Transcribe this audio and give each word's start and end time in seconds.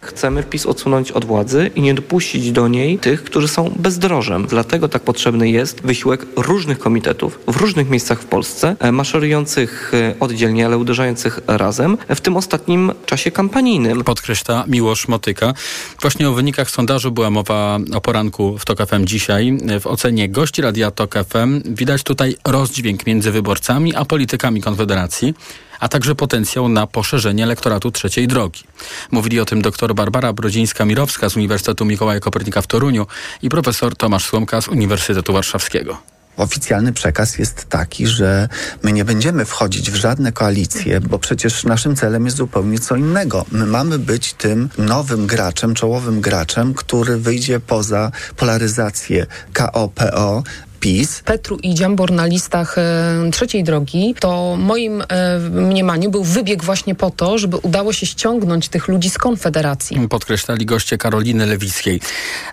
Chcemy 0.00 0.42
PiS 0.42 0.66
odsunąć 0.66 1.12
od 1.12 1.24
władzy 1.24 1.70
i 1.74 1.82
nie 1.82 1.94
dopuścić 1.94 2.52
do 2.52 2.68
niej 2.68 2.98
tych, 2.98 3.24
którzy 3.24 3.48
są 3.48 3.72
bezdrożem. 3.76 4.46
Dlatego 4.46 4.88
tak 4.88 5.02
potrzebny 5.02 5.50
jest 5.50 5.82
wysiłek 5.82 6.26
różnych 6.36 6.78
komitetów 6.78 7.38
w 7.46 7.56
różnych 7.56 7.90
miejscach 7.90 8.20
w 8.20 8.24
Polsce, 8.24 8.76
e, 8.78 8.92
maszerujących 8.92 9.92
e, 9.94 10.14
oddzielnie, 10.20 10.66
ale 10.66 10.78
uderzających 10.78 11.40
razem 11.46 11.98
w 12.08 12.20
tym 12.20 12.36
ostatnim 12.36 12.92
czasie 13.06 13.30
kampanijnym. 13.30 14.04
Podkreśla 14.04 14.64
Miłosz 14.66 15.08
Motyka. 15.08 15.54
Właśnie 16.00 16.28
o 16.28 16.32
wynikach 16.32 16.70
sondażu 16.70 17.10
była 17.10 17.30
mowa 17.30 17.78
o 17.94 18.00
poranku 18.00 18.58
w 18.58 18.64
TOK 18.64 18.78
FM 18.86 19.04
dzisiaj. 19.04 19.58
W 19.80 19.86
ocenie 19.86 20.28
gości 20.28 20.62
Radia 20.62 20.90
TOK 20.90 21.14
FM 21.14 21.74
widać 21.74 22.02
tutaj 22.02 22.36
rozdźwięk 22.44 23.06
między 23.06 23.30
wyborcami 23.30 23.94
a 23.94 24.04
politykami 24.04 24.60
Konfederacji 24.60 25.34
a 25.80 25.88
także 25.88 26.14
potencjał 26.14 26.68
na 26.68 26.86
poszerzenie 26.86 27.44
elektoratu 27.44 27.90
trzeciej 27.90 28.28
drogi. 28.28 28.64
Mówili 29.10 29.40
o 29.40 29.44
tym 29.44 29.62
dr 29.62 29.94
Barbara 29.94 30.32
Brodzińska-Mirowska 30.32 31.30
z 31.30 31.36
Uniwersytetu 31.36 31.84
Mikołaja 31.84 32.20
Kopernika 32.20 32.62
w 32.62 32.66
Toruniu 32.66 33.06
i 33.42 33.48
profesor 33.48 33.96
Tomasz 33.96 34.24
Słomka 34.24 34.60
z 34.60 34.68
Uniwersytetu 34.68 35.32
Warszawskiego. 35.32 36.10
Oficjalny 36.36 36.92
przekaz 36.92 37.38
jest 37.38 37.68
taki, 37.68 38.06
że 38.06 38.48
my 38.82 38.92
nie 38.92 39.04
będziemy 39.04 39.44
wchodzić 39.44 39.90
w 39.90 39.94
żadne 39.94 40.32
koalicje, 40.32 41.00
bo 41.00 41.18
przecież 41.18 41.64
naszym 41.64 41.96
celem 41.96 42.24
jest 42.24 42.36
zupełnie 42.36 42.78
co 42.78 42.96
innego. 42.96 43.44
My 43.52 43.66
mamy 43.66 43.98
być 43.98 44.32
tym 44.32 44.68
nowym 44.78 45.26
graczem, 45.26 45.74
czołowym 45.74 46.20
graczem, 46.20 46.74
który 46.74 47.16
wyjdzie 47.16 47.60
poza 47.60 48.12
polaryzację 48.36 49.26
KO-PO, 49.52 50.42
PiS. 50.80 51.22
Petru 51.24 51.56
i 51.62 51.74
Dziambor 51.74 52.12
na 52.12 52.26
listach 52.26 52.78
e, 52.78 53.30
trzeciej 53.32 53.64
drogi, 53.64 54.14
to 54.20 54.56
moim 54.58 55.02
e, 55.02 55.38
mniemaniu 55.38 56.10
był 56.10 56.24
wybieg 56.24 56.64
właśnie 56.64 56.94
po 56.94 57.10
to, 57.10 57.38
żeby 57.38 57.56
udało 57.56 57.92
się 57.92 58.06
ściągnąć 58.06 58.68
tych 58.68 58.88
ludzi 58.88 59.10
z 59.10 59.18
Konfederacji. 59.18 60.08
Podkreślali 60.08 60.66
goście 60.66 60.98
Karoliny 60.98 61.46
Lewickiej. 61.46 62.00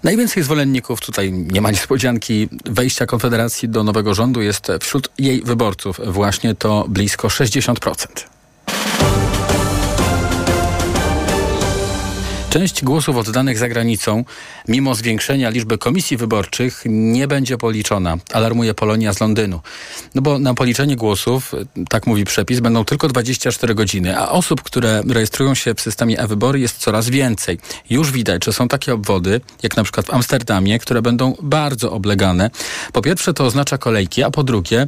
Najwięcej 0.04 0.44
zwolenników, 0.44 1.02
tutaj 1.02 1.32
nie 1.32 1.62
ma 1.62 1.72
niespodzianki, 1.72 2.50
wejścia 2.66 3.06
Konfederacji 3.06 3.70
do 3.70 3.84
nowego 3.84 4.14
rządu 4.14 4.42
jest 4.42 4.68
wśród 4.82 5.10
jej 5.18 5.42
wyborców 5.42 6.00
właśnie 6.06 6.56
to 6.56 6.86
blisko 6.90 7.28
60%. 7.28 8.37
Część 12.58 12.84
głosów 12.84 13.18
oddanych 13.18 13.58
za 13.58 13.70
granicą, 13.70 14.24
mimo 14.68 14.96
zwiększenia 14.96 15.50
liczby 15.50 15.78
komisji 15.78 16.18
wyborczych, 16.18 16.84
nie 16.86 17.28
będzie 17.28 17.58
policzona, 17.58 18.18
alarmuje 18.34 18.74
Polonia 18.74 19.14
z 19.14 19.20
Londynu. 19.20 19.60
No 20.16 20.22
bo 20.22 20.40
na 20.40 20.54
policzenie 20.54 20.96
głosów, 20.96 21.56
tak 21.90 22.08
mówi 22.08 22.26
przepis, 22.26 22.60
będą 22.60 22.86
tylko 22.86 23.08
24 23.08 23.76
godziny, 23.76 24.18
a 24.18 24.30
osób, 24.30 24.62
które 24.62 25.02
rejestrują 25.10 25.56
się 25.56 25.74
w 25.74 25.82
systemie 25.82 26.20
e-wybory 26.20 26.60
jest 26.60 26.78
coraz 26.78 27.10
więcej. 27.10 27.60
Już 27.90 28.12
widać, 28.12 28.46
że 28.46 28.54
są 28.54 28.68
takie 28.68 28.94
obwody, 28.94 29.42
jak 29.64 29.78
na 29.78 29.84
przykład 29.84 30.06
w 30.06 30.14
Amsterdamie, 30.14 30.80
które 30.80 31.02
będą 31.02 31.36
bardzo 31.42 31.92
oblegane. 31.92 32.50
Po 32.94 33.02
pierwsze 33.02 33.34
to 33.34 33.46
oznacza 33.46 33.78
kolejki, 33.78 34.24
a 34.24 34.32
po 34.32 34.44
drugie 34.44 34.88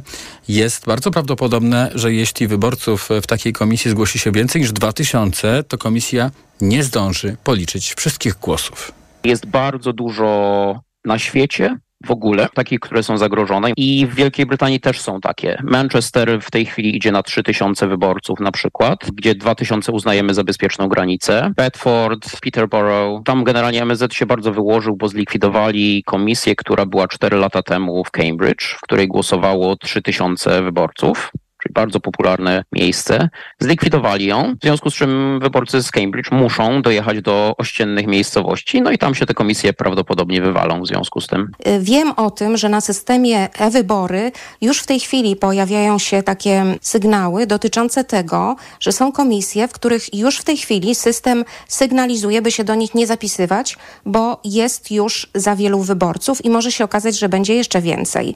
jest 0.54 0.86
bardzo 0.86 1.10
prawdopodobne, 1.10 1.90
że 1.94 2.12
jeśli 2.12 2.46
wyborców 2.46 3.08
w 3.22 3.26
takiej 3.26 3.52
komisji 3.52 3.90
zgłosi 3.90 4.18
się 4.18 4.32
więcej 4.32 4.60
niż 4.60 4.72
2000, 4.72 5.64
to 5.68 5.78
komisja 5.78 6.30
nie 6.60 6.84
zdąży 6.84 7.36
policzyć 7.44 7.94
wszystkich 7.94 8.34
głosów. 8.34 8.92
Jest 9.24 9.46
bardzo 9.46 9.92
dużo 9.92 10.80
na 11.04 11.18
świecie 11.18 11.78
w 12.04 12.10
ogóle, 12.10 12.48
takich, 12.54 12.80
które 12.80 13.02
są 13.02 13.18
zagrożone. 13.18 13.72
I 13.76 14.06
w 14.06 14.14
Wielkiej 14.14 14.46
Brytanii 14.46 14.80
też 14.80 15.00
są 15.00 15.20
takie. 15.20 15.62
Manchester 15.64 16.42
w 16.42 16.50
tej 16.50 16.66
chwili 16.66 16.96
idzie 16.96 17.12
na 17.12 17.22
3000 17.22 17.86
wyborców 17.86 18.40
na 18.40 18.52
przykład, 18.52 19.10
gdzie 19.10 19.34
2000 19.34 19.92
uznajemy 19.92 20.34
za 20.34 20.44
bezpieczną 20.44 20.88
granicę. 20.88 21.52
Bedford, 21.56 22.40
Peterborough, 22.40 23.24
tam 23.24 23.44
generalnie 23.44 23.82
MSZ 23.82 24.14
się 24.14 24.26
bardzo 24.26 24.52
wyłożył, 24.52 24.96
bo 24.96 25.08
zlikwidowali 25.08 26.02
komisję, 26.06 26.56
która 26.56 26.86
była 26.86 27.08
4 27.08 27.36
lata 27.36 27.62
temu 27.62 28.04
w 28.04 28.10
Cambridge, 28.10 28.64
w 28.64 28.80
której 28.80 29.08
głosowało 29.08 29.76
3000 29.76 30.62
wyborców 30.62 31.32
czyli 31.62 31.72
bardzo 31.72 32.00
popularne 32.00 32.64
miejsce, 32.72 33.28
zlikwidowali 33.60 34.26
ją, 34.26 34.54
w 34.60 34.62
związku 34.62 34.90
z 34.90 34.94
czym 34.94 35.40
wyborcy 35.42 35.82
z 35.82 35.90
Cambridge 35.90 36.30
muszą 36.30 36.82
dojechać 36.82 37.22
do 37.22 37.54
ościennych 37.58 38.06
miejscowości, 38.06 38.82
no 38.82 38.90
i 38.90 38.98
tam 38.98 39.14
się 39.14 39.26
te 39.26 39.34
komisje 39.34 39.72
prawdopodobnie 39.72 40.42
wywalą 40.42 40.82
w 40.82 40.86
związku 40.86 41.20
z 41.20 41.26
tym. 41.26 41.50
Y, 41.66 41.80
wiem 41.80 42.12
o 42.16 42.30
tym, 42.30 42.56
że 42.56 42.68
na 42.68 42.80
systemie 42.80 43.48
e-wybory 43.58 44.32
już 44.60 44.80
w 44.80 44.86
tej 44.86 45.00
chwili 45.00 45.36
pojawiają 45.36 45.98
się 45.98 46.22
takie 46.22 46.64
sygnały 46.80 47.46
dotyczące 47.46 48.04
tego, 48.04 48.56
że 48.80 48.92
są 48.92 49.12
komisje, 49.12 49.68
w 49.68 49.72
których 49.72 50.14
już 50.14 50.38
w 50.38 50.44
tej 50.44 50.56
chwili 50.56 50.94
system 50.94 51.44
sygnalizuje, 51.68 52.42
by 52.42 52.50
się 52.50 52.64
do 52.64 52.74
nich 52.74 52.94
nie 52.94 53.06
zapisywać, 53.06 53.76
bo 54.06 54.40
jest 54.44 54.90
już 54.90 55.30
za 55.34 55.56
wielu 55.56 55.80
wyborców 55.80 56.44
i 56.44 56.50
może 56.50 56.72
się 56.72 56.84
okazać, 56.84 57.18
że 57.18 57.28
będzie 57.28 57.54
jeszcze 57.54 57.80
więcej. 57.80 58.34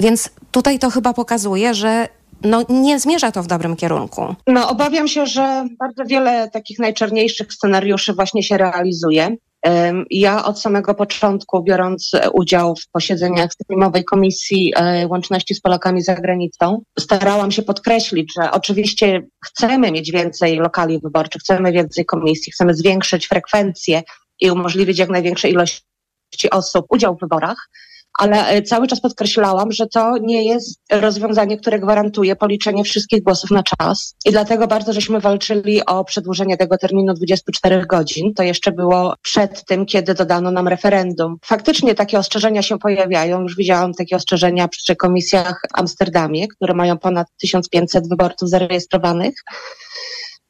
Więc 0.00 0.30
tutaj 0.50 0.78
to 0.78 0.90
chyba 0.90 1.12
pokazuje, 1.12 1.74
że 1.74 2.08
no, 2.44 2.64
nie 2.68 3.00
zmierza 3.00 3.32
to 3.32 3.42
w 3.42 3.46
dobrym 3.46 3.76
kierunku. 3.76 4.34
No, 4.46 4.68
obawiam 4.68 5.08
się, 5.08 5.26
że 5.26 5.68
bardzo 5.78 6.04
wiele 6.04 6.50
takich 6.50 6.78
najczarniejszych 6.78 7.52
scenariuszy 7.52 8.12
właśnie 8.12 8.42
się 8.42 8.58
realizuje. 8.58 9.36
Ja 10.10 10.44
od 10.44 10.60
samego 10.60 10.94
początku, 10.94 11.62
biorąc 11.62 12.10
udział 12.32 12.76
w 12.76 12.90
posiedzeniach 12.92 13.52
streamowej 13.52 14.04
Komisji 14.04 14.72
e, 14.76 15.06
Łączności 15.06 15.54
z 15.54 15.60
Polakami 15.60 16.02
za 16.02 16.14
granicą, 16.14 16.82
starałam 16.98 17.50
się 17.50 17.62
podkreślić, 17.62 18.32
że 18.40 18.50
oczywiście 18.50 19.22
chcemy 19.44 19.90
mieć 19.90 20.12
więcej 20.12 20.56
lokali 20.56 21.00
wyborczych, 21.00 21.42
chcemy 21.42 21.72
więcej 21.72 22.04
komisji, 22.04 22.52
chcemy 22.52 22.74
zwiększyć 22.74 23.26
frekwencję 23.26 24.02
i 24.40 24.50
umożliwić 24.50 24.98
jak 24.98 25.08
największej 25.08 25.52
ilości 25.52 26.50
osób 26.50 26.86
udział 26.88 27.16
w 27.16 27.20
wyborach, 27.20 27.68
ale 28.18 28.46
e, 28.48 28.62
cały 28.62 28.86
czas 28.86 29.00
podkreślałam, 29.00 29.72
że 29.72 29.86
to 29.86 30.18
nie 30.18 30.44
jest 30.44 30.80
rozwiązanie, 30.92 31.56
które 31.56 31.78
gwarantuje 31.78 32.36
policzenie 32.36 32.84
wszystkich 32.84 33.22
głosów 33.22 33.50
na 33.50 33.62
czas. 33.62 34.14
I 34.24 34.30
dlatego 34.30 34.66
bardzo 34.66 34.92
żeśmy 34.92 35.20
walczyli 35.20 35.84
o 35.86 36.04
przedłużenie 36.04 36.56
tego 36.56 36.78
terminu 36.78 37.14
24 37.14 37.86
godzin. 37.86 38.34
To 38.34 38.42
jeszcze 38.42 38.72
było 38.72 39.14
przed 39.22 39.64
tym, 39.64 39.86
kiedy 39.86 40.14
dodano 40.14 40.50
nam 40.50 40.68
referendum. 40.68 41.36
Faktycznie 41.44 41.94
takie 41.94 42.18
ostrzeżenia 42.18 42.62
się 42.62 42.78
pojawiają. 42.78 43.42
Już 43.42 43.56
widziałam 43.56 43.94
takie 43.94 44.16
ostrzeżenia 44.16 44.68
przy 44.68 44.96
komisjach 44.96 45.60
w 45.74 45.78
Amsterdamie, 45.78 46.48
które 46.48 46.74
mają 46.74 46.98
ponad 46.98 47.26
1500 47.40 48.08
wyborców 48.08 48.48
zarejestrowanych. 48.48 49.34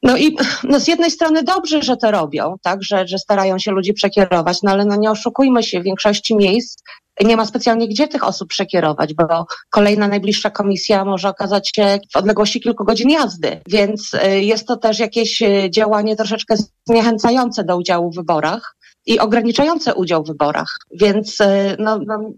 No 0.03 0.17
i 0.17 0.37
no 0.63 0.79
z 0.79 0.87
jednej 0.87 1.11
strony 1.11 1.43
dobrze, 1.43 1.81
że 1.81 1.97
to 1.97 2.11
robią, 2.11 2.55
tak, 2.61 2.83
że, 2.83 3.07
że 3.07 3.17
starają 3.17 3.59
się 3.59 3.71
ludzi 3.71 3.93
przekierować, 3.93 4.61
no 4.63 4.71
ale 4.71 4.85
no 4.85 4.95
nie 4.95 5.11
oszukujmy 5.11 5.63
się, 5.63 5.79
w 5.79 5.83
większości 5.83 6.35
miejsc 6.35 6.83
nie 7.25 7.37
ma 7.37 7.45
specjalnie 7.45 7.87
gdzie 7.87 8.07
tych 8.07 8.23
osób 8.23 8.49
przekierować, 8.49 9.13
bo 9.13 9.45
kolejna 9.69 10.07
najbliższa 10.07 10.49
komisja 10.49 11.05
może 11.05 11.29
okazać 11.29 11.71
się 11.75 11.99
w 12.13 12.15
odległości 12.15 12.61
kilku 12.61 12.83
godzin 12.85 13.09
jazdy, 13.09 13.61
więc 13.67 14.13
y, 14.13 14.43
jest 14.43 14.67
to 14.67 14.77
też 14.77 14.99
jakieś 14.99 15.41
y, 15.41 15.69
działanie 15.69 16.15
troszeczkę 16.15 16.55
zniechęcające 16.87 17.63
do 17.63 17.77
udziału 17.77 18.11
w 18.11 18.15
wyborach 18.15 18.75
i 19.05 19.19
ograniczające 19.19 19.95
udział 19.95 20.23
w 20.23 20.27
wyborach, 20.27 20.77
więc 20.91 21.41
y, 21.41 21.75
no, 21.79 21.99
no 22.07 22.31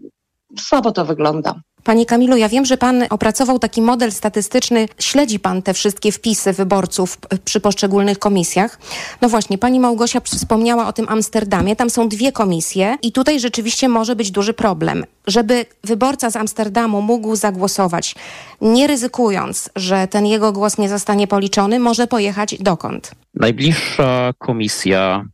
słabo 0.58 0.92
to 0.92 1.04
wygląda. 1.04 1.54
Panie 1.84 2.06
Kamilu, 2.06 2.36
ja 2.36 2.48
wiem, 2.48 2.64
że 2.64 2.76
Pan 2.76 3.04
opracował 3.10 3.58
taki 3.58 3.82
model 3.82 4.12
statystyczny, 4.12 4.88
śledzi 4.98 5.40
Pan 5.40 5.62
te 5.62 5.74
wszystkie 5.74 6.12
wpisy 6.12 6.52
wyborców 6.52 7.18
przy 7.44 7.60
poszczególnych 7.60 8.18
komisjach. 8.18 8.78
No 9.20 9.28
właśnie, 9.28 9.58
Pani 9.58 9.80
Małgosia 9.80 10.20
wspomniała 10.20 10.88
o 10.88 10.92
tym 10.92 11.06
Amsterdamie, 11.08 11.76
tam 11.76 11.90
są 11.90 12.08
dwie 12.08 12.32
komisje 12.32 12.96
i 13.02 13.12
tutaj 13.12 13.40
rzeczywiście 13.40 13.88
może 13.88 14.16
być 14.16 14.30
duży 14.30 14.54
problem. 14.54 15.04
Żeby 15.26 15.66
wyborca 15.84 16.30
z 16.30 16.36
Amsterdamu 16.36 17.02
mógł 17.02 17.36
zagłosować, 17.36 18.14
nie 18.60 18.86
ryzykując, 18.86 19.70
że 19.76 20.08
ten 20.08 20.26
jego 20.26 20.52
głos 20.52 20.78
nie 20.78 20.88
zostanie 20.88 21.26
policzony, 21.26 21.78
może 21.78 22.06
pojechać 22.06 22.56
dokąd? 22.60 23.10
Najbliższa 23.34 24.32
komisja 24.38 25.24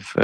w, 0.00 0.18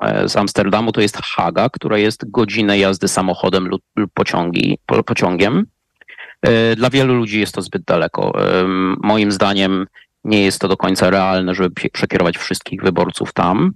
e, 0.00 0.28
z 0.28 0.36
Amsterdamu 0.36 0.92
to 0.92 1.00
jest 1.00 1.16
Haga, 1.16 1.68
która 1.68 1.98
jest 1.98 2.30
godzinę 2.30 2.78
jazdy 2.78 3.08
samochodem 3.08 3.68
lub, 3.68 3.82
lub 3.96 4.10
pociągi, 4.14 4.78
pociągiem. 5.06 5.66
E, 6.42 6.76
dla 6.76 6.90
wielu 6.90 7.14
ludzi 7.14 7.40
jest 7.40 7.54
to 7.54 7.62
zbyt 7.62 7.84
daleko. 7.84 8.32
Moim 9.02 9.32
zdaniem 9.32 9.86
nie 10.24 10.42
jest 10.42 10.60
to 10.60 10.68
do 10.68 10.76
końca 10.76 11.10
realne, 11.10 11.54
żeby 11.54 11.70
przekierować 11.92 12.38
wszystkich 12.38 12.82
wyborców 12.82 13.32
tam. 13.32 13.72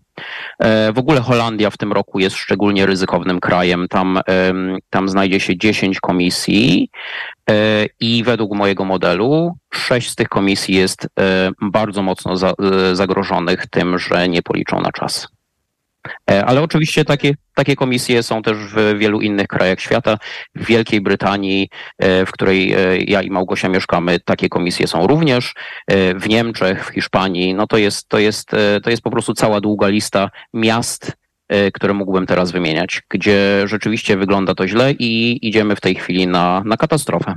W 0.95 0.99
ogóle 0.99 1.21
Holandia 1.21 1.71
w 1.71 1.77
tym 1.77 1.93
roku 1.93 2.19
jest 2.19 2.37
szczególnie 2.37 2.87
ryzykownym 2.87 3.41
krajem. 3.41 3.89
Tam, 3.89 4.21
tam 4.91 5.09
znajdzie 5.09 5.41
się 5.41 5.59
10 5.59 6.01
komisji 6.01 6.91
E, 7.38 7.38
I 8.01 8.25
według 8.25 8.55
mojego 8.55 8.85
modelu 8.85 9.57
sześć 9.75 10.11
z 10.11 10.15
tych 10.15 10.29
komisji 10.29 10.75
jest 10.75 11.09
e, 11.21 11.51
bardzo 11.61 12.03
mocno 12.03 12.37
za, 12.37 12.51
e, 12.51 12.97
zagrożonych 12.97 13.67
tym, 13.67 13.99
że 13.99 14.29
nie 14.29 14.43
policzą 14.43 14.81
na 14.81 14.93
czas. 14.93 15.29
Ale 16.47 16.63
oczywiście 16.63 17.05
takie, 17.05 17.35
takie 17.55 17.77
komisje 17.77 18.23
są 18.23 18.43
też 18.43 18.57
w 18.57 18.99
wielu 18.99 19.21
innych 19.21 19.47
krajach 19.47 19.81
świata. 19.81 20.19
W 20.55 20.67
Wielkiej 20.67 21.01
Brytanii, 21.01 21.69
w 22.27 22.31
której 22.33 22.75
ja 23.07 23.23
i 23.23 23.31
Małgosia 23.31 23.69
mieszkamy, 23.69 24.21
takie 24.21 24.49
komisje 24.49 24.87
są 24.87 25.07
również. 25.07 25.55
W 26.15 26.29
Niemczech, 26.29 26.87
w 26.87 26.89
Hiszpanii, 26.89 27.55
no 27.55 27.67
to 27.67 27.77
jest, 27.77 28.09
to 28.09 28.19
jest, 28.19 28.51
to 28.83 28.91
jest 28.91 29.03
po 29.03 29.11
prostu 29.11 29.35
cała 29.35 29.61
długa 29.61 29.89
lista 29.89 30.31
miast, 30.55 31.13
które 31.75 31.95
mógłbym 31.95 32.27
teraz 32.27 32.51
wymieniać, 32.53 33.03
gdzie 33.11 33.63
rzeczywiście 33.65 34.17
wygląda 34.17 34.55
to 34.55 34.69
źle 34.69 34.93
i 34.93 35.39
idziemy 35.49 35.77
w 35.77 35.81
tej 35.81 35.95
chwili 35.95 36.27
na, 36.27 36.63
na 36.65 36.77
katastrofę. 36.77 37.35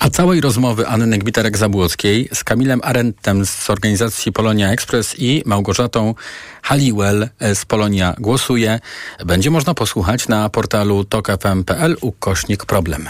A 0.00 0.10
całej 0.10 0.40
rozmowy 0.40 0.86
Anny 0.86 1.18
Gbiterek-Zabłockiej 1.18 2.28
z 2.34 2.44
Kamilem 2.44 2.80
Arentem 2.82 3.46
z 3.46 3.70
organizacji 3.70 4.32
Polonia 4.32 4.72
Express 4.72 5.14
i 5.18 5.42
Małgorzatą 5.46 6.14
Haliwell 6.62 7.28
z 7.54 7.64
Polonia 7.64 8.14
Głosuje 8.18 8.80
będzie 9.26 9.50
można 9.50 9.74
posłuchać 9.74 10.28
na 10.28 10.48
portalu 10.48 11.04
tokfm.pl 11.04 11.96
ukośnik 12.00 12.64
problem. 12.64 13.08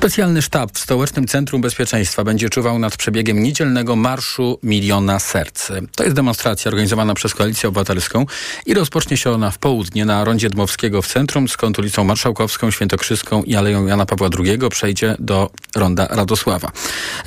Specjalny 0.00 0.42
sztab 0.42 0.72
w 0.72 0.78
Stołecznym 0.78 1.26
Centrum 1.26 1.60
Bezpieczeństwa 1.60 2.24
będzie 2.24 2.50
czuwał 2.50 2.78
nad 2.78 2.96
przebiegiem 2.96 3.42
niedzielnego 3.42 3.96
Marszu 3.96 4.58
Miliona 4.62 5.18
Serc. 5.18 5.68
To 5.96 6.04
jest 6.04 6.16
demonstracja 6.16 6.68
organizowana 6.68 7.14
przez 7.14 7.34
Koalicję 7.34 7.68
Obywatelską 7.68 8.26
i 8.66 8.74
rozpocznie 8.74 9.16
się 9.16 9.30
ona 9.30 9.50
w 9.50 9.58
południe 9.58 10.04
na 10.04 10.24
rondzie 10.24 10.50
Dmowskiego 10.50 11.02
w 11.02 11.06
centrum, 11.06 11.48
skąd 11.48 11.78
ulicą 11.78 12.04
Marszałkowską, 12.04 12.70
Świętokrzyską 12.70 13.42
i 13.42 13.56
Aleją 13.56 13.86
Jana 13.86 14.06
Pawła 14.06 14.28
II 14.38 14.58
przejdzie 14.70 15.16
do 15.18 15.50
ronda 15.76 16.06
Radosława. 16.10 16.72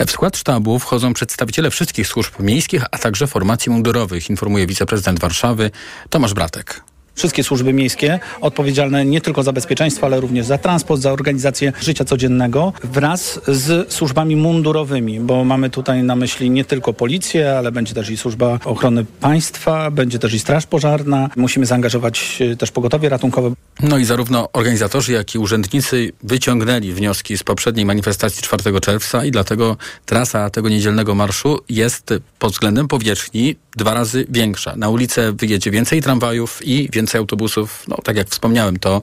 W 0.08 0.12
skład 0.12 0.38
sztabu 0.38 0.80
wchodzą 0.80 1.14
przedstawiciele 1.14 1.72
wszystkich 1.72 2.08
służb 2.08 2.40
miejskich, 2.40 2.84
a 2.92 2.98
także 2.98 3.28
formacji 3.28 3.72
mundurowych, 3.72 4.30
informuje 4.30 4.68
wiceprezydent 4.68 5.20
Warszawy 5.20 5.72
Tomasz 6.10 6.34
Bratek. 6.34 6.93
Wszystkie 7.16 7.44
służby 7.44 7.74
miejskie 7.74 8.20
odpowiedzialne 8.42 9.06
nie 9.06 9.22
tylko 9.22 9.44
za 9.44 9.54
bezpieczeństwo, 9.54 10.06
ale 10.06 10.20
również 10.20 10.46
za 10.46 10.58
transport, 10.58 11.02
za 11.02 11.12
organizację 11.12 11.74
życia 11.82 12.06
codziennego 12.06 12.74
wraz 12.84 13.40
z 13.48 13.94
służbami 13.94 14.36
mundurowymi, 14.36 15.20
bo 15.20 15.44
mamy 15.44 15.70
tutaj 15.70 16.04
na 16.04 16.16
myśli 16.16 16.50
nie 16.50 16.66
tylko 16.66 16.94
policję, 16.94 17.58
ale 17.58 17.72
będzie 17.72 17.94
też 17.94 18.10
i 18.10 18.18
służba 18.18 18.60
ochrony 18.66 19.06
państwa, 19.20 19.92
będzie 19.92 20.20
też 20.20 20.34
i 20.34 20.40
straż 20.40 20.66
pożarna. 20.66 21.30
Musimy 21.36 21.66
zaangażować 21.66 22.40
e, 22.52 22.56
też 22.56 22.72
pogotowie 22.72 23.10
ratunkowe. 23.10 23.52
No 23.80 23.98
i 23.98 24.06
zarówno 24.06 24.50
organizatorzy, 24.54 25.12
jak 25.12 25.36
i 25.36 25.40
urzędnicy 25.40 26.12
wyciągnęli 26.24 26.94
wnioski 26.94 27.38
z 27.38 27.44
poprzedniej 27.44 27.86
manifestacji 27.86 28.44
4 28.44 28.80
czerwca 28.82 29.26
i 29.26 29.32
dlatego 29.32 29.78
trasa 30.06 30.50
tego 30.50 30.70
niedzielnego 30.70 31.16
marszu 31.16 31.60
jest 31.70 32.14
pod 32.40 32.52
względem 32.52 32.88
powierzchni 32.88 33.56
dwa 33.78 33.94
razy 33.94 34.26
większa. 34.30 34.76
Na 34.76 34.90
ulicę 34.90 35.34
wyjedzie 35.34 35.72
więcej 35.72 36.02
tramwajów 36.02 36.60
i 36.66 36.90
więcej 37.04 37.20
autobusów. 37.20 37.84
No, 37.88 37.98
tak 38.04 38.18
jak 38.18 38.30
wspomniałem, 38.30 38.80
to 38.80 39.02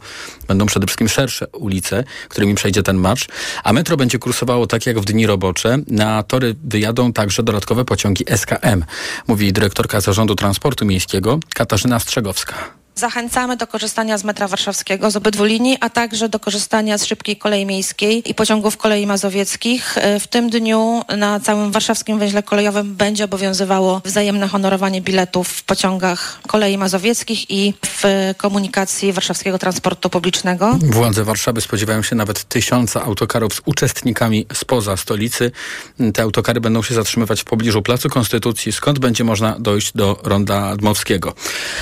będą 0.49 0.67
przede 0.67 0.87
wszystkim 0.87 1.09
szersze 1.09 1.47
ulice, 1.47 2.05
którymi 2.29 2.55
przejdzie 2.55 2.83
ten 2.83 2.97
marsz. 2.97 3.29
A 3.65 3.73
metro 3.73 3.97
będzie 3.97 4.19
kursowało 4.19 4.67
tak 4.67 4.87
jak 4.87 5.01
w 5.01 5.05
dni 5.05 5.27
robocze. 5.27 5.79
Na 5.87 6.23
tory 6.23 6.55
wyjadą 6.65 7.13
także 7.13 7.43
dodatkowe 7.43 7.85
pociągi 7.85 8.25
SKM, 8.37 8.85
mówi 9.29 9.53
dyrektorka 9.53 10.01
Zarządu 10.01 10.35
Transportu 10.35 10.87
Miejskiego 10.87 11.41
Katarzyna 11.55 11.99
Strzegowska. 11.99 12.80
Zachęcamy 13.01 13.57
do 13.57 13.67
korzystania 13.67 14.19
z 14.19 14.25
metra 14.25 14.49
warszawskiego 14.49 15.11
z 15.11 15.17
obydwu 15.17 15.45
linii, 15.45 15.77
a 15.81 15.91
także 15.91 16.29
do 16.29 16.41
korzystania 16.41 16.99
z 16.99 17.05
szybkiej 17.05 17.37
kolei 17.37 17.67
miejskiej 17.67 18.31
i 18.31 18.35
pociągów 18.35 18.77
kolei 18.77 19.07
mazowieckich. 19.07 19.97
W 20.21 20.27
tym 20.27 20.51
dniu 20.51 21.03
na 21.17 21.41
całym 21.41 21.73
warszawskim 21.73 22.19
węźle 22.19 22.43
kolejowym 22.43 22.95
będzie 22.95 23.25
obowiązywało 23.25 24.03
wzajemne 24.05 24.49
honorowanie 24.49 25.01
biletów 25.01 25.49
w 25.49 25.63
pociągach 25.63 26.41
kolei 26.47 26.79
mazowieckich 26.79 27.51
i 27.51 27.75
w 27.87 28.05
komunikacji 28.37 29.13
warszawskiego 29.13 29.59
transportu 29.59 30.11
publicznego. 30.11 30.79
Władze 30.83 31.25
Warszawy 31.25 31.61
spodziewają 31.61 32.03
się 32.03 32.17
nawet 32.17 32.45
tysiąca 32.45 33.03
autokarów 33.05 33.55
z 33.55 33.61
uczestnikami 33.65 34.47
spoza 34.55 34.97
stolicy. 34.97 35.51
Te 36.15 36.23
autokary 36.23 36.61
będą 36.61 36.83
się 36.83 36.95
zatrzymywać 36.95 37.41
w 37.41 37.45
pobliżu 37.45 37.83
Placu 37.83 38.09
Konstytucji, 38.09 38.73
skąd 38.73 38.99
będzie 38.99 39.25
można 39.25 39.59
dojść 39.59 39.93
do 39.95 40.21
Ronda 40.23 40.77
Dmowskiego. 40.77 41.35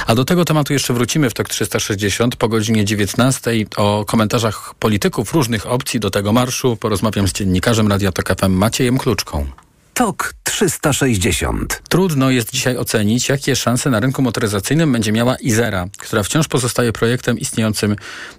A 0.07 0.15
do 0.15 0.25
tego 0.25 0.45
tematu 0.45 0.73
jeszcze 0.73 0.95
wrócimy 0.95 1.08
w 1.09 1.35
TOK 1.35 1.49
360 1.49 2.37
po 2.37 2.49
godzinie 2.49 2.85
19 2.85 3.51
o 3.77 4.05
komentarzach 4.05 4.75
polityków 4.79 5.33
różnych 5.33 5.67
opcji 5.67 6.01
do 6.01 6.11
tego 6.11 6.33
marszu. 6.33 6.77
Porozmawiam 6.77 7.29
z 7.29 7.33
dziennikarzem 7.33 7.89
Radia 7.89 8.13
TOK 8.13 8.29
FM 8.41 8.53
Maciejem 8.53 8.99
Kluczką. 8.99 9.47
TOK 9.95 10.35
360. 10.45 11.83
Trudno 11.89 12.31
jest 12.31 12.51
dzisiaj 12.51 12.77
ocenić, 12.77 13.29
jakie 13.29 13.57
szanse 13.57 13.91
na 13.91 14.01
rynku 14.01 14.23
motoryzacyjnym 14.23 14.93
będzie 14.93 15.13
miała 15.13 15.37
Izera, 15.37 15.87
która 15.99 16.23
wciąż 16.23 16.49
pozostaje 16.49 16.93
projektem 16.93 17.39
istniejącym 17.39 17.97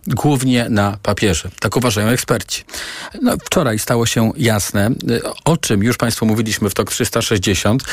głównie 0.07 0.69
na 0.69 0.97
papierze. 1.03 1.49
Tak 1.59 1.77
uważają 1.77 2.07
eksperci. 2.07 2.63
No, 3.21 3.37
wczoraj 3.45 3.79
stało 3.79 4.05
się 4.05 4.31
jasne, 4.37 4.91
o 5.45 5.57
czym 5.57 5.83
już 5.83 5.97
Państwu 5.97 6.25
mówiliśmy 6.25 6.69
w 6.69 6.73
TOK 6.73 6.91
360, 6.91 7.83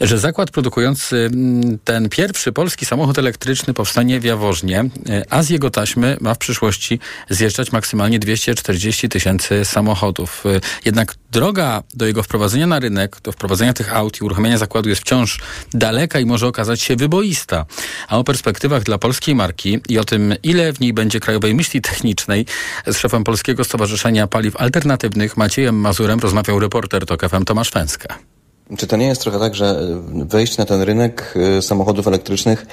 że 0.00 0.18
zakład 0.18 0.50
produkujący 0.50 1.16
mm, 1.16 1.78
ten 1.84 2.08
pierwszy 2.08 2.52
polski 2.52 2.86
samochód 2.86 3.18
elektryczny 3.18 3.74
powstanie 3.74 4.20
w 4.20 4.24
Jaworznie, 4.24 4.84
a 5.30 5.42
z 5.42 5.50
jego 5.50 5.70
taśmy 5.70 6.16
ma 6.20 6.34
w 6.34 6.38
przyszłości 6.38 7.00
zjeżdżać 7.30 7.72
maksymalnie 7.72 8.18
240 8.18 9.08
tysięcy 9.08 9.64
samochodów. 9.64 10.44
Jednak 10.84 11.14
droga 11.32 11.82
do 11.94 12.06
jego 12.06 12.22
wprowadzenia 12.22 12.66
na 12.66 12.78
rynek, 12.78 13.20
do 13.22 13.32
wprowadzenia 13.32 13.72
tych 13.72 13.96
aut 13.96 14.20
i 14.20 14.24
uruchomienia 14.24 14.58
zakładu 14.58 14.88
jest 14.88 15.00
wciąż 15.00 15.40
daleka 15.74 16.20
i 16.20 16.26
może 16.26 16.46
okazać 16.46 16.80
się 16.80 16.96
wyboista. 16.96 17.66
A 18.08 18.18
o 18.18 18.24
perspektywach 18.24 18.82
dla 18.82 18.98
polskiej 18.98 19.34
marki 19.34 19.80
i 19.88 19.98
o 19.98 20.04
tym, 20.04 20.34
ile 20.42 20.72
w 20.72 20.80
niej 20.80 20.92
będzie 20.92 21.20
krajowej 21.20 21.54
myśli 21.54 21.82
technicznej 21.82 22.46
z 22.86 22.96
szefem 22.96 23.24
Polskiego 23.24 23.64
Stowarzyszenia 23.64 24.26
Paliw 24.26 24.56
Alternatywnych 24.56 25.36
Maciejem 25.36 25.76
Mazurem 25.80 26.18
rozmawiał 26.18 26.60
reporter 26.60 27.06
TOK 27.06 27.28
FM 27.28 27.44
Tomasz 27.44 27.70
Fęska. 27.70 28.37
Czy 28.76 28.86
to 28.86 28.96
nie 28.96 29.06
jest 29.06 29.20
trochę 29.20 29.38
tak, 29.38 29.54
że 29.54 29.76
wejść 30.12 30.58
na 30.58 30.64
ten 30.64 30.82
rynek 30.82 31.34
y, 31.58 31.62
samochodów 31.62 32.08
elektrycznych 32.08 32.66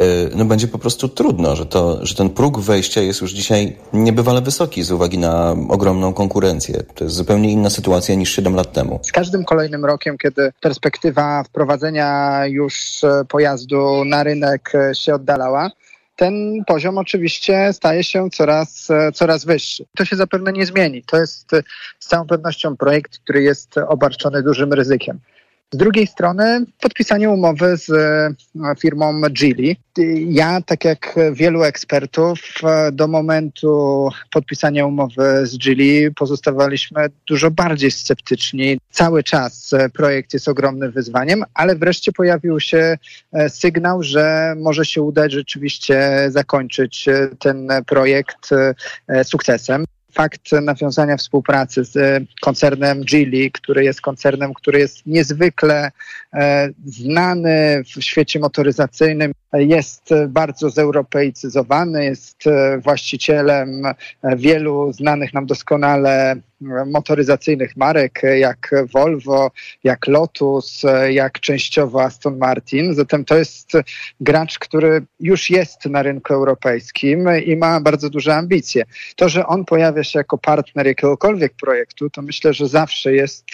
y, 0.00 0.30
no 0.36 0.44
będzie 0.44 0.68
po 0.68 0.78
prostu 0.78 1.08
trudno, 1.08 1.56
że, 1.56 1.66
to, 1.66 2.06
że 2.06 2.14
ten 2.14 2.30
próg 2.30 2.60
wejścia 2.60 3.00
jest 3.00 3.20
już 3.20 3.32
dzisiaj 3.32 3.76
niebywale 3.92 4.40
wysoki 4.40 4.82
z 4.82 4.92
uwagi 4.92 5.18
na 5.18 5.56
ogromną 5.68 6.14
konkurencję. 6.14 6.82
To 6.94 7.04
jest 7.04 7.16
zupełnie 7.16 7.52
inna 7.52 7.70
sytuacja 7.70 8.14
niż 8.14 8.36
7 8.36 8.54
lat 8.54 8.72
temu. 8.72 9.00
Z 9.02 9.12
każdym 9.12 9.44
kolejnym 9.44 9.84
rokiem, 9.84 10.18
kiedy 10.18 10.52
perspektywa 10.60 11.42
wprowadzenia 11.42 12.40
już 12.46 13.04
e, 13.04 13.24
pojazdu 13.28 14.04
na 14.04 14.22
rynek 14.22 14.72
e, 14.74 14.94
się 14.94 15.14
oddalała, 15.14 15.70
ten 16.16 16.64
poziom 16.66 16.98
oczywiście 16.98 17.72
staje 17.72 18.04
się 18.04 18.30
coraz, 18.30 18.90
e, 18.90 19.12
coraz 19.12 19.44
wyższy. 19.44 19.84
To 19.96 20.04
się 20.04 20.16
zapewne 20.16 20.52
nie 20.52 20.66
zmieni. 20.66 21.02
To 21.02 21.16
jest 21.16 21.50
z 21.98 22.06
całą 22.06 22.26
pewnością 22.26 22.76
projekt, 22.76 23.18
który 23.18 23.42
jest 23.42 23.78
obarczony 23.78 24.42
dużym 24.42 24.72
ryzykiem. 24.72 25.20
Z 25.72 25.76
drugiej 25.76 26.06
strony 26.06 26.64
podpisanie 26.80 27.30
umowy 27.30 27.76
z 27.76 27.90
e, 27.90 28.34
firmą 28.80 29.20
Geely. 29.20 29.76
Ja, 30.26 30.60
tak 30.66 30.84
jak 30.84 31.14
wielu 31.32 31.62
ekspertów, 31.62 32.40
e, 32.64 32.92
do 32.92 33.08
momentu 33.08 34.08
podpisania 34.30 34.86
umowy 34.86 35.46
z 35.46 35.56
Geely 35.56 36.12
pozostawaliśmy 36.16 37.06
dużo 37.28 37.50
bardziej 37.50 37.90
sceptyczni. 37.90 38.78
Cały 38.90 39.22
czas 39.22 39.72
e, 39.72 39.88
projekt 39.88 40.32
jest 40.34 40.48
ogromnym 40.48 40.92
wyzwaniem, 40.92 41.44
ale 41.54 41.76
wreszcie 41.76 42.12
pojawił 42.12 42.60
się 42.60 42.98
sygnał, 43.48 44.02
że 44.02 44.54
może 44.56 44.84
się 44.84 45.02
udać 45.02 45.32
rzeczywiście 45.32 46.26
zakończyć 46.30 47.06
ten 47.38 47.68
projekt 47.86 48.50
sukcesem 49.24 49.84
fakt 50.12 50.52
nawiązania 50.62 51.16
współpracy 51.16 51.84
z 51.84 51.96
e, 51.96 52.20
koncernem 52.40 53.02
Geely, 53.04 53.50
który 53.50 53.84
jest 53.84 54.00
koncernem, 54.00 54.54
który 54.54 54.78
jest 54.78 55.06
niezwykle 55.06 55.90
e, 56.34 56.68
znany 56.84 57.82
w 57.84 58.04
świecie 58.04 58.38
motoryzacyjnym, 58.38 59.32
jest 59.52 60.10
bardzo 60.28 60.70
zeuropeicyzowany, 60.70 62.04
jest 62.04 62.46
e, 62.46 62.78
właścicielem 62.78 63.82
wielu 64.36 64.92
znanych 64.92 65.34
nam 65.34 65.46
doskonale 65.46 66.36
motoryzacyjnych 66.86 67.76
marek, 67.76 68.22
jak 68.38 68.70
Volvo, 68.92 69.50
jak 69.84 70.06
Lotus, 70.06 70.82
jak 71.10 71.40
częściowo 71.40 72.02
Aston 72.02 72.38
Martin. 72.38 72.94
Zatem 72.94 73.24
to 73.24 73.38
jest 73.38 73.72
gracz, 74.20 74.58
który 74.58 75.02
już 75.20 75.50
jest 75.50 75.84
na 75.84 76.02
rynku 76.02 76.34
europejskim 76.34 77.28
i 77.44 77.56
ma 77.56 77.80
bardzo 77.80 78.10
duże 78.10 78.34
ambicje. 78.34 78.84
To, 79.16 79.28
że 79.28 79.46
on 79.46 79.64
pojawia 79.64 80.04
się 80.04 80.18
jako 80.18 80.38
partner 80.38 80.86
jakiegokolwiek 80.86 81.52
projektu, 81.52 82.10
to 82.10 82.22
myślę, 82.22 82.54
że 82.54 82.68
zawsze 82.68 83.14
jest 83.14 83.46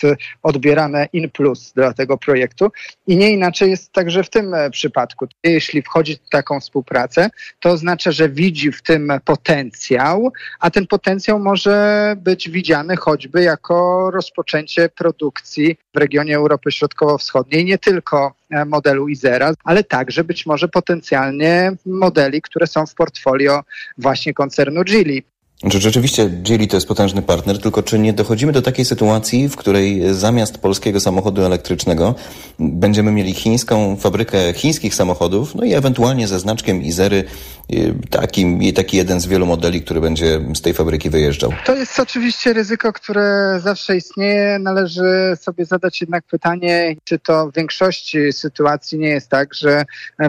odbierane 0.42 1.08
in 1.12 1.30
plus 1.30 1.72
dla 1.72 1.92
tego 1.92 2.18
projektu 2.18 2.72
i 3.06 3.16
nie 3.16 3.30
inaczej 3.30 3.70
jest 3.70 3.92
także 3.92 4.24
w 4.24 4.30
tym 4.30 4.54
przypadku. 4.70 5.26
Jeśli 5.44 5.82
wchodzi 5.82 6.16
w 6.26 6.28
taką 6.28 6.60
współpracę, 6.60 7.30
to 7.60 7.70
oznacza, 7.70 8.12
że 8.12 8.28
widzi 8.28 8.72
w 8.72 8.82
tym 8.82 9.12
potencjał, 9.24 10.32
a 10.60 10.70
ten 10.70 10.86
potencjał 10.86 11.38
może 11.38 12.16
być 12.18 12.50
widziany 12.50 12.95
choćby 12.96 13.42
jako 13.42 14.10
rozpoczęcie 14.10 14.88
produkcji 14.88 15.76
w 15.94 15.98
regionie 15.98 16.36
Europy 16.36 16.72
Środkowo-Wschodniej 16.72 17.64
nie 17.64 17.78
tylko 17.78 18.34
e, 18.50 18.64
modelu 18.64 19.08
Izera, 19.08 19.52
ale 19.64 19.84
także 19.84 20.24
być 20.24 20.46
może 20.46 20.68
potencjalnie 20.68 21.72
modeli, 21.86 22.42
które 22.42 22.66
są 22.66 22.86
w 22.86 22.94
portfolio 22.94 23.60
właśnie 23.98 24.34
koncernu 24.34 24.84
Geely. 24.84 25.22
Czy 25.70 25.80
rzeczywiście 25.80 26.28
Geely 26.30 26.66
to 26.66 26.76
jest 26.76 26.88
potężny 26.88 27.22
partner, 27.22 27.60
tylko 27.60 27.82
czy 27.82 27.98
nie 27.98 28.12
dochodzimy 28.12 28.52
do 28.52 28.62
takiej 28.62 28.84
sytuacji, 28.84 29.48
w 29.48 29.56
której 29.56 30.14
zamiast 30.14 30.58
polskiego 30.58 31.00
samochodu 31.00 31.44
elektrycznego 31.44 32.14
będziemy 32.58 33.12
mieli 33.12 33.34
chińską 33.34 33.96
fabrykę 33.96 34.52
chińskich 34.52 34.94
samochodów, 34.94 35.54
no 35.54 35.64
i 35.64 35.74
ewentualnie 35.74 36.28
ze 36.28 36.38
znaczkiem 36.38 36.82
Izery 36.82 37.24
y, 37.72 37.94
taki, 38.10 38.72
taki 38.72 38.96
jeden 38.96 39.20
z 39.20 39.26
wielu 39.26 39.46
modeli, 39.46 39.82
który 39.82 40.00
będzie 40.00 40.40
z 40.54 40.60
tej 40.60 40.74
fabryki 40.74 41.10
wyjeżdżał? 41.10 41.52
To 41.64 41.74
jest 41.74 42.00
oczywiście 42.00 42.52
ryzyko, 42.52 42.92
które 42.92 43.58
zawsze 43.62 43.96
istnieje. 43.96 44.58
Należy 44.58 45.36
sobie 45.40 45.64
zadać 45.64 46.00
jednak 46.00 46.24
pytanie, 46.24 46.96
czy 47.04 47.18
to 47.18 47.50
w 47.50 47.54
większości 47.54 48.32
sytuacji 48.32 48.98
nie 48.98 49.08
jest 49.08 49.28
tak, 49.28 49.54
że 49.54 49.84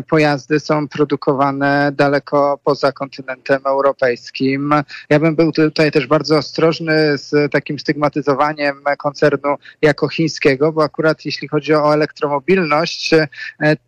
pojazdy 0.10 0.60
są 0.60 0.88
produkowane 0.88 1.92
daleko 1.96 2.60
poza 2.64 2.92
kontynentem 2.92 3.60
europejskim. 3.66 4.74
Ja 5.10 5.17
ja 5.18 5.22
bym 5.22 5.36
był 5.36 5.52
tutaj 5.52 5.92
też 5.92 6.08
bardzo 6.08 6.38
ostrożny 6.38 7.18
z 7.18 7.52
takim 7.52 7.80
stygmatyzowaniem 7.80 8.82
koncernu 8.98 9.56
jako 9.82 10.08
chińskiego, 10.08 10.72
bo 10.72 10.84
akurat 10.84 11.26
jeśli 11.26 11.48
chodzi 11.48 11.74
o 11.74 11.94
elektromobilność, 11.94 13.14
e, 13.14 13.28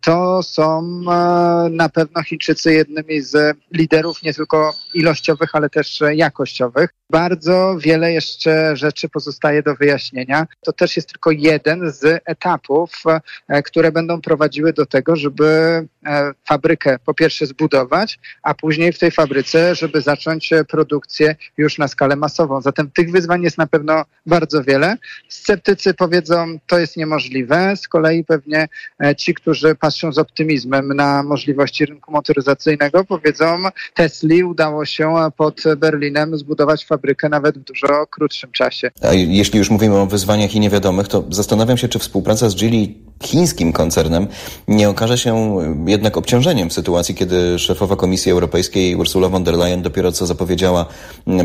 to 0.00 0.42
są 0.42 0.78
e, 0.80 1.68
na 1.70 1.88
pewno 1.88 2.22
Chińczycy 2.22 2.72
jednymi 2.72 3.20
z 3.20 3.56
liderów 3.72 4.22
nie 4.22 4.34
tylko 4.34 4.74
ilościowych, 4.94 5.54
ale 5.54 5.70
też 5.70 6.02
jakościowych. 6.14 6.90
Bardzo 7.10 7.76
wiele 7.78 8.12
jeszcze 8.12 8.76
rzeczy 8.76 9.08
pozostaje 9.08 9.62
do 9.62 9.74
wyjaśnienia. 9.74 10.46
To 10.60 10.72
też 10.72 10.96
jest 10.96 11.12
tylko 11.12 11.30
jeden 11.30 11.90
z 11.92 12.22
etapów, 12.24 12.90
e, 13.48 13.62
które 13.62 13.92
będą 13.92 14.20
prowadziły 14.20 14.72
do 14.72 14.86
tego, 14.86 15.16
żeby 15.16 15.50
fabrykę 16.48 16.98
po 17.04 17.14
pierwsze 17.14 17.46
zbudować, 17.46 18.18
a 18.42 18.54
później 18.54 18.92
w 18.92 18.98
tej 18.98 19.10
fabryce, 19.10 19.74
żeby 19.74 20.00
zacząć 20.00 20.50
produkcję 20.68 21.19
już 21.58 21.78
na 21.78 21.88
skalę 21.88 22.16
masową. 22.16 22.60
Zatem 22.60 22.90
tych 22.90 23.10
wyzwań 23.10 23.42
jest 23.42 23.58
na 23.58 23.66
pewno 23.66 24.04
bardzo 24.26 24.64
wiele. 24.64 24.96
Sceptycy 25.28 25.94
powiedzą, 25.94 26.58
to 26.66 26.78
jest 26.78 26.96
niemożliwe. 26.96 27.76
Z 27.76 27.88
kolei 27.88 28.24
pewnie 28.24 28.68
e, 29.04 29.16
ci, 29.16 29.34
którzy 29.34 29.74
patrzą 29.74 30.12
z 30.12 30.18
optymizmem 30.18 30.88
na 30.88 31.22
możliwości 31.22 31.86
rynku 31.86 32.12
motoryzacyjnego, 32.12 33.04
powiedzą, 33.04 33.62
Tesli 33.94 34.44
udało 34.44 34.84
się 34.84 35.14
pod 35.36 35.62
Berlinem 35.76 36.38
zbudować 36.38 36.86
fabrykę 36.86 37.28
nawet 37.28 37.58
w 37.58 37.64
dużo 37.64 38.06
krótszym 38.10 38.52
czasie. 38.52 38.90
A 39.02 39.12
jeśli 39.12 39.58
już 39.58 39.70
mówimy 39.70 39.96
o 39.96 40.06
wyzwaniach 40.06 40.54
i 40.54 40.60
niewiadomych, 40.60 41.08
to 41.08 41.24
zastanawiam 41.30 41.76
się, 41.76 41.88
czy 41.88 41.98
współpraca 41.98 42.48
z 42.48 42.54
Geely 42.54 42.94
chińskim 43.22 43.72
koncernem 43.72 44.26
nie 44.68 44.88
okaże 44.88 45.18
się 45.18 45.56
jednak 45.86 46.16
obciążeniem 46.16 46.70
w 46.70 46.72
sytuacji, 46.72 47.14
kiedy 47.14 47.58
szefowa 47.58 47.96
Komisji 47.96 48.32
Europejskiej 48.32 48.96
Ursula 48.96 49.28
von 49.28 49.44
der 49.44 49.54
Leyen 49.54 49.82
dopiero 49.82 50.12
co 50.12 50.26
zapowiedziała 50.26 50.86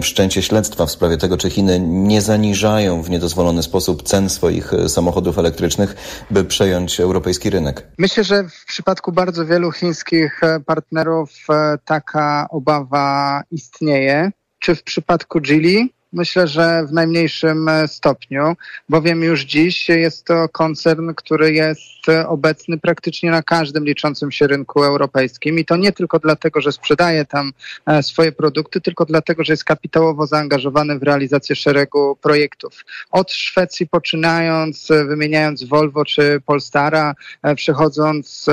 wszczęcie 0.02 0.42
śledztwa 0.42 0.86
w 0.86 0.92
sprawie 0.92 1.18
tego, 1.18 1.38
czy 1.38 1.50
Chiny 1.50 1.80
nie 1.80 2.22
zaniżają 2.22 3.02
w 3.02 3.10
niedozwolony 3.10 3.64
sposób 3.64 4.04
cen 4.04 4.30
swoich 4.30 4.72
samochodów 4.88 5.38
elektrycznych, 5.38 5.96
by 6.32 6.44
przejąć 6.44 7.00
europejski 7.00 7.50
rynek. 7.50 7.88
Myślę, 7.98 8.24
że 8.24 8.44
w 8.44 8.66
przypadku 8.66 9.12
bardzo 9.12 9.46
wielu 9.46 9.72
chińskich 9.72 10.42
partnerów 10.66 11.30
e, 11.50 11.78
taka 11.86 12.48
obawa 12.50 13.42
istnieje 13.52 14.32
czy 14.60 14.76
w 14.76 14.84
przypadku 14.84 15.42
Gili 15.42 15.94
Myślę, 16.16 16.48
że 16.48 16.86
w 16.86 16.94
najmniejszym 16.94 17.70
e, 17.70 17.88
stopniu, 17.88 18.56
bowiem 18.90 19.24
już 19.24 19.42
dziś 19.42 19.90
jest 19.90 20.26
to 20.26 20.50
koncern, 20.50 21.14
który 21.14 21.54
jest 21.54 22.06
obecny 22.28 22.78
praktycznie 22.78 23.32
na 23.32 23.44
każdym 23.44 23.86
liczącym 23.86 24.32
się 24.32 24.48
rynku 24.48 24.84
europejskim 24.84 25.60
i 25.60 25.66
to 25.66 25.78
nie 25.78 25.92
tylko 25.92 26.20
dlatego, 26.20 26.62
że 26.62 26.72
sprzedaje 26.72 27.26
tam 27.26 27.52
e, 27.86 28.04
swoje 28.04 28.32
produkty, 28.32 28.82
tylko 28.82 29.06
dlatego, 29.06 29.44
że 29.44 29.54
jest 29.54 29.64
kapitałowo 29.64 30.28
zaangażowany 30.28 31.00
w 31.00 31.04
realizację 31.04 31.56
szeregu 31.56 32.18
projektów. 32.22 32.86
Od 33.12 33.32
Szwecji 33.32 33.88
poczynając, 33.88 34.92
e, 34.92 35.06
wymieniając 35.06 35.64
Volvo 35.64 36.06
czy 36.06 36.42
Polstara, 36.46 37.16
przechodząc 37.56 38.46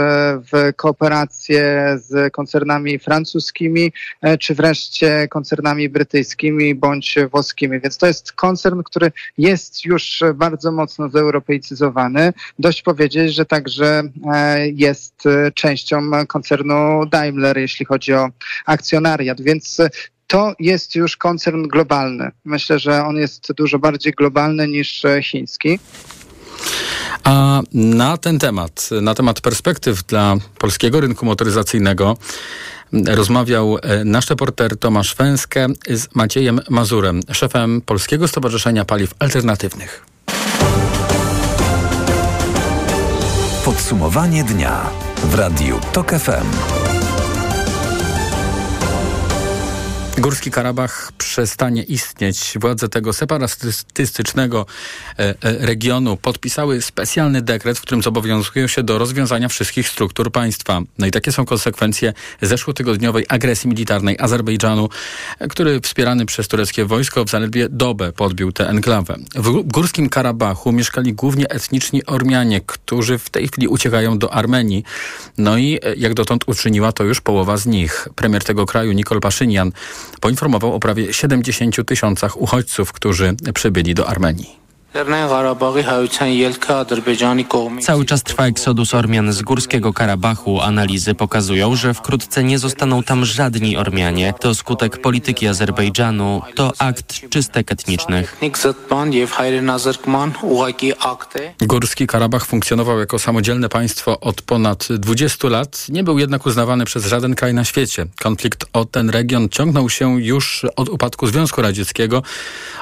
w 0.53 0.73
kooperację 0.77 1.97
z 1.99 2.33
koncernami 2.33 2.99
francuskimi, 2.99 3.93
czy 4.41 4.55
wreszcie 4.55 5.29
koncernami 5.29 5.89
brytyjskimi 5.89 6.75
bądź 6.75 7.19
włoskimi 7.33 7.52
więc 7.61 7.99
to 7.99 8.07
jest 8.07 8.33
koncern, 8.33 8.83
który 8.83 9.13
jest 9.39 9.85
już 9.85 10.23
bardzo 10.35 10.73
mocno 10.73 11.09
zeuropeicyzowany. 11.09 12.33
Dość 12.59 12.83
powiedzieć, 12.83 13.35
że 13.35 13.45
także 13.45 14.03
e, 14.33 14.69
jest 14.69 15.27
e, 15.27 15.53
częścią 15.53 16.27
koncernu 16.29 17.07
Daimler, 17.07 17.59
jeśli 17.59 17.87
chodzi 17.87 18.13
o 18.13 18.29
akcjonariat, 18.67 19.41
więc 19.41 19.79
to 20.27 20.55
jest 20.59 20.95
już 20.95 21.17
koncern 21.17 21.69
globalny. 21.69 22.31
Myślę, 22.45 22.79
że 22.79 23.05
on 23.05 23.17
jest 23.17 23.53
dużo 23.53 23.79
bardziej 23.79 24.13
globalny 24.13 24.69
niż 24.69 25.05
e, 25.05 25.23
chiński. 25.23 25.79
A 27.25 27.63
na 27.75 28.17
ten 28.17 28.39
temat, 28.39 28.89
na 29.03 29.15
temat 29.15 29.41
perspektyw 29.41 30.03
dla 30.03 30.37
polskiego 30.59 31.01
rynku 31.01 31.27
motoryzacyjnego, 31.27 32.17
rozmawiał 33.07 33.79
e, 33.83 34.05
nasz 34.05 34.31
reporter 34.31 34.77
Tomasz 34.77 35.15
Węskę 35.15 35.67
z 35.91 36.15
Maciejem 36.15 36.61
Mazurem, 36.71 37.21
szefem 37.33 37.81
Polskiego 37.87 38.29
Stowarzyszenia 38.29 38.85
Paliw 38.85 39.15
Alternatywnych. 39.19 40.07
Podsumowanie 43.65 44.45
dnia 44.45 44.91
w 45.25 45.35
Radiu 45.35 45.81
TOK 45.93 46.11
FM. 46.11 46.92
Górski 50.19 50.51
Karabach 50.51 51.13
przestanie 51.19 51.83
istnieć. 51.83 52.55
Władze 52.61 52.89
tego 52.89 53.13
separatystycznego 53.13 54.67
e, 55.19 55.23
e, 55.23 55.35
regionu 55.67 56.17
podpisały 56.17 56.83
specjalny 56.83 57.43
dekret, 57.43 57.79
w 57.79 57.83
którym 57.83 58.03
zobowiązują 58.03 58.67
się 58.67 58.83
do 58.83 58.99
rozwiązania 58.99 59.49
wszystkich 59.49 59.89
struktur 59.89 60.33
państwa. 60.33 60.81
No 60.99 61.07
i 61.07 61.11
takie 61.11 61.33
są 61.33 61.45
konsekwencje 61.45 62.13
zeszłotygodniowej 62.43 63.27
agresji 63.29 63.69
militarnej 63.69 64.17
Azerbejdżanu, 64.21 64.89
który 65.51 65.81
wspierany 65.81 66.27
przez 66.27 66.49
tureckie 66.49 66.85
wojsko 66.85 67.25
w 67.25 67.31
zaledwie 67.31 67.69
dobę 67.69 68.13
podbił 68.13 68.53
tę 68.53 68.69
enklawę. 68.69 69.17
W 69.35 69.63
Górskim 69.63 70.09
Karabachu 70.09 70.73
mieszkali 70.73 71.15
głównie 71.15 71.49
etniczni 71.49 72.07
Ormianie, 72.07 72.61
którzy 72.61 73.19
w 73.19 73.31
tej 73.31 73.49
chwili 73.49 73.69
uciekają 73.69 74.19
do 74.19 74.35
Armenii. 74.35 74.85
No 75.39 75.59
i 75.59 75.79
e, 75.83 75.95
jak 75.97 76.15
dotąd 76.15 76.45
uczyniła 76.47 76.93
to 76.93 77.05
już 77.05 77.21
połowa 77.21 77.57
z 77.57 77.67
nich. 77.67 78.09
Premier 78.15 78.45
tego 78.45 78.67
kraju, 78.67 78.93
Nikol 78.93 79.21
Paszynian, 79.21 79.73
poinformował 80.21 80.75
o 80.75 80.81
prawie 80.81 81.13
70 81.13 81.77
tysiącach 81.87 82.41
uchodźców, 82.41 82.93
którzy 82.93 83.35
przybyli 83.55 83.95
do 83.95 84.09
Armenii. 84.09 84.62
Cały 87.81 88.05
czas 88.05 88.23
trwa 88.23 88.47
eksodus 88.47 88.95
Ormian 88.95 89.33
z 89.33 89.43
Górskiego 89.43 89.93
Karabachu. 89.93 90.61
Analizy 90.61 91.15
pokazują, 91.15 91.77
że 91.77 91.95
wkrótce 91.95 92.45
nie 92.45 92.59
zostaną 92.59 93.03
tam 93.03 93.25
żadni 93.25 93.77
Ormianie. 93.77 94.35
To 94.41 94.55
skutek 94.55 95.01
polityki 95.01 95.47
Azerbejdżanu. 95.47 96.43
To 96.55 96.73
akt 96.79 97.29
czystek 97.31 97.73
etnicznych. 97.73 98.37
Górski 101.61 102.07
Karabach 102.07 102.47
funkcjonował 102.47 102.99
jako 102.99 103.19
samodzielne 103.19 103.69
państwo 103.69 104.21
od 104.21 104.43
ponad 104.43 104.89
20 104.91 105.49
lat. 105.49 105.87
Nie 105.89 106.05
był 106.05 106.19
jednak 106.19 106.47
uznawany 106.47 106.85
przez 106.85 107.07
żaden 107.07 107.35
kraj 107.35 107.55
na 107.55 107.65
świecie. 107.65 108.07
Konflikt 108.23 108.65
o 108.73 108.85
ten 108.85 109.11
region 109.11 109.49
ciągnął 109.49 109.91
się 109.91 110.23
już 110.23 110.67
od 110.77 110.89
upadku 110.89 111.27
Związku 111.27 111.63
Radzieckiego. 111.63 112.23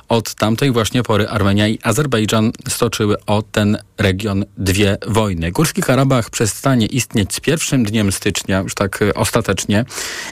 Od 0.08 0.34
tamtej 0.34 0.72
właśnie 0.72 1.02
pory 1.02 1.28
Armenia 1.28 1.68
i 1.68 1.78
Azerbejdżan 1.82 1.99
Azerbejdżan 2.00 2.52
stoczyły 2.68 3.16
o 3.26 3.42
ten 3.42 3.78
region 3.98 4.44
dwie 4.58 4.98
wojny. 5.06 5.52
Górski 5.52 5.82
Karabach 5.82 6.30
przestanie 6.30 6.86
istnieć 6.86 7.34
z 7.34 7.40
pierwszym 7.40 7.84
dniem 7.84 8.12
stycznia, 8.12 8.58
już 8.58 8.74
tak 8.74 9.02
e, 9.02 9.14
ostatecznie, 9.14 9.84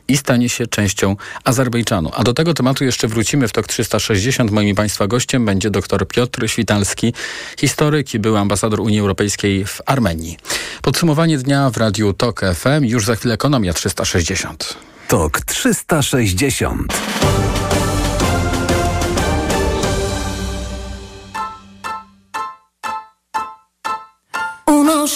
i 0.09 0.17
stanie 0.17 0.49
się 0.49 0.67
częścią 0.67 1.17
Azerbejdżanu. 1.45 2.11
A 2.15 2.25
do 2.25 2.35
tego 2.35 2.55
tematu 2.55 2.85
jeszcze 2.85 3.09
wrócimy 3.09 3.49
w 3.49 3.53
TOK 3.53 3.67
360. 3.67 4.51
Moim 4.51 4.77
Państwa 4.77 5.07
gościem 5.07 5.45
będzie 5.45 5.71
dr 5.71 6.09
Piotr 6.09 6.49
Świtalski, 6.49 7.15
historyk 7.59 8.15
i 8.15 8.19
był 8.19 8.37
ambasador 8.37 8.81
Unii 8.81 9.01
Europejskiej 9.01 9.65
w 9.65 9.81
Armenii. 9.87 10.37
Podsumowanie 10.83 11.39
dnia 11.39 11.71
w 11.71 11.77
Radiu 11.77 12.13
TOK 12.13 12.41
FM. 12.55 12.85
Już 12.85 13.05
za 13.05 13.17
chwilę 13.17 13.35
Ekonomia 13.35 13.73
360. 13.73 14.77
TOK 15.09 15.41
360. 15.41 17.58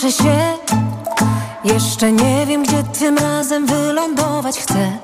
unoszę 0.03 0.23
się 0.23 0.59
Jeszcze 1.65 2.13
nie 2.13 2.47
wiem, 2.47 2.63
gdzie 2.63 2.83
tym 2.83 3.19
razem 3.19 3.67
wylądować 3.67 4.59
chcę 4.59 4.99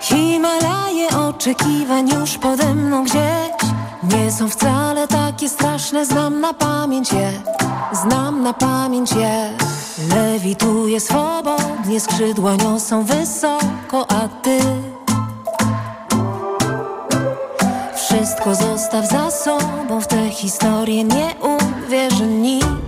Himalaje 0.00 1.08
oczekiwań 1.08 2.08
już 2.08 2.38
pode 2.38 2.74
mną 2.74 3.04
gdzieś 3.04 3.70
nie 4.02 4.32
są 4.32 4.48
wcale 4.48 5.08
takie 5.08 5.48
straszne. 5.48 6.06
Znam 6.06 6.40
na 6.40 6.54
pamięć 6.54 7.12
je, 7.12 7.32
znam 7.92 8.42
na 8.42 8.52
pamięć 8.52 9.12
je. 9.12 9.50
Lewituję 10.14 11.00
swobodnie, 11.00 12.00
skrzydła 12.00 12.56
niosą 12.56 13.04
wysoko, 13.04 14.06
a 14.08 14.28
ty 14.28 14.58
wszystko 17.96 18.54
zostaw 18.54 19.08
za 19.10 19.30
sobą. 19.30 20.00
W 20.00 20.06
tę 20.06 20.30
historię 20.30 21.04
nie 21.04 21.34
uwierzy 21.40 22.26
nikt. 22.26 22.83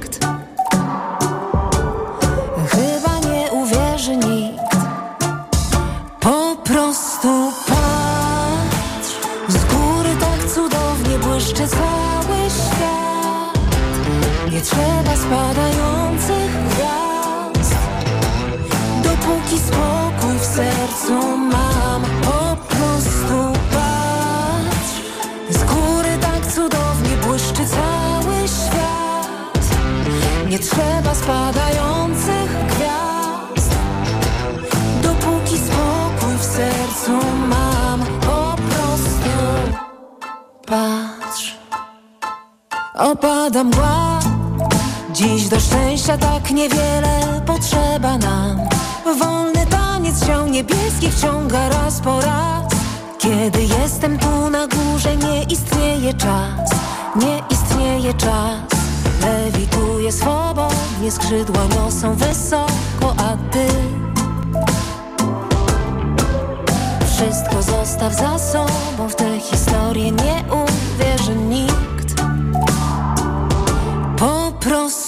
Trzeba 15.37 15.55
spadających 15.55 16.50
gwiazd, 16.69 17.75
dopóki 19.02 19.59
spokój 19.59 20.38
w 20.38 20.45
sercu 20.45 21.37
mam. 21.38 22.02
Po 22.23 22.57
prostu 22.66 23.61
patrz, 23.73 24.95
z 25.50 25.64
góry 25.64 26.19
tak 26.21 26.52
cudownie 26.52 27.16
błyszczy 27.26 27.62
cały 27.66 28.49
świat. 28.49 29.59
Nie 30.49 30.59
trzeba 30.59 31.14
spadających 31.14 32.66
gwiazd, 32.66 33.71
dopóki 35.02 35.59
spokój 35.59 36.37
w 36.38 36.45
sercu 36.45 37.12
mam. 37.49 38.00
Po 38.21 38.57
prostu 38.57 39.31
patrz, 40.66 41.57
opada 42.95 43.64
mgła. 43.64 44.36
Dziś 45.16 45.49
do 45.49 45.61
szczęścia 45.61 46.18
tak 46.18 46.50
niewiele 46.50 47.42
potrzeba 47.46 48.18
nam. 48.18 48.61
Wolny 49.18 49.66
taniec 49.66 50.26
ciał 50.26 50.46
niebieskich 50.46 51.14
ciąga 51.20 51.68
raz 51.68 52.00
po 52.00 52.20
raz. 52.20 52.64
Kiedy 53.18 53.62
jestem 53.62 54.18
tu 54.18 54.50
na 54.50 54.66
górze, 54.66 55.16
nie 55.16 55.42
istnieje 55.42 56.14
czas, 56.14 56.70
nie 57.16 57.42
istnieje 57.50 58.14
czas. 58.14 58.61
Lewituję 59.23 60.12
swobodnie, 60.12 61.11
skrzydła 61.11 61.64
niosą 61.64 62.14
wysoko, 62.14 63.14
a 63.18 63.52
ty 63.52 63.66
wszystko 67.06 67.62
zostaw 67.62 68.14
za 68.14 68.38
sobą. 68.38 69.08
W 69.08 69.14
tę 69.14 69.40
historię 69.40 70.12
nie 70.12 70.44
uwierzy 70.52 71.35
nikt. 71.35 72.23
Po 74.18 74.52
prostu 74.61 75.06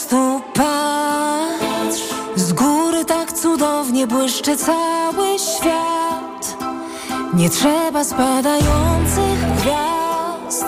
patrz, 0.59 2.03
z 2.37 2.53
góry 2.53 3.05
tak 3.05 3.33
cudownie 3.33 4.07
błyszczy 4.07 4.57
cały 4.57 5.39
świat. 5.39 6.57
Nie 7.35 7.51
trzeba 7.51 8.05
spadających 8.05 9.41
gwiazd, 9.57 10.67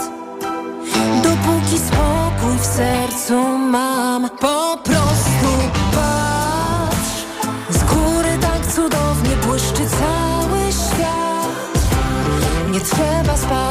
dopóki 1.23 1.78
spokój 1.78 2.56
w 2.59 2.66
sercu 2.66 3.59
mam. 3.59 4.30
Po 4.30 4.78
prostu 4.85 5.50
patrz, 5.94 7.25
z 7.70 7.85
góry 7.94 8.38
tak 8.40 8.73
cudownie 8.75 9.37
błyszczy 9.47 9.82
cały 10.00 10.73
świat. 10.73 11.80
Nie 12.70 12.80
trzeba 12.80 13.37
spadających 13.37 13.70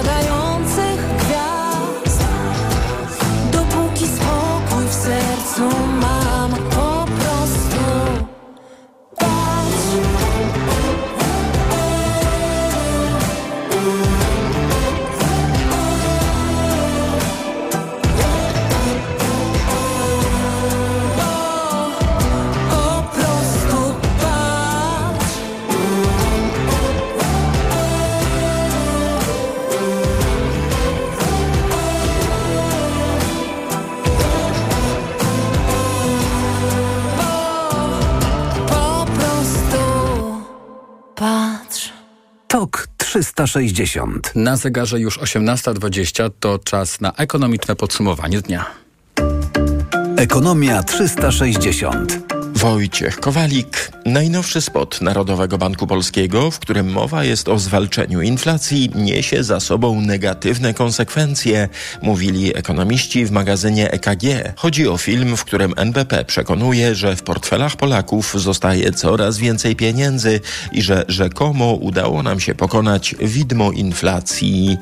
360. 43.09 44.31
Na 44.35 44.57
zegarze 44.57 44.99
już 44.99 45.19
18.20 45.19 46.31
to 46.39 46.59
czas 46.59 47.01
na 47.01 47.13
ekonomiczne 47.13 47.75
podsumowanie 47.75 48.41
dnia. 48.41 48.65
Ekonomia 50.17 50.83
360. 50.83 52.38
Wojciech 52.59 53.19
Kowalik. 53.19 53.91
Najnowszy 54.05 54.61
spot 54.61 55.01
Narodowego 55.01 55.57
Banku 55.57 55.87
Polskiego, 55.87 56.51
w 56.51 56.59
którym 56.59 56.91
mowa 56.91 57.23
jest 57.23 57.49
o 57.49 57.59
zwalczeniu 57.59 58.21
inflacji, 58.21 58.91
niesie 58.95 59.43
za 59.43 59.59
sobą 59.59 60.01
negatywne 60.01 60.73
konsekwencje, 60.73 61.69
mówili 62.01 62.57
ekonomiści 62.57 63.25
w 63.25 63.31
magazynie 63.31 63.91
EKG. 63.91 64.23
Chodzi 64.55 64.87
o 64.87 64.97
film, 64.97 65.37
w 65.37 65.45
którym 65.45 65.73
NBP 65.77 66.25
przekonuje, 66.25 66.95
że 66.95 67.15
w 67.15 67.23
portfelach 67.23 67.75
Polaków 67.75 68.33
zostaje 68.37 68.91
coraz 68.91 69.37
więcej 69.37 69.75
pieniędzy 69.75 70.39
i 70.71 70.81
że 70.81 71.05
rzekomo 71.07 71.73
udało 71.73 72.23
nam 72.23 72.39
się 72.39 72.55
pokonać 72.55 73.15
widmo 73.19 73.71
inflacji. 73.71 74.77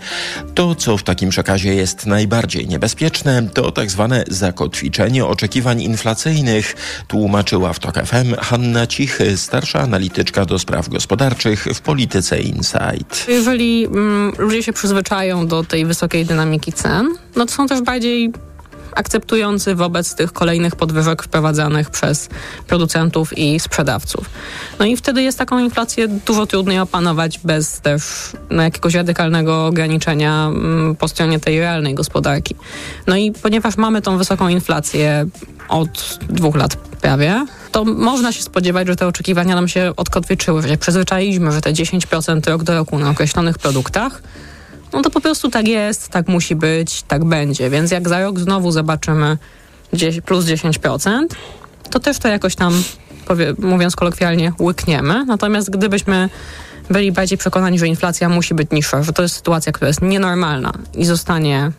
To, 0.56 0.76
co 0.76 0.98
w 0.98 1.04
takim 1.04 1.30
przekazie 1.30 1.76
jest 1.76 2.06
najbardziej 2.06 2.68
niebezpieczne, 2.68 3.50
to 3.54 3.72
tak 3.72 3.92
zwane 3.92 4.24
zakotwiczenie 4.28 5.26
oczekiwań 5.26 5.82
inflacyjnych, 5.82 6.76
tłumaczyła 7.08 7.67
w 7.74 7.80
TOK 7.80 7.96
FM 7.96 8.36
Hanna 8.36 8.88
Cichy, 8.88 9.38
starsza 9.38 9.80
analityczka 9.80 10.46
do 10.46 10.60
spraw 10.60 10.90
gospodarczych 10.90 11.68
w 11.74 11.82
Polityce 11.82 12.40
Insight. 12.40 13.28
Jeżeli 13.28 13.86
mm, 13.86 14.34
ludzie 14.38 14.64
się 14.64 14.74
przyzwyczają 14.74 15.48
do 15.48 15.64
tej 15.64 15.86
wysokiej 15.86 16.26
dynamiki 16.26 16.74
cen, 16.74 17.16
no 17.36 17.46
to 17.46 17.52
są 17.52 17.68
też 17.68 17.82
bardziej 17.82 18.32
akceptujący 18.98 19.76
wobec 19.76 20.16
tych 20.16 20.34
kolejnych 20.34 20.76
podwyżek 20.76 21.24
wprowadzanych 21.24 21.90
przez 21.90 22.30
producentów 22.68 23.38
i 23.38 23.60
sprzedawców. 23.60 24.30
No 24.80 24.86
i 24.86 24.98
wtedy 24.98 25.24
jest 25.24 25.38
taką 25.38 25.60
inflację 25.60 26.08
dużo 26.08 26.46
trudniej 26.46 26.80
opanować 26.80 27.40
bez 27.40 27.82
też 27.82 28.04
no, 28.50 28.64
jakiegoś 28.64 28.94
radykalnego 28.94 29.66
ograniczenia 29.66 30.48
mm, 30.48 30.96
po 30.96 31.08
stronie 31.08 31.40
tej 31.40 31.60
realnej 31.60 31.96
gospodarki. 31.96 32.56
No 33.08 33.16
i 33.16 33.32
ponieważ 33.32 33.78
mamy 33.78 34.02
tą 34.02 34.18
wysoką 34.18 34.48
inflację 34.48 35.26
od 35.70 36.20
dwóch 36.30 36.56
lat 36.56 36.76
prawie, 36.76 37.46
to 37.72 37.86
można 37.86 38.32
się 38.32 38.42
spodziewać, 38.44 38.88
że 38.88 38.96
te 38.96 39.08
oczekiwania 39.08 39.56
nam 39.56 39.68
się 39.68 39.92
odkotwieczyły, 39.98 40.68
że 40.68 40.78
przyzwyczailiśmy, 40.78 41.52
że 41.52 41.62
te 41.62 41.74
10% 41.74 42.50
rok 42.50 42.64
do 42.64 42.74
roku 42.74 43.00
na 43.00 43.10
określonych 43.10 43.58
produktach 43.58 44.22
no 44.94 45.02
to 45.02 45.10
po 45.10 45.22
prostu 45.22 45.50
tak 45.50 45.68
jest, 45.68 46.10
tak 46.10 46.28
musi 46.28 46.56
być, 46.56 47.04
tak 47.04 47.26
będzie. 47.26 47.70
Więc 47.70 47.92
jak 47.92 48.10
za 48.10 48.22
rok 48.22 48.40
znowu 48.40 48.72
zobaczymy 48.72 49.38
10, 49.94 50.26
plus 50.26 50.46
10%, 50.46 51.26
to 51.90 52.00
też 52.00 52.20
to 52.20 52.28
jakoś 52.28 52.56
tam, 52.56 52.84
powie, 53.26 53.54
mówiąc 53.60 53.96
kolokwialnie, 53.96 54.54
łykniemy. 54.60 55.26
Natomiast 55.26 55.70
gdybyśmy 55.70 56.30
byli 56.90 57.12
bardziej 57.12 57.38
przekonani, 57.38 57.80
że 57.80 57.88
inflacja 57.88 58.30
musi 58.30 58.54
być 58.54 58.72
niższa, 58.72 59.04
że 59.04 59.14
to 59.14 59.22
jest 59.22 59.36
sytuacja, 59.36 59.72
która 59.72 59.88
jest 59.88 60.02
nienormalna 60.02 60.74
i 60.94 61.06
zostanie 61.06 61.72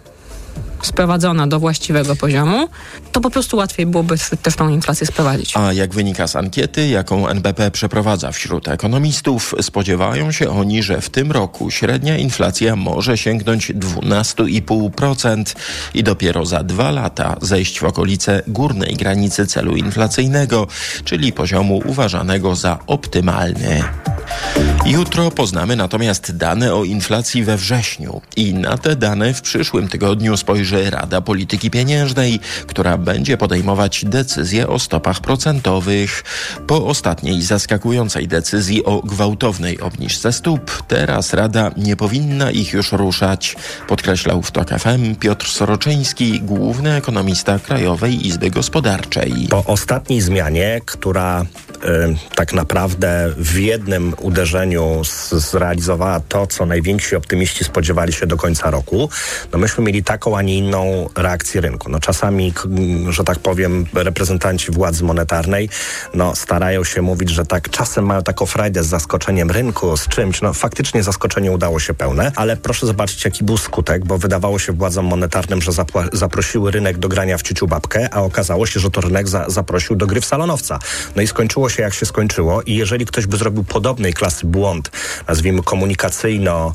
sprowadzona 0.82 1.46
do 1.46 1.60
właściwego 1.60 2.16
poziomu, 2.16 2.68
to 3.12 3.20
po 3.20 3.30
prostu 3.30 3.56
łatwiej 3.56 3.86
byłoby 3.86 4.16
też 4.42 4.56
tą 4.56 4.68
inflację 4.68 5.06
sprowadzić. 5.06 5.56
A 5.56 5.72
jak 5.72 5.94
wynika 5.94 6.26
z 6.26 6.36
ankiety, 6.36 6.88
jaką 6.88 7.28
NBP 7.28 7.70
przeprowadza 7.70 8.32
wśród 8.32 8.68
ekonomistów, 8.68 9.54
spodziewają 9.60 10.32
się 10.32 10.50
oni, 10.50 10.82
że 10.82 11.00
w 11.00 11.10
tym 11.10 11.32
roku 11.32 11.70
średnia 11.70 12.16
inflacja 12.16 12.76
może 12.76 13.18
sięgnąć 13.18 13.72
12,5% 13.72 15.56
i 15.94 16.02
dopiero 16.02 16.46
za 16.46 16.62
dwa 16.62 16.90
lata 16.90 17.36
zejść 17.42 17.80
w 17.80 17.84
okolice 17.84 18.42
górnej 18.46 18.96
granicy 18.96 19.46
celu 19.46 19.76
inflacyjnego, 19.76 20.66
czyli 21.04 21.32
poziomu 21.32 21.82
uważanego 21.86 22.54
za 22.54 22.78
optymalny. 22.86 23.84
Jutro 24.86 25.30
poznamy 25.30 25.76
natomiast 25.76 26.36
dane 26.36 26.74
o 26.74 26.84
inflacji 26.84 27.44
we 27.44 27.56
wrześniu 27.56 28.20
i 28.36 28.54
na 28.54 28.78
te 28.78 28.96
dane 28.96 29.34
w 29.34 29.42
przyszłym 29.42 29.88
tygodniu 29.88 30.36
spojrzy 30.36 30.90
Rada 30.90 31.20
Polityki 31.20 31.70
Pieniężnej, 31.70 32.40
która 32.66 32.98
będzie 32.98 33.36
podejmować 33.36 34.04
decyzje 34.04 34.68
o 34.68 34.78
stopach 34.78 35.20
procentowych. 35.20 36.24
Po 36.66 36.86
ostatniej 36.86 37.42
zaskakującej 37.42 38.28
decyzji 38.28 38.84
o 38.84 39.00
gwałtownej 39.00 39.80
obniżce 39.80 40.32
stóp, 40.32 40.82
teraz 40.88 41.34
Rada 41.34 41.70
nie 41.76 41.96
powinna 41.96 42.50
ich 42.50 42.72
już 42.72 42.92
ruszać, 42.92 43.56
podkreślał 43.88 44.42
w 44.42 44.50
TOK 44.50 44.68
FM 44.68 45.16
Piotr 45.16 45.46
Soroczyński, 45.46 46.40
główny 46.40 46.94
ekonomista 46.94 47.58
Krajowej 47.58 48.26
Izby 48.26 48.50
Gospodarczej. 48.50 49.32
Po 49.50 49.64
ostatniej 49.64 50.20
zmianie, 50.20 50.80
która 50.86 51.46
tak 52.34 52.52
naprawdę 52.52 53.32
w 53.36 53.58
jednym 53.58 54.14
uderzeniu 54.20 55.02
zrealizowała 55.32 56.20
to, 56.20 56.46
co 56.46 56.66
najwięksi 56.66 57.16
optymiści 57.16 57.64
spodziewali 57.64 58.12
się 58.12 58.26
do 58.26 58.36
końca 58.36 58.70
roku, 58.70 59.10
no 59.52 59.58
myśmy 59.58 59.84
mieli 59.84 60.04
taką, 60.04 60.36
a 60.36 60.42
nie 60.42 60.58
inną 60.58 61.08
reakcję 61.16 61.60
rynku. 61.60 61.90
No 61.90 62.00
czasami, 62.00 62.52
że 63.08 63.24
tak 63.24 63.38
powiem, 63.38 63.86
reprezentanci 63.94 64.72
władzy 64.72 65.04
monetarnej 65.04 65.68
no, 66.14 66.36
starają 66.36 66.84
się 66.84 67.02
mówić, 67.02 67.30
że 67.30 67.46
tak 67.46 67.70
czasem 67.70 68.06
mają 68.06 68.22
taką 68.22 68.46
frajdę 68.46 68.84
z 68.84 68.86
zaskoczeniem 68.86 69.50
rynku, 69.50 69.96
z 69.96 70.08
czymś. 70.08 70.42
No 70.42 70.52
faktycznie 70.54 71.02
zaskoczenie 71.02 71.52
udało 71.52 71.80
się 71.80 71.94
pełne, 71.94 72.32
ale 72.36 72.56
proszę 72.56 72.86
zobaczyć, 72.86 73.24
jaki 73.24 73.44
był 73.44 73.56
skutek, 73.56 74.04
bo 74.04 74.18
wydawało 74.18 74.58
się 74.58 74.72
władzom 74.72 75.06
monetarnym, 75.06 75.62
że 75.62 75.72
zaprosiły 76.12 76.70
rynek 76.70 76.98
do 76.98 77.08
grania 77.08 77.38
w 77.38 77.42
ciuciu 77.42 77.66
babkę, 77.66 78.08
a 78.14 78.22
okazało 78.22 78.66
się, 78.66 78.80
że 78.80 78.90
to 78.90 79.00
rynek 79.00 79.28
za 79.28 79.50
zaprosił 79.50 79.96
do 79.96 80.06
gry 80.06 80.20
w 80.20 80.26
salonowca. 80.26 80.78
No 81.16 81.22
i 81.22 81.26
skończyło 81.26 81.67
się 81.68 81.82
jak 81.82 81.94
się 81.94 82.06
skończyło 82.06 82.62
i 82.62 82.74
jeżeli 82.74 83.06
ktoś 83.06 83.26
by 83.26 83.36
zrobił 83.36 83.64
podobnej 83.64 84.12
klasy 84.12 84.46
błąd, 84.46 84.90
nazwijmy 85.28 85.62
komunikacyjno, 85.62 86.74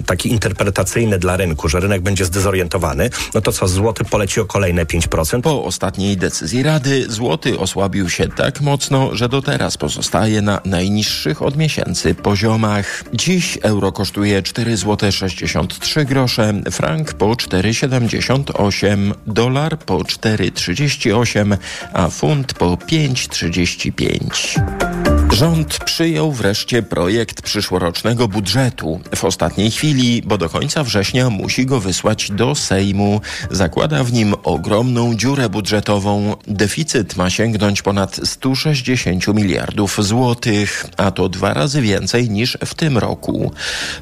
y, 0.00 0.04
taki 0.04 0.28
interpretacyjny 0.28 1.18
dla 1.18 1.36
rynku, 1.36 1.68
że 1.68 1.80
rynek 1.80 2.02
będzie 2.02 2.24
zdezorientowany, 2.24 3.10
no 3.34 3.40
to 3.40 3.52
co, 3.52 3.68
złoty 3.68 4.04
poleci 4.04 4.40
o 4.40 4.44
kolejne 4.44 4.84
5%? 4.84 5.42
Po 5.42 5.64
ostatniej 5.64 6.16
decyzji 6.16 6.62
Rady 6.62 7.06
złoty 7.08 7.58
osłabił 7.58 8.10
się 8.10 8.28
tak 8.28 8.60
mocno, 8.60 9.16
że 9.16 9.28
do 9.28 9.42
teraz 9.42 9.76
pozostaje 9.76 10.42
na 10.42 10.60
najniższych 10.64 11.42
od 11.42 11.56
miesięcy 11.56 12.14
poziomach. 12.14 13.04
Dziś 13.14 13.58
euro 13.62 13.92
kosztuje 13.92 14.42
4 14.42 14.76
zł 14.76 15.12
63 15.12 16.04
grosze, 16.04 16.54
frank 16.70 17.12
po 17.12 17.26
4,78, 17.26 19.14
dolar 19.26 19.78
po 19.78 19.98
4,38, 19.98 21.56
a 21.92 22.08
funt 22.08 22.54
po 22.54 22.66
5,35. 22.66 24.07
Rząd 25.38 25.78
przyjął 25.84 26.32
wreszcie 26.32 26.82
projekt 26.82 27.42
przyszłorocznego 27.42 28.28
budżetu. 28.28 29.00
W 29.16 29.24
ostatniej 29.24 29.70
chwili, 29.70 30.22
bo 30.22 30.38
do 30.38 30.48
końca 30.48 30.84
września 30.84 31.30
musi 31.30 31.66
go 31.66 31.80
wysłać 31.80 32.30
do 32.30 32.54
Sejmu. 32.54 33.20
Zakłada 33.50 34.04
w 34.04 34.12
nim 34.12 34.34
ogromną 34.42 35.14
dziurę 35.14 35.48
budżetową. 35.48 36.36
Deficyt 36.46 37.16
ma 37.16 37.30
sięgnąć 37.30 37.82
ponad 37.82 38.20
160 38.24 39.26
miliardów 39.26 39.96
złotych, 40.00 40.86
a 40.96 41.10
to 41.10 41.28
dwa 41.28 41.54
razy 41.54 41.82
więcej 41.82 42.30
niż 42.30 42.58
w 42.66 42.74
tym 42.74 42.98
roku. 42.98 43.52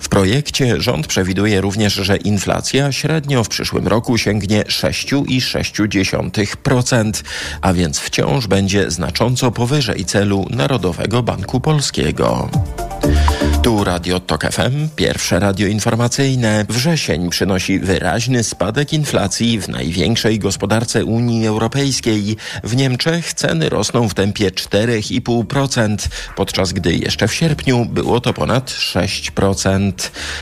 W 0.00 0.08
projekcie 0.08 0.80
rząd 0.80 1.06
przewiduje 1.06 1.60
również, 1.60 1.94
że 1.94 2.16
inflacja 2.16 2.92
średnio 2.92 3.44
w 3.44 3.48
przyszłym 3.48 3.88
roku 3.88 4.18
sięgnie 4.18 4.62
6,6%, 4.62 7.22
a 7.60 7.72
więc 7.72 7.98
wciąż 7.98 8.46
będzie 8.46 8.90
znacząco 8.90 9.50
powyżej 9.50 9.95
celu 10.04 10.46
Narodowego 10.50 11.22
Banku 11.22 11.60
Polskiego. 11.60 12.48
Tu 13.66 13.84
Radio 13.84 14.20
Tok 14.20 14.52
FM, 14.52 14.88
pierwsze 14.96 15.40
radio 15.40 15.66
informacyjne. 15.66 16.66
Wrzesień 16.68 17.30
przynosi 17.30 17.78
wyraźny 17.78 18.44
spadek 18.44 18.92
inflacji 18.92 19.60
w 19.60 19.68
największej 19.68 20.38
gospodarce 20.38 21.04
Unii 21.04 21.46
Europejskiej. 21.46 22.36
W 22.64 22.76
Niemczech 22.76 23.34
ceny 23.34 23.68
rosną 23.68 24.08
w 24.08 24.14
tempie 24.14 24.50
4,5%, 24.50 25.96
podczas 26.36 26.72
gdy 26.72 26.94
jeszcze 26.94 27.28
w 27.28 27.34
sierpniu 27.34 27.84
było 27.84 28.20
to 28.20 28.32
ponad 28.32 28.70
6%. 28.70 29.92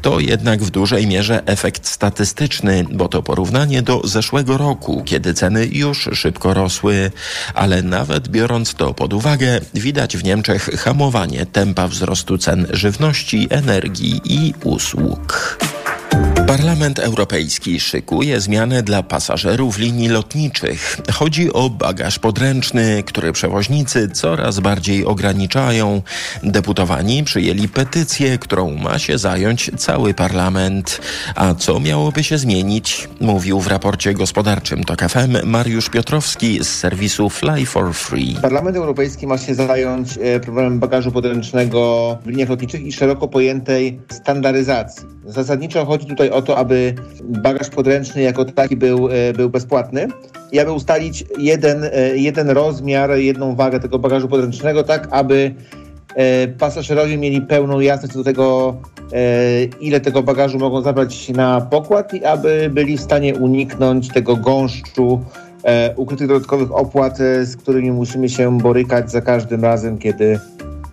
To 0.03 0.21
jednak 0.21 0.63
w 0.63 0.71
dużej 0.71 1.07
mierze 1.07 1.47
efekt 1.47 1.87
statystyczny, 1.87 2.85
bo 2.93 3.09
to 3.09 3.23
porównanie 3.23 3.83
do 3.83 4.01
zeszłego 4.05 4.59
roku, 4.59 5.03
kiedy 5.05 5.35
ceny 5.35 5.67
już 5.67 6.09
szybko 6.13 6.55
rosły. 6.55 7.11
Ale 7.55 7.83
nawet 7.83 8.29
biorąc 8.29 8.75
to 8.75 8.95
pod 8.95 9.13
uwagę, 9.13 9.61
widać 9.75 10.17
w 10.17 10.25
Niemczech 10.25 10.65
hamowanie 10.65 11.47
tempa 11.47 11.89
wzrostu 11.89 12.39
cen 12.39 12.67
żywności 12.71 13.13
energii 13.50 14.20
i 14.24 14.55
usług. 14.64 15.59
Parlament 16.46 16.98
Europejski 16.98 17.80
szykuje 17.80 18.40
zmianę 18.40 18.83
dla 18.83 19.02
pasażerów 19.02 19.78
linii 19.78 20.09
lotniczych. 20.09 20.96
Chodzi 21.12 21.52
o 21.52 21.70
bagaż 21.70 22.18
podręczny, 22.18 23.02
który 23.02 23.33
przewoźnicy 23.33 24.09
coraz 24.09 24.61
bardziej 24.61 25.04
ograniczają. 25.04 26.02
Deputowani 26.42 27.24
przyjęli 27.24 27.68
petycję, 27.68 28.38
którą 28.38 28.74
ma 28.74 28.98
się 28.98 29.18
zająć 29.18 29.70
cały 29.76 30.14
parlament. 30.14 31.00
A 31.35 31.54
co 31.54 31.80
miałoby 31.80 32.24
się 32.24 32.38
zmienić? 32.38 33.09
Mówił 33.20 33.61
w 33.61 33.66
raporcie 33.66 34.14
gospodarczym 34.14 34.85
TOK 34.85 35.00
FM 35.00 35.37
Mariusz 35.44 35.90
Piotrowski 35.90 36.64
z 36.64 36.68
serwisu 36.68 37.30
Fly 37.30 37.66
for 37.66 37.94
Free. 37.94 38.37
Parlament 38.42 38.76
Europejski 38.76 39.26
ma 39.26 39.38
się 39.38 39.54
zająć 39.54 40.18
e, 40.22 40.40
problemem 40.40 40.80
bagażu 40.80 41.12
podręcznego 41.12 42.18
w 42.24 42.26
liniach 42.26 42.48
lotniczych 42.48 42.83
i 42.83 42.92
szeroko 42.92 43.28
pojętej 43.28 44.00
standaryzacji. 44.09 45.07
Zasadniczo 45.24 45.87
chodzi 45.87 46.07
tutaj 46.07 46.30
o 46.35 46.42
to, 46.42 46.57
aby 46.57 46.94
bagaż 47.23 47.70
podręczny 47.70 48.23
jako 48.23 48.44
taki 48.44 48.77
był, 48.77 49.09
e, 49.09 49.33
był 49.33 49.51
bezpłatny. 49.51 50.09
I 50.53 50.61
aby 50.61 50.73
ustalić 50.73 51.25
jeden, 51.38 51.85
e, 51.85 52.16
jeden 52.16 52.51
rozmiar, 52.51 53.11
jedną 53.11 53.57
wagę 53.57 53.81
tego 53.81 53.99
bagażu 53.99 54.29
podręcznego, 54.29 54.83
tak 54.83 55.09
aby 55.11 55.55
e, 56.14 56.49
pasażerowie 56.49 57.16
mieli 57.16 57.40
pełną 57.40 57.81
jasność 57.81 58.12
co 58.12 58.18
do 58.18 58.25
tego, 58.25 58.77
ile 59.81 60.01
tego 60.01 60.23
bagażu 60.23 60.59
mogą 60.59 60.83
zabrać 60.83 61.29
na 61.29 61.61
pokład 61.61 62.14
i 62.14 62.25
aby 62.25 62.70
byli 62.73 62.97
w 62.97 63.01
stanie 63.01 63.35
uniknąć 63.35 64.09
tego 64.09 64.37
gąszczu 64.37 65.20
ukrytych 65.97 66.29
dodatkowych 66.29 66.73
opłat, 66.73 67.18
z 67.18 67.57
którymi 67.57 67.92
musimy 67.92 68.29
się 68.29 68.59
borykać 68.59 69.11
za 69.11 69.20
każdym 69.20 69.62
razem, 69.62 69.99
kiedy 69.99 70.40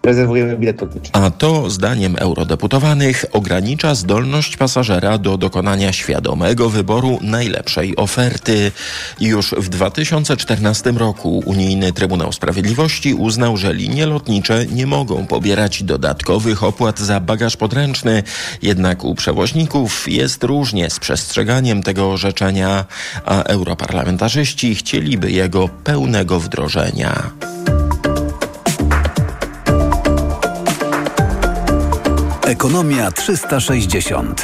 rezerwujemy 0.04 0.58
bilet 0.58 0.82
lotniczy. 0.82 1.12
A 1.14 1.32
to, 1.32 1.70
zdaniem 1.70 2.16
eurodeputowanych, 2.20 3.26
ogranicza 3.32 3.96
zdolność 3.96 4.58
pasażera 4.58 5.18
do 5.18 5.38
dokonania 5.38 5.94
świadomego 5.94 6.70
wyboru 6.70 7.20
najlepszej 7.22 7.96
oferty. 7.96 8.72
Już 9.20 9.56
w 9.58 9.70
2014 9.70 10.92
roku 10.92 11.44
Unijny 11.46 11.94
Trybunał 11.94 12.32
Sprawiedliwości 12.32 13.14
uznał, 13.14 13.58
że 13.58 13.74
linie 13.74 14.06
lotnicze 14.06 14.66
nie 14.66 14.88
mogą 14.88 15.28
pobierać 15.28 15.84
dodatkowych 15.84 16.64
opłat 16.64 17.00
za 17.00 17.20
bagaż 17.20 17.58
podręczny, 17.58 18.24
jednak 18.62 19.04
u 19.04 19.16
przewoźników 19.16 20.08
jest 20.08 20.44
różnie 20.44 20.90
z 20.90 21.00
przestrzeganiem 21.00 21.84
tego 21.84 22.12
orzeczenia, 22.12 22.86
a 23.26 23.44
europarlamentarzyści 23.44 24.76
chcieliby 24.76 25.32
jego 25.32 25.70
pełnego 25.84 26.40
wdrożenia. 26.40 27.32
Ekonomia 32.52 33.12
360. 33.12 34.44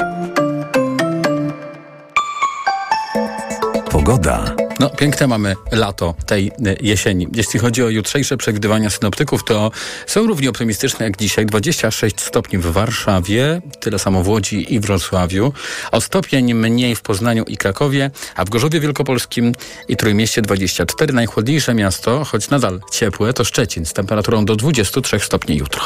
Pogoda. 3.92 4.56
No, 4.80 4.90
piękne 4.90 5.28
mamy 5.28 5.56
lato 5.72 6.16
tej 6.26 6.48
e, 6.48 6.76
jesieni. 6.82 7.28
Jeśli 7.34 7.60
chodzi 7.60 7.84
o 7.84 7.90
jutrzejsze 7.90 8.38
przewidywania 8.38 8.90
synoptyków, 8.90 9.44
to 9.44 9.72
są 10.06 10.28
równie 10.28 10.50
optymistyczne 10.50 11.06
jak 11.06 11.18
dzisiaj. 11.18 11.46
26 11.46 12.22
stopni 12.22 12.60
w 12.60 12.66
Warszawie, 12.66 13.62
tyle 13.80 14.00
samo 14.00 14.24
w 14.24 14.28
Łodzi 14.28 14.74
i 14.74 14.80
Wrocławiu. 14.80 15.54
O 15.92 16.02
stopień 16.02 16.54
mniej 16.54 16.96
w 16.96 17.02
Poznaniu 17.02 17.44
i 17.44 17.58
Krakowie, 17.58 18.12
a 18.36 18.46
w 18.46 18.50
Gorzowie 18.50 18.80
Wielkopolskim 18.80 19.52
i 19.88 19.98
Trójmieście 19.98 20.42
24. 20.42 21.14
Najchłodniejsze 21.14 21.74
miasto, 21.74 22.24
choć 22.26 22.50
nadal 22.50 22.82
ciepłe, 22.92 23.34
to 23.34 23.44
Szczecin 23.44 23.86
z 23.86 23.94
temperaturą 23.94 24.46
do 24.46 24.56
23 24.56 25.20
stopni 25.20 25.58
jutro. 25.58 25.82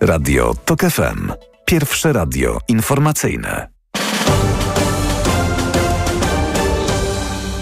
Radio 0.00 0.54
TOK 0.64 0.80
FM. 0.80 1.53
Pierwsze 1.64 2.12
radio 2.12 2.58
informacyjne. 2.68 3.68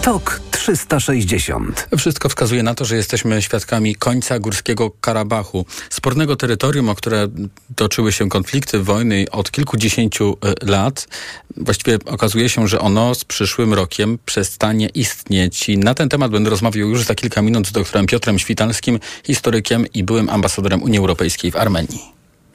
Tok 0.03 0.41
360. 0.51 1.89
Wszystko 1.99 2.29
wskazuje 2.29 2.63
na 2.63 2.75
to, 2.75 2.85
że 2.85 2.97
jesteśmy 2.97 3.43
świadkami 3.43 3.95
końca 3.95 4.39
Górskiego 4.39 4.91
Karabachu. 4.91 5.67
Spornego 5.91 6.37
terytorium, 6.37 6.89
o 6.89 6.95
które 6.95 7.29
toczyły 7.77 8.13
się 8.13 8.29
konflikty, 8.29 8.79
wojny 8.79 9.25
od 9.31 9.51
kilkudziesięciu 9.51 10.37
e, 10.43 10.67
lat. 10.71 11.09
Właściwie 11.57 11.99
okazuje 12.07 12.49
się, 12.49 12.69
że 12.69 12.81
ono 12.81 13.15
z 13.15 13.25
przyszłym 13.25 13.75
rokiem 13.75 14.19
przestanie 14.27 14.87
istnieć. 14.87 15.69
I 15.69 15.79
na 15.79 15.95
ten 15.95 16.09
temat 16.09 16.31
będę 16.31 16.51
rozmawiał 16.51 16.89
już 16.89 17.05
za 17.05 17.15
kilka 17.15 17.43
minut 17.43 17.69
z 17.69 17.73
doktorem 17.73 18.07
Piotrem 18.07 18.39
Świtalskim, 18.39 18.99
historykiem 19.25 19.87
i 19.95 20.05
byłym 20.05 20.29
ambasadorem 20.29 20.83
Unii 20.83 20.99
Europejskiej 20.99 21.51
w 21.51 21.57
Armenii. 21.57 22.03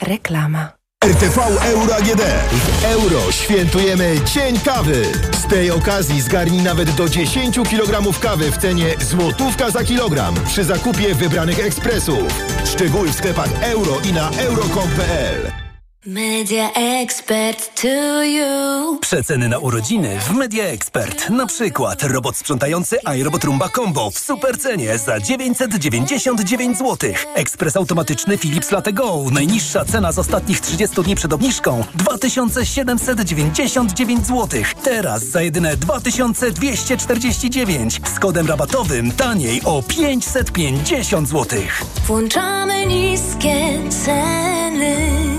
Reklama. 0.02 0.77
RTV 1.08 1.38
Euro 1.64 1.96
AGD. 1.96 2.22
W 2.52 2.86
euro 2.86 3.32
świętujemy 3.32 4.16
Dzień 4.26 4.60
Kawy. 4.60 5.06
Z 5.32 5.48
tej 5.48 5.72
okazji 5.72 6.22
zgarnij 6.22 6.62
nawet 6.62 6.92
do 6.92 7.10
10 7.10 7.56
kg 7.56 8.20
kawy 8.20 8.52
w 8.52 8.58
cenie 8.58 8.96
złotówka 9.02 9.70
za 9.72 9.84
kilogram 9.84 10.36
przy 10.46 10.64
zakupie 10.64 11.16
wybranych 11.16 11.60
ekspresów. 11.60 12.44
Szczegóły 12.66 13.08
w 13.08 13.16
sklepach 13.16 13.50
euro 13.64 14.00
i 14.10 14.14
na 14.14 14.30
euro.com.pl. 14.30 15.67
Media 16.08 16.72
Expert 16.74 17.82
to 17.82 18.24
you. 18.24 18.98
Przeceny 19.02 19.50
na 19.50 19.58
urodziny 19.58 20.20
w 20.20 20.32
Media 20.32 20.66
Expert. 20.66 21.30
Na 21.30 21.46
przykład 21.46 22.04
robot 22.04 22.38
sprzątający 22.38 22.98
iRobot 23.18 23.44
Rumba 23.44 23.70
Combo 23.70 24.12
w 24.12 24.20
supercenie 24.20 24.98
za 24.98 25.20
999 25.20 26.78
zł. 26.78 27.12
Ekspres 27.36 27.78
automatyczny 27.78 28.38
Philips 28.38 28.72
Latte 28.72 28.94
Go. 28.94 29.24
Najniższa 29.32 29.86
cena 29.86 30.12
z 30.12 30.20
ostatnich 30.20 30.60
30 30.60 31.04
dni 31.04 31.16
przed 31.16 31.34
obniżką 31.34 31.84
2799 31.96 34.28
zł. 34.28 34.62
Teraz 34.84 35.24
za 35.24 35.42
jedyne 35.42 35.78
2249. 35.78 38.02
Z 38.16 38.20
kodem 38.20 38.48
rabatowym 38.48 39.12
taniej 39.12 39.62
o 39.66 39.84
550 39.88 41.30
zł. 41.30 41.60
Włączamy 42.08 42.86
niskie 42.86 43.80
ceny. 44.06 45.37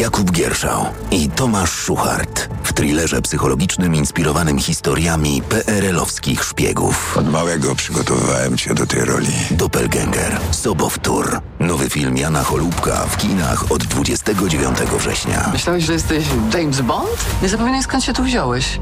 Jakub 0.00 0.32
Gierszał 0.32 0.86
i 1.10 1.28
Tomasz 1.28 1.70
Szuchart 1.70 2.48
w 2.62 2.72
thrillerze 2.72 3.22
psychologicznym 3.22 3.94
inspirowanym 3.94 4.58
historiami 4.58 5.42
PRL-owskich 5.42 6.44
szpiegów. 6.44 7.18
Od 7.18 7.30
małego 7.30 7.74
przygotowywałem 7.74 8.56
cię 8.56 8.74
do 8.74 8.86
tej 8.86 9.04
roli. 9.04 9.32
Doppelganger, 9.50 10.40
Sobowtór. 10.50 11.40
Nowy 11.58 11.90
film 11.90 12.16
Jana 12.16 12.44
Cholubka 12.44 13.06
w 13.06 13.16
kinach 13.16 13.72
od 13.72 13.84
29 13.84 14.78
września. 14.78 15.50
Myślałeś, 15.52 15.84
że 15.84 15.92
jesteś 15.92 16.24
James 16.54 16.80
Bond? 16.80 17.26
Nie 17.42 17.48
zapewne 17.48 17.82
skąd 17.82 18.04
się 18.04 18.12
tu 18.12 18.22
wziąłeś. 18.22 18.80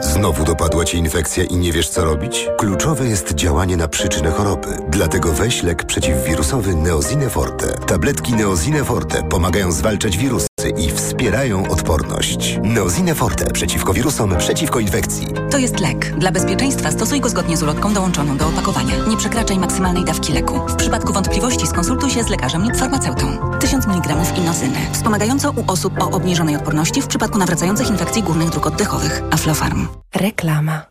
Znowu 0.00 0.44
dopadła 0.44 0.84
cię 0.84 0.98
infekcja 0.98 1.44
i 1.44 1.56
nie 1.56 1.72
wiesz 1.72 1.88
co 1.88 2.04
robić? 2.04 2.48
Kluczowe 2.58 3.06
jest 3.06 3.34
działanie 3.34 3.76
na 3.76 3.88
przyczynę 3.88 4.30
choroby. 4.30 4.68
Dlatego 4.88 5.32
weź 5.32 5.62
lek 5.62 5.84
przeciwwirusowy 5.84 6.74
Neozine 6.74 7.30
Forte. 7.30 7.66
Tabletki 7.86 8.32
Neozine 8.32 8.84
Forte 8.84 9.22
pomagają 9.22 9.72
zwalczać 9.72 10.18
wirusy 10.18 10.46
i 10.68 10.90
wspierają 10.90 11.68
odporność. 11.68 12.58
Neozine 12.62 13.14
Forte 13.14 13.50
przeciwko 13.50 13.94
wirusom, 13.94 14.36
przeciwko 14.38 14.80
infekcji. 14.80 15.26
To 15.50 15.58
jest 15.58 15.80
lek. 15.80 16.18
Dla 16.18 16.32
bezpieczeństwa 16.32 16.90
stosuj 16.90 17.20
go 17.20 17.28
zgodnie 17.28 17.56
z 17.56 17.62
ulotką 17.62 17.94
dołączoną 17.94 18.36
do 18.36 18.48
opakowania. 18.48 18.96
Nie 19.08 19.16
przekraczaj 19.16 19.58
maksymalnej 19.58 20.04
dawki 20.04 20.32
leku. 20.32 20.60
W 20.68 20.76
przypadku 20.76 21.12
wątpliwości 21.12 21.66
skonsultuj 21.66 22.10
się 22.10 22.22
z 22.22 22.28
lekarzem 22.28 22.62
lub 22.62 22.76
farmaceutą. 22.76 23.58
1000 23.60 23.86
mg 23.86 24.16
inozyny. 24.36 24.78
Wspomagająco 24.92 25.50
u 25.50 25.64
osób 25.66 26.02
o 26.02 26.10
obniżonej 26.10 26.56
odporności 26.56 27.02
w 27.02 27.06
przypadku 27.06 27.38
nawracających 27.38 27.88
infekcji 27.88 28.22
górnych 28.22 28.50
dróg 28.50 28.66
oddechowych. 28.66 29.22
Aflofarm. 29.30 29.88
Reklama. 30.14 30.82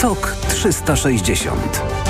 TOK 0.00 0.36
360 0.48 2.01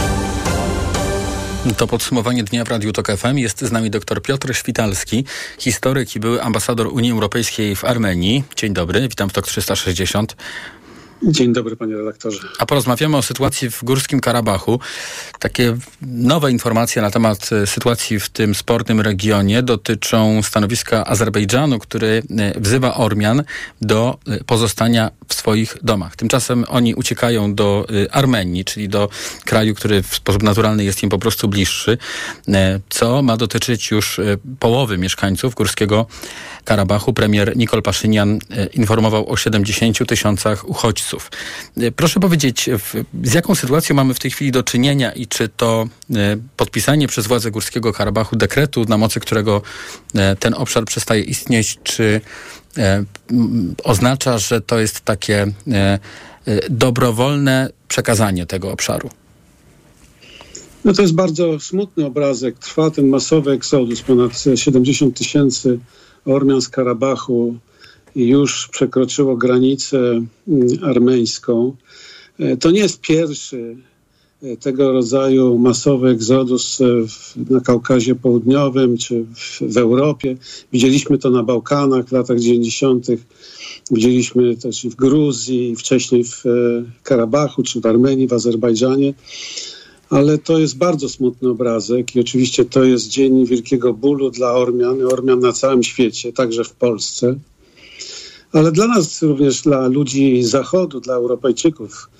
To 1.76 1.86
podsumowanie 1.86 2.44
dnia 2.44 2.64
w 2.64 2.68
Radiu 2.68 2.92
Tok 2.92 3.08
FM. 3.16 3.38
Jest 3.38 3.60
z 3.60 3.72
nami 3.72 3.90
dr 3.90 4.22
Piotr 4.22 4.54
Świtalski, 4.54 5.24
historyk 5.58 6.16
i 6.16 6.20
były 6.20 6.42
ambasador 6.42 6.86
Unii 6.86 7.12
Europejskiej 7.12 7.76
w 7.76 7.84
Armenii. 7.84 8.44
Dzień 8.56 8.72
dobry, 8.72 9.08
witam 9.08 9.28
w 9.28 9.32
TOK 9.32 9.46
360. 9.46 10.36
Dzień 11.24 11.52
dobry, 11.52 11.76
panie 11.76 11.96
redaktorze. 11.96 12.38
A 12.58 12.66
porozmawiamy 12.66 13.16
o 13.16 13.22
sytuacji 13.22 13.70
w 13.70 13.84
Górskim 13.84 14.20
Karabachu. 14.20 14.80
Takie 15.38 15.76
nowe 16.02 16.50
informacje 16.50 17.02
na 17.02 17.10
temat 17.10 17.50
e, 17.52 17.66
sytuacji 17.66 18.20
w 18.20 18.28
tym 18.28 18.54
spornym 18.54 19.00
regionie 19.00 19.62
dotyczą 19.62 20.42
stanowiska 20.42 21.06
Azerbejdżanu, 21.06 21.78
który 21.78 22.22
e, 22.38 22.60
wzywa 22.60 22.94
Ormian 22.94 23.42
do 23.80 24.18
e, 24.26 24.44
pozostania 24.44 25.10
w 25.28 25.34
swoich 25.34 25.76
domach. 25.82 26.16
Tymczasem 26.16 26.64
oni 26.68 26.94
uciekają 26.94 27.54
do 27.54 27.86
Armenii, 28.10 28.64
czyli 28.64 28.88
do 28.88 29.08
kraju, 29.44 29.74
który 29.74 30.02
w 30.02 30.14
sposób 30.14 30.42
naturalny 30.42 30.84
jest 30.84 31.02
im 31.02 31.08
po 31.08 31.18
prostu 31.18 31.48
bliższy, 31.48 31.98
co 32.88 33.22
ma 33.22 33.36
dotyczyć 33.36 33.90
już 33.90 34.20
połowy 34.60 34.98
mieszkańców 34.98 35.54
Górskiego 35.54 36.06
Karabachu. 36.64 37.12
Premier 37.12 37.56
Nikol 37.56 37.82
Paszynian 37.82 38.38
informował 38.72 39.30
o 39.30 39.36
70 39.36 40.08
tysiącach 40.08 40.68
uchodźców. 40.68 41.11
Proszę 41.96 42.20
powiedzieć, 42.20 42.70
z 43.22 43.34
jaką 43.34 43.54
sytuacją 43.54 43.96
mamy 43.96 44.14
w 44.14 44.18
tej 44.18 44.30
chwili 44.30 44.52
do 44.52 44.62
czynienia 44.62 45.12
i 45.12 45.26
czy 45.26 45.48
to 45.48 45.88
podpisanie 46.56 47.08
przez 47.08 47.26
władze 47.26 47.50
Górskiego 47.50 47.92
Karabachu 47.92 48.36
dekretu, 48.36 48.84
na 48.88 48.98
mocy 48.98 49.20
którego 49.20 49.62
ten 50.38 50.54
obszar 50.54 50.84
przestaje 50.84 51.22
istnieć, 51.22 51.78
czy 51.82 52.20
oznacza, 53.84 54.38
że 54.38 54.60
to 54.60 54.78
jest 54.78 55.00
takie 55.00 55.46
dobrowolne 56.70 57.70
przekazanie 57.88 58.46
tego 58.46 58.72
obszaru? 58.72 59.10
No 60.84 60.92
to 60.92 61.02
jest 61.02 61.14
bardzo 61.14 61.60
smutny 61.60 62.06
obrazek. 62.06 62.58
Trwa 62.58 62.90
ten 62.90 63.08
masowy 63.08 63.52
eksodus. 63.52 64.02
Ponad 64.02 64.32
70 64.54 65.18
tysięcy 65.18 65.78
Ormian 66.24 66.62
z 66.62 66.68
Karabachu 66.68 67.54
już 68.16 68.68
przekroczyło 68.68 69.36
granicę 69.36 69.98
mm, 70.48 70.68
armeńską. 70.82 71.76
To 72.60 72.70
nie 72.70 72.80
jest 72.80 73.00
pierwszy 73.00 73.76
tego 74.60 74.92
rodzaju 74.92 75.58
masowy 75.58 76.08
egzodus 76.08 76.78
na 77.50 77.60
Kaukazie 77.60 78.14
Południowym 78.14 78.98
czy 78.98 79.24
w, 79.34 79.60
w 79.60 79.76
Europie. 79.76 80.36
Widzieliśmy 80.72 81.18
to 81.18 81.30
na 81.30 81.42
Bałkanach 81.42 82.08
w 82.08 82.12
latach 82.12 82.38
90. 82.38 83.06
Widzieliśmy 83.90 84.56
też 84.56 84.84
i 84.84 84.90
w 84.90 84.94
Gruzji, 84.94 85.76
wcześniej 85.76 86.24
w 86.24 86.44
Karabachu 87.02 87.62
czy 87.62 87.80
w 87.80 87.86
Armenii, 87.86 88.28
w 88.28 88.32
Azerbejdżanie 88.32 89.14
ale 90.12 90.38
to 90.38 90.58
jest 90.58 90.78
bardzo 90.78 91.08
smutny 91.08 91.48
obrazek 91.48 92.16
i 92.16 92.20
oczywiście 92.20 92.64
to 92.64 92.84
jest 92.84 93.08
dzień 93.08 93.46
wielkiego 93.46 93.94
bólu 93.94 94.30
dla 94.30 94.52
Ormian, 94.52 95.02
Ormian 95.02 95.40
na 95.40 95.52
całym 95.52 95.82
świecie, 95.82 96.32
także 96.32 96.64
w 96.64 96.72
Polsce. 96.72 97.34
Ale 98.52 98.72
dla 98.72 98.86
nas, 98.86 99.22
również 99.22 99.62
dla 99.62 99.86
ludzi 99.86 100.42
Zachodu, 100.42 101.00
dla 101.00 101.14
Europejczyków, 101.14 102.10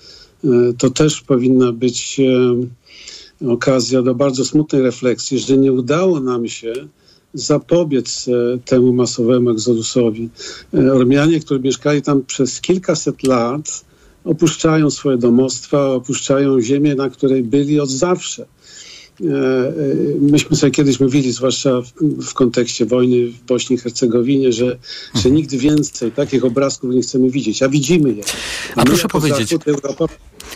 to 0.78 0.90
też 0.90 1.20
powinna 1.20 1.72
być 1.72 2.20
okazja 3.48 4.02
do 4.02 4.14
bardzo 4.14 4.44
smutnej 4.44 4.82
refleksji, 4.82 5.38
że 5.38 5.58
nie 5.58 5.72
udało 5.72 6.20
nam 6.20 6.48
się 6.48 6.72
zapobiec 7.34 8.26
temu 8.64 8.92
masowemu 8.92 9.50
egzodusowi. 9.50 10.28
Ormianie, 10.92 11.40
którzy 11.40 11.60
mieszkali 11.60 12.02
tam 12.02 12.22
przez 12.22 12.60
kilkaset 12.60 13.22
lat, 13.22 13.84
opuszczają 14.24 14.90
swoje 14.90 15.18
domostwa, 15.18 15.88
opuszczają 15.88 16.60
ziemię, 16.60 16.94
na 16.94 17.10
której 17.10 17.42
byli 17.42 17.80
od 17.80 17.90
zawsze. 17.90 18.46
Myśmy 20.20 20.56
sobie 20.56 20.70
kiedyś 20.70 21.00
mówili, 21.00 21.32
zwłaszcza 21.32 21.80
w, 21.82 21.92
w 22.22 22.35
kontekście 22.35 22.87
wojny 22.87 23.26
w 23.26 23.42
Bośni 23.42 23.76
i 23.76 23.78
Hercegowinie, 23.78 24.52
że, 24.52 24.78
że 25.14 25.30
nigdy 25.30 25.58
więcej 25.58 26.12
takich 26.12 26.44
obrazków 26.44 26.90
nie 26.90 27.02
chcemy 27.02 27.30
widzieć, 27.30 27.62
a 27.62 27.68
widzimy 27.68 28.12
je. 28.12 28.22
A 28.76 28.85
proszę 28.85 29.08
powiedzieć. 29.08 29.48
Zachód, 29.48 29.68
Europa, 29.68 30.06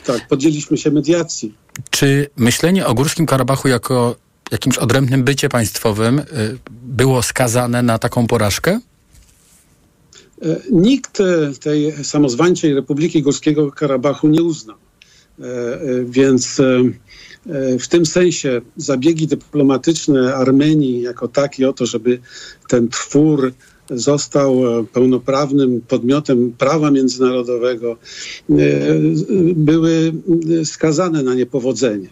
tak, 0.07 0.29
podjęliśmy 0.29 0.77
się 0.77 0.91
mediacji. 0.91 1.55
Czy 1.91 2.27
myślenie 2.37 2.87
o 2.87 2.95
Górskim 2.95 3.27
Karabachu 3.27 3.69
jako 3.69 4.17
jakimś 4.51 4.79
odrębnym 4.79 5.25
bycie 5.25 5.49
państwowym 5.49 6.23
było 6.71 7.23
skazane 7.23 7.83
na 7.83 7.99
taką 7.99 8.27
porażkę? 8.27 8.81
Nikt 10.71 11.19
tej 11.61 12.05
samozwańczej 12.05 12.75
Republiki 12.75 13.23
Górskiego 13.23 13.73
Karabachu 13.73 14.29
nie 14.29 14.43
uznał. 14.43 14.77
Więc 16.05 16.61
w 17.81 17.89
tym 17.89 18.07
sensie 18.07 18.61
zabiegi 18.77 19.27
dyplomatyczne 19.27 20.35
Armenii 20.35 21.03
jako 21.03 21.29
taki 21.29 21.65
o 21.65 21.73
to, 21.73 21.87
żeby 21.87 22.19
ten 22.69 22.89
twór 22.89 23.53
został 23.91 24.63
pełnoprawnym 24.93 25.81
podmiotem 25.89 26.53
prawa 26.59 26.91
międzynarodowego, 26.91 27.97
były 29.57 30.13
skazane 30.65 31.23
na 31.23 31.35
niepowodzenie. 31.35 32.09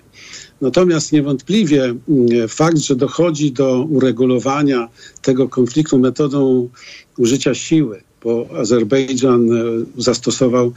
Natomiast 0.61 1.12
niewątpliwie 1.12 1.94
fakt, 2.49 2.79
że 2.79 2.97
dochodzi 2.97 3.53
do 3.53 3.87
uregulowania 3.90 4.88
tego 5.23 5.49
konfliktu 5.49 5.99
metodą 5.99 6.68
użycia 7.18 7.55
siły, 7.55 8.03
bo 8.25 8.49
Azerbejdżan 8.59 9.49
zastosował 9.99 10.73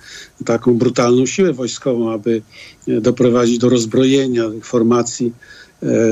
taką 0.45 0.73
brutalną 0.77 1.25
siłę 1.25 1.53
wojskową, 1.53 2.11
aby 2.11 2.41
doprowadzić 2.87 3.57
do 3.57 3.69
rozbrojenia 3.69 4.43
formacji 4.61 5.31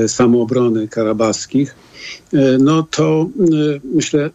samoobrony 0.06 0.88
karabaskich, 0.88 1.74
no 2.58 2.82
to 2.90 3.28
myślę 3.94 4.30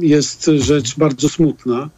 jest 0.00 0.50
rzecz 0.58 0.98
bardzo 0.98 1.28
smutna. 1.28 1.90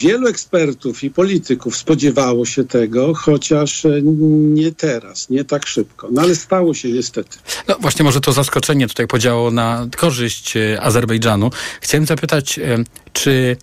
Wielu 0.00 0.28
ekspertów 0.28 1.04
i 1.04 1.10
polityków 1.10 1.76
spodziewało 1.76 2.46
się 2.46 2.64
tego, 2.64 3.14
chociaż 3.14 3.86
nie 4.54 4.72
teraz, 4.72 5.30
nie 5.30 5.44
tak 5.44 5.66
szybko. 5.66 6.08
No 6.12 6.22
ale 6.22 6.34
stało 6.34 6.74
się 6.74 6.92
niestety. 6.92 7.38
No 7.68 7.76
właśnie, 7.80 8.04
może 8.04 8.20
to 8.20 8.32
zaskoczenie 8.32 8.88
tutaj 8.88 9.06
podziało 9.06 9.50
na 9.50 9.88
korzyść 9.96 10.54
Azerbejdżanu. 10.80 11.50
Chciałem 11.80 12.06
zapytać, 12.06 12.60
czy 13.12 13.56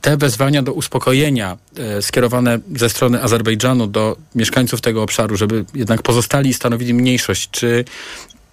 te 0.00 0.16
wezwania 0.16 0.62
do 0.62 0.72
uspokojenia 0.72 1.58
e, 1.76 2.02
skierowane 2.02 2.58
ze 2.76 2.90
strony 2.90 3.22
Azerbejdżanu 3.22 3.86
do 3.86 4.16
mieszkańców 4.34 4.80
tego 4.80 5.02
obszaru, 5.02 5.36
żeby 5.36 5.64
jednak 5.74 6.02
pozostali 6.02 6.50
i 6.50 6.54
stanowili 6.54 6.94
mniejszość, 6.94 7.50
czy 7.50 7.84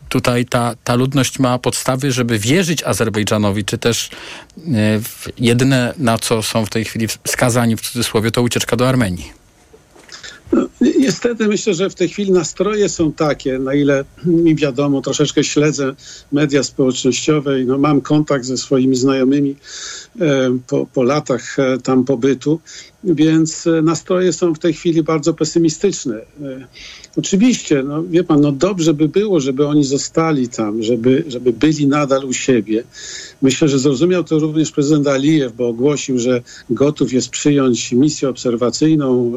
tutaj 0.09 0.45
ta, 0.45 0.75
ta 0.83 0.95
ludność 0.95 1.39
ma 1.39 1.59
podstawy, 1.59 2.11
żeby 2.11 2.39
wierzyć 2.39 2.83
Azerbejdżanowi, 2.83 3.65
czy 3.65 3.77
też 3.77 4.09
e, 4.57 4.99
jedyne, 5.39 5.93
na 5.97 6.17
co 6.17 6.43
są 6.43 6.65
w 6.65 6.69
tej 6.69 6.85
chwili 6.85 7.07
skazani 7.27 7.77
w 7.77 7.81
cudzysłowie, 7.81 8.31
to 8.31 8.41
ucieczka 8.41 8.75
do 8.75 8.89
Armenii? 8.89 9.37
No, 10.53 10.67
niestety 10.99 11.47
myślę, 11.47 11.73
że 11.73 11.89
w 11.89 11.95
tej 11.95 12.09
chwili 12.09 12.31
nastroje 12.31 12.89
są 12.89 13.11
takie, 13.11 13.59
na 13.59 13.73
ile 13.73 14.05
mi 14.25 14.55
wiadomo, 14.55 15.01
troszeczkę 15.01 15.43
śledzę 15.43 15.95
media 16.31 16.63
społecznościowe 16.63 17.61
i 17.61 17.65
no, 17.65 17.77
mam 17.77 18.01
kontakt 18.01 18.45
ze 18.45 18.57
swoimi 18.57 18.95
znajomymi 18.95 19.55
e, 20.21 20.57
po, 20.67 20.85
po 20.93 21.03
latach 21.03 21.59
e, 21.59 21.77
tam 21.77 22.03
pobytu, 22.03 22.59
więc 23.03 23.67
e, 23.67 23.81
nastroje 23.81 24.33
są 24.33 24.53
w 24.53 24.59
tej 24.59 24.73
chwili 24.73 25.03
bardzo 25.03 25.33
pesymistyczne. 25.33 26.15
E, 26.15 26.67
oczywiście, 27.17 27.83
no, 27.83 28.03
wie 28.03 28.23
pan, 28.23 28.41
no 28.41 28.51
dobrze 28.51 28.93
by 28.93 29.07
było, 29.07 29.39
żeby 29.39 29.67
oni 29.67 29.83
zostali 29.83 30.49
tam, 30.49 30.83
żeby, 30.83 31.23
żeby 31.27 31.53
byli 31.53 31.87
nadal 31.87 32.25
u 32.25 32.33
siebie. 32.33 32.83
Myślę, 33.41 33.67
że 33.67 33.79
zrozumiał 33.79 34.23
to 34.23 34.39
również 34.39 34.71
prezydent 34.71 35.07
Alijew, 35.07 35.55
bo 35.55 35.67
ogłosił, 35.67 36.19
że 36.19 36.41
gotów 36.69 37.13
jest 37.13 37.29
przyjąć 37.29 37.91
misję 37.91 38.29
obserwacyjną 38.29 39.33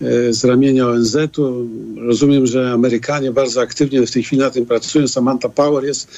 e, 0.00 0.32
z 0.32 0.44
ramienia 0.44 0.88
ONZ-u. 0.88 1.68
Rozumiem, 1.96 2.46
że 2.46 2.72
Amerykanie 2.72 3.32
bardzo 3.32 3.60
aktywnie 3.60 4.06
w 4.06 4.10
tej 4.10 4.22
chwili 4.22 4.42
na 4.42 4.50
tym 4.50 4.66
pracują. 4.66 5.08
Samantha 5.08 5.48
Power 5.48 5.84
jest 5.84 6.10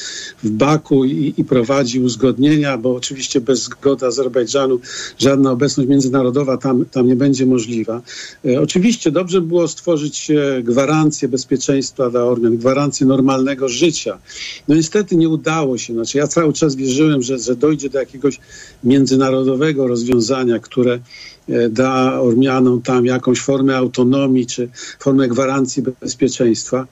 w 0.43 0.51
Baku 0.51 1.05
i, 1.05 1.35
i 1.37 1.45
prowadzi 1.45 2.01
uzgodnienia, 2.01 2.79
bo 2.79 2.95
oczywiście 2.95 3.41
bez 3.41 3.63
zgody 3.63 4.07
Azerbejdżanu 4.07 4.81
żadna 5.19 5.51
obecność 5.51 5.89
międzynarodowa 5.89 6.57
tam, 6.57 6.85
tam 6.85 7.07
nie 7.07 7.17
będzie 7.17 7.47
możliwa. 7.47 8.03
E, 8.45 8.61
oczywiście 8.61 9.11
dobrze 9.11 9.41
było 9.41 9.69
stworzyć 9.69 10.31
e, 10.31 10.63
gwarancję 10.75 11.29
bezpieczeństwa 11.29 12.11
dla 12.11 12.25
Ormian, 12.25 12.57
gwarancję 12.57 13.07
normalnego 13.07 13.69
życia. 13.69 14.19
No 14.69 14.75
niestety 14.75 15.17
nie 15.17 15.29
udało 15.29 15.79
się. 15.79 15.93
Znaczy 15.93 16.19
ja 16.19 16.27
cały 16.27 16.53
czas 16.53 16.75
wierzyłem, 16.75 17.23
że, 17.23 17.39
że 17.39 17.57
dojdzie 17.57 17.91
do 17.91 17.99
jakiegoś 17.99 18.41
międzynarodowego 18.85 19.87
rozwiązania, 19.87 20.59
które 20.59 20.99
e, 21.49 21.69
da 21.69 22.21
Ormianom 22.21 22.83
tam 22.83 23.07
jakąś 23.07 23.41
formę 23.41 23.77
autonomii 23.77 24.47
czy 24.47 24.69
formę 24.99 25.29
gwarancji 25.29 25.83
bezpieczeństwa. 26.01 26.87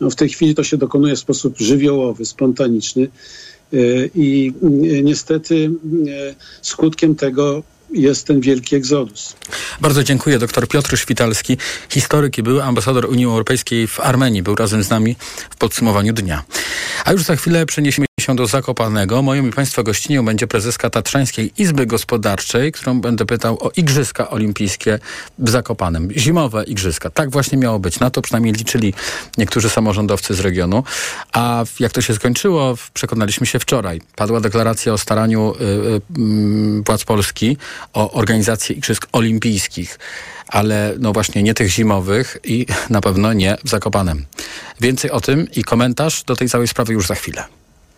No 0.00 0.10
w 0.10 0.14
tej 0.14 0.28
chwili 0.28 0.54
to 0.54 0.64
się 0.64 0.76
dokonuje 0.76 1.16
w 1.16 1.18
sposób 1.18 1.58
żywiołowy, 1.58 2.24
spontaniczny. 2.24 3.08
I 4.14 4.52
niestety 5.02 5.70
skutkiem 6.62 7.14
tego 7.14 7.62
jest 7.90 8.26
ten 8.26 8.40
wielki 8.40 8.76
egzodus. 8.76 9.36
Bardzo 9.80 10.04
dziękuję. 10.04 10.38
Dr 10.38 10.68
Piotr 10.68 10.96
Szwitalski, 10.96 11.56
historyk 11.88 12.38
i 12.38 12.42
były 12.42 12.64
ambasador 12.64 13.06
Unii 13.06 13.24
Europejskiej 13.24 13.86
w 13.86 14.00
Armenii. 14.00 14.42
Był 14.42 14.54
razem 14.54 14.82
z 14.82 14.90
nami 14.90 15.16
w 15.50 15.56
podsumowaniu 15.56 16.12
dnia. 16.12 16.44
A 17.04 17.12
już 17.12 17.22
za 17.22 17.36
chwilę 17.36 17.66
przeniesiemy 17.66 18.07
się 18.28 18.36
do 18.36 18.46
Zakopanego. 18.46 19.22
Moją 19.22 19.46
i 19.46 19.50
Państwa 19.50 19.82
gościnią 19.82 20.24
będzie 20.24 20.46
prezeska 20.46 20.90
Tatrzańskiej 20.90 21.52
Izby 21.58 21.86
Gospodarczej, 21.86 22.72
którą 22.72 23.00
będę 23.00 23.26
pytał 23.26 23.58
o 23.60 23.70
Igrzyska 23.76 24.30
Olimpijskie 24.30 24.98
w 25.38 25.50
Zakopanem. 25.50 26.08
Zimowe 26.16 26.64
Igrzyska. 26.64 27.10
Tak 27.10 27.30
właśnie 27.30 27.58
miało 27.58 27.78
być. 27.78 28.00
Na 28.00 28.10
to 28.10 28.22
przynajmniej 28.22 28.54
liczyli 28.54 28.94
niektórzy 29.38 29.70
samorządowcy 29.70 30.34
z 30.34 30.40
regionu. 30.40 30.84
A 31.32 31.64
jak 31.80 31.92
to 31.92 32.00
się 32.00 32.14
skończyło, 32.14 32.74
przekonaliśmy 32.94 33.46
się 33.46 33.58
wczoraj. 33.58 34.00
Padła 34.16 34.40
deklaracja 34.40 34.92
o 34.92 34.98
staraniu 34.98 35.54
y, 35.54 35.64
y, 35.64 36.82
władz 36.86 37.04
Polski 37.04 37.56
o 37.92 38.12
organizację 38.12 38.76
Igrzysk 38.76 39.06
Olimpijskich, 39.12 39.98
ale 40.48 40.94
no 40.98 41.12
właśnie 41.12 41.42
nie 41.42 41.54
tych 41.54 41.68
zimowych 41.68 42.36
i 42.44 42.66
na 42.90 43.00
pewno 43.00 43.32
nie 43.32 43.56
w 43.64 43.68
Zakopanem. 43.68 44.26
Więcej 44.80 45.10
o 45.10 45.20
tym 45.20 45.48
i 45.56 45.64
komentarz 45.64 46.24
do 46.24 46.36
tej 46.36 46.48
całej 46.48 46.68
sprawy 46.68 46.92
już 46.92 47.06
za 47.06 47.14
chwilę. 47.14 47.44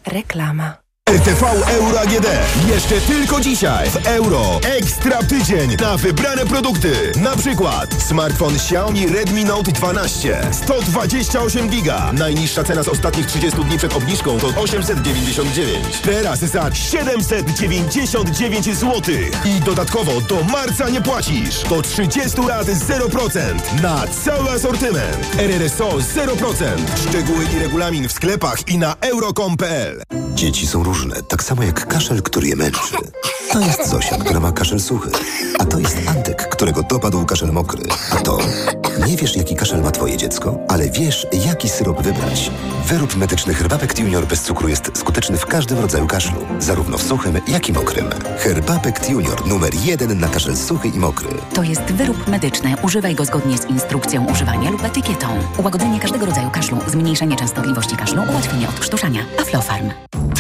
Reklama. 0.07 0.81
RTV 1.11 1.47
Euro 1.69 2.01
AGD. 2.01 2.27
Jeszcze 2.69 3.01
tylko 3.01 3.41
dzisiaj 3.41 3.91
w 3.91 4.07
Euro. 4.07 4.61
Ekstra 4.63 5.23
tydzień 5.23 5.77
na 5.81 5.97
wybrane 5.97 6.47
produkty. 6.47 7.13
Na 7.17 7.37
przykład 7.37 8.03
smartfon 8.03 8.55
Xiaomi 8.55 9.09
Redmi 9.09 9.45
Note 9.45 9.73
12. 9.73 10.41
128 10.53 11.69
giga. 11.69 12.13
Najniższa 12.13 12.65
cena 12.65 12.83
z 12.83 12.89
ostatnich 12.89 13.27
30 13.27 13.65
dni 13.65 13.79
przed 13.79 13.97
obniżką 13.97 14.39
to 14.39 14.47
899. 14.47 16.01
Teraz 16.03 16.39
za 16.39 16.75
799 16.75 18.65
zł. 18.65 19.15
I 19.45 19.61
dodatkowo 19.61 20.21
do 20.21 20.45
marca 20.45 20.89
nie 20.89 21.01
płacisz. 21.01 21.63
Do 21.69 21.83
30 21.83 22.41
lat 22.41 22.67
0% 22.67 23.83
na 23.83 24.07
cały 24.25 24.51
asortyment. 24.51 25.37
RRSO 25.39 25.89
0%. 25.89 26.65
Szczegóły 27.09 27.45
i 27.57 27.59
regulamin 27.59 28.09
w 28.09 28.13
sklepach 28.13 28.69
i 28.69 28.79
na 28.79 28.97
euro.com.pl. 29.01 30.03
Dzieci 30.35 30.67
są 30.67 30.85
różne, 30.85 31.00
tak 31.29 31.43
samo 31.43 31.63
jak 31.63 31.87
kaszel, 31.87 32.23
który 32.23 32.49
je 32.49 32.57
męczy. 32.57 32.97
To 33.53 33.61
jest 33.61 33.89
Zosia, 33.91 34.17
która 34.17 34.41
ma 34.41 34.53
kaszel 34.53 34.81
suchy. 34.81 35.11
A 35.59 35.65
to 35.65 35.79
jest 35.79 35.97
Antek, 36.07 36.49
którego 36.49 36.83
dopadł 36.83 37.27
kaszel 37.27 37.53
mokry. 37.53 37.83
A 38.13 38.17
to... 38.17 38.39
Nie 39.07 39.17
wiesz, 39.17 39.37
jaki 39.37 39.57
kaszel 39.57 39.83
ma 39.83 39.91
twoje 39.91 40.17
dziecko, 40.17 40.59
ale 40.69 40.91
wiesz, 40.91 41.27
jaki 41.47 41.69
syrop 41.69 42.03
wybrać. 42.03 42.51
Wyrób 42.87 43.17
medyczny 43.17 43.55
Herbapekt 43.55 43.99
Junior 43.99 44.27
bez 44.27 44.43
cukru 44.43 44.69
jest 44.69 44.91
skuteczny 44.95 45.37
w 45.39 45.47
każdym 45.47 45.79
rodzaju 45.79 46.07
kaszlu. 46.07 46.37
Zarówno 46.59 46.99
w 46.99 47.03
suchym, 47.03 47.41
jak 47.49 47.69
i 47.69 47.73
mokrym. 47.73 48.07
Herbapekt 48.39 49.11
Junior 49.11 49.47
numer 49.47 49.75
jeden 49.85 50.21
na 50.21 50.29
kaszel 50.29 50.57
suchy 50.57 50.89
i 50.89 50.99
mokry. 50.99 51.29
To 51.55 51.63
jest 51.63 51.83
wyrób 51.83 52.29
medyczny. 52.29 52.75
Używaj 52.83 53.15
go 53.15 53.25
zgodnie 53.25 53.59
z 53.59 53.65
instrukcją 53.65 54.27
używania 54.33 54.71
lub 54.71 54.85
etykietą. 54.85 55.27
Ułagodzenie 55.59 56.01
każdego 56.01 56.27
rodzaju 56.27 56.51
kaszlu, 56.51 56.79
zmniejszenie 56.87 57.37
częstotliwości 57.37 57.97
kaszlu, 57.97 58.23
ułatwienie 58.31 58.69
odkrztuszania. 58.69 59.23
Aflofarm. 59.41 59.91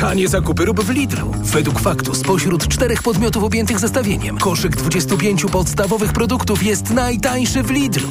Tanie 0.01 0.29
zakupy 0.29 0.50
rób 0.59 0.81
w 0.85 0.91
Lidlu. 0.91 1.33
Według 1.43 1.81
faktu 1.81 2.15
spośród 2.15 2.69
czterech 2.69 3.03
podmiotów 3.03 3.45
objętych 3.45 3.79
zestawieniem 3.79 4.39
koszyk 4.39 4.77
25 4.77 5.45
podstawowych 5.53 6.13
produktów 6.13 6.63
jest 6.63 6.91
najtańszy 6.91 7.63
w 7.63 7.71
Lidlu. 7.71 8.09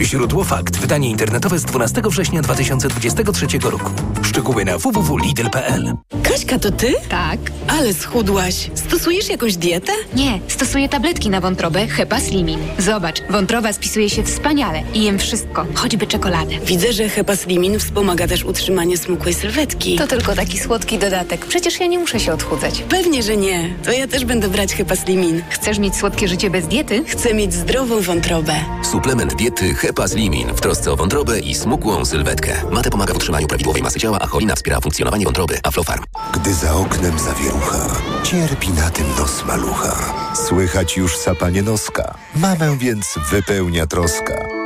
Źródło 0.00 0.44
fakt. 0.44 0.76
Wydanie 0.76 1.10
internetowe 1.10 1.58
z 1.58 1.64
12 1.64 2.02
września 2.04 2.42
2023 2.42 3.46
roku. 3.62 3.90
Szczegóły 4.22 4.64
na 4.64 4.78
www.lidl.pl 4.78 5.94
Kaśka, 6.22 6.58
to 6.58 6.70
ty? 6.70 6.94
Tak. 7.08 7.38
Ale 7.68 7.94
schudłaś. 7.94 8.70
Stosujesz 8.74 9.28
jakąś 9.28 9.56
dietę? 9.56 9.92
Nie, 10.14 10.40
stosuję 10.48 10.88
tabletki 10.88 11.30
na 11.30 11.40
wątrobę 11.40 11.86
Hepa 11.86 12.20
Slimin. 12.20 12.58
Zobacz, 12.78 13.22
wątroba 13.30 13.72
spisuje 13.72 14.10
się 14.10 14.22
wspaniale 14.22 14.82
i 14.94 15.02
jem 15.04 15.18
wszystko, 15.18 15.66
choćby 15.74 16.06
czekoladę. 16.06 16.54
Widzę, 16.66 16.92
że 16.92 17.08
Hepa 17.08 17.36
Slimin 17.36 17.78
wspomaga 17.78 18.26
też 18.26 18.44
utrzymanie 18.44 18.98
smukłej 18.98 19.34
sylwetki. 19.34 19.96
To 19.96 20.06
tylko 20.06 20.34
taki 20.34 20.58
słodki 20.58 20.98
dodatek. 20.98 21.46
Przecież 21.46 21.73
ja 21.80 21.86
nie 21.86 21.98
muszę 21.98 22.20
się 22.20 22.32
odchudzać. 22.32 22.82
Pewnie, 22.88 23.22
że 23.22 23.36
nie. 23.36 23.74
To 23.84 23.92
ja 23.92 24.06
też 24.08 24.24
będę 24.24 24.48
brać 24.48 24.74
Hepa 24.74 24.96
Slimin. 24.96 25.42
Chcesz 25.50 25.78
mieć 25.78 25.96
słodkie 25.96 26.28
życie 26.28 26.50
bez 26.50 26.66
diety? 26.66 27.04
Chcę 27.06 27.34
mieć 27.34 27.52
zdrową 27.54 28.00
wątrobę. 28.00 28.54
Suplement 28.90 29.34
diety 29.34 29.74
Hepa 29.74 30.08
Slimin 30.08 30.48
w 30.48 30.60
trosce 30.60 30.92
o 30.92 30.96
wątrobę 30.96 31.40
i 31.40 31.54
smukłą 31.54 32.04
sylwetkę. 32.04 32.52
Mate 32.70 32.90
pomaga 32.90 33.14
w 33.14 33.16
utrzymaniu 33.16 33.46
prawidłowej 33.46 33.82
masy 33.82 34.00
ciała, 34.00 34.18
a 34.20 34.26
cholina 34.26 34.54
wspiera 34.54 34.80
funkcjonowanie 34.80 35.24
wątroby. 35.24 35.58
Aflofarm. 35.62 36.02
Gdy 36.34 36.54
za 36.54 36.74
oknem 36.74 37.18
zawierucha, 37.18 38.00
cierpi 38.22 38.70
na 38.70 38.90
tym 38.90 39.06
nos 39.18 39.44
malucha. 39.44 40.14
Słychać 40.48 40.96
już 40.96 41.16
sapanie 41.16 41.62
noska. 41.62 42.14
Mamę 42.36 42.76
więc 42.78 43.14
wypełnia 43.30 43.86
troska. 43.86 44.53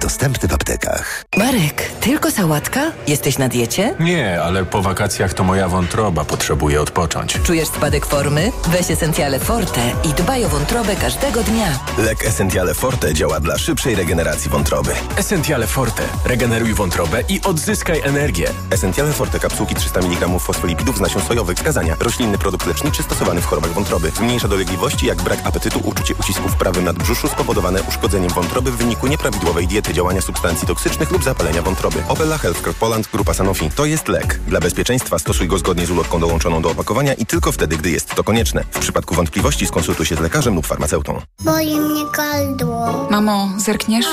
Dostępny 0.00 0.48
w 0.48 0.54
aptekach. 0.54 1.24
Marek, 1.36 1.90
tylko 2.00 2.30
sałatka? 2.30 2.80
Jesteś 3.06 3.38
na 3.38 3.48
diecie? 3.48 3.94
Nie, 4.00 4.42
ale 4.42 4.64
po 4.64 4.82
wakacjach 4.82 5.34
to 5.34 5.44
moja 5.44 5.68
wątroba 5.68 6.24
potrzebuje 6.24 6.80
odpocząć. 6.80 7.38
Czujesz 7.42 7.68
spadek 7.68 8.06
formy? 8.06 8.52
Weź 8.68 8.90
Essentiale 8.90 9.38
Forte 9.38 9.80
i 10.04 10.08
dbaj 10.08 10.44
o 10.44 10.48
wątrobę 10.48 10.96
każdego 10.96 11.42
dnia. 11.42 11.66
Lek 11.98 12.24
Essentiale 12.26 12.74
Forte 12.74 13.14
działa 13.14 13.40
dla 13.40 13.58
szybszej 13.58 13.94
regeneracji 13.94 14.50
wątroby. 14.50 14.90
Essentiale 15.16 15.66
Forte. 15.66 16.02
Regeneruj 16.24 16.74
wątrobę 16.74 17.22
i 17.28 17.40
odzyskaj 17.44 18.00
energię. 18.04 18.48
Essentiale 18.70 19.12
Forte 19.12 19.38
kapsułki 19.40 19.74
300 19.74 20.00
mg 20.00 20.38
fosfolipidów 20.38 20.96
z 20.96 21.00
nasion 21.00 21.22
sojowych. 21.22 21.56
Wskazania. 21.58 21.96
Roślinny 22.00 22.38
produkt 22.38 22.66
leczniczy 22.66 23.02
stosowany 23.02 23.40
w 23.40 23.46
chorobach 23.46 23.72
wątroby. 23.72 24.10
Zmniejsza 24.16 24.48
dolegliwości 24.48 25.06
jak 25.06 25.22
brak 25.22 25.38
apetytu, 25.44 25.80
uczucie 25.84 26.14
ucisku 26.14 26.48
w 26.48 26.56
prawym 26.56 26.84
nadbrzuszu 26.84 27.28
spowodowane 27.28 27.82
uszkodzeniem 27.82 28.30
wątroby 28.30 28.70
w 28.70 28.76
wyniku 28.76 29.06
nieprawidłowej 29.06 29.66
diety, 29.68 29.87
działania 29.94 30.20
substancji 30.20 30.66
toksycznych 30.66 31.10
lub 31.10 31.24
zapalenia 31.24 31.62
wątroby. 31.62 32.02
Opella 32.08 32.38
Healthcare 32.38 32.74
Poland 32.74 33.08
Grupa 33.12 33.34
Sanofi. 33.34 33.70
To 33.70 33.84
jest 33.84 34.08
lek. 34.08 34.40
Dla 34.46 34.60
bezpieczeństwa 34.60 35.18
stosuj 35.18 35.48
go 35.48 35.58
zgodnie 35.58 35.86
z 35.86 35.90
ulotką 35.90 36.20
dołączoną 36.20 36.62
do 36.62 36.70
opakowania 36.70 37.14
i 37.14 37.26
tylko 37.26 37.52
wtedy, 37.52 37.76
gdy 37.76 37.90
jest 37.90 38.14
to 38.14 38.24
konieczne. 38.24 38.64
W 38.70 38.78
przypadku 38.78 39.14
wątpliwości 39.14 39.66
skonsultuj 39.66 40.06
się 40.06 40.16
z 40.16 40.20
lekarzem 40.20 40.54
lub 40.54 40.66
farmaceutą. 40.66 41.20
Boli 41.44 41.80
mnie 41.80 42.02
gardło. 42.16 43.08
Mamo, 43.10 43.48
zerkniesz? 43.58 44.06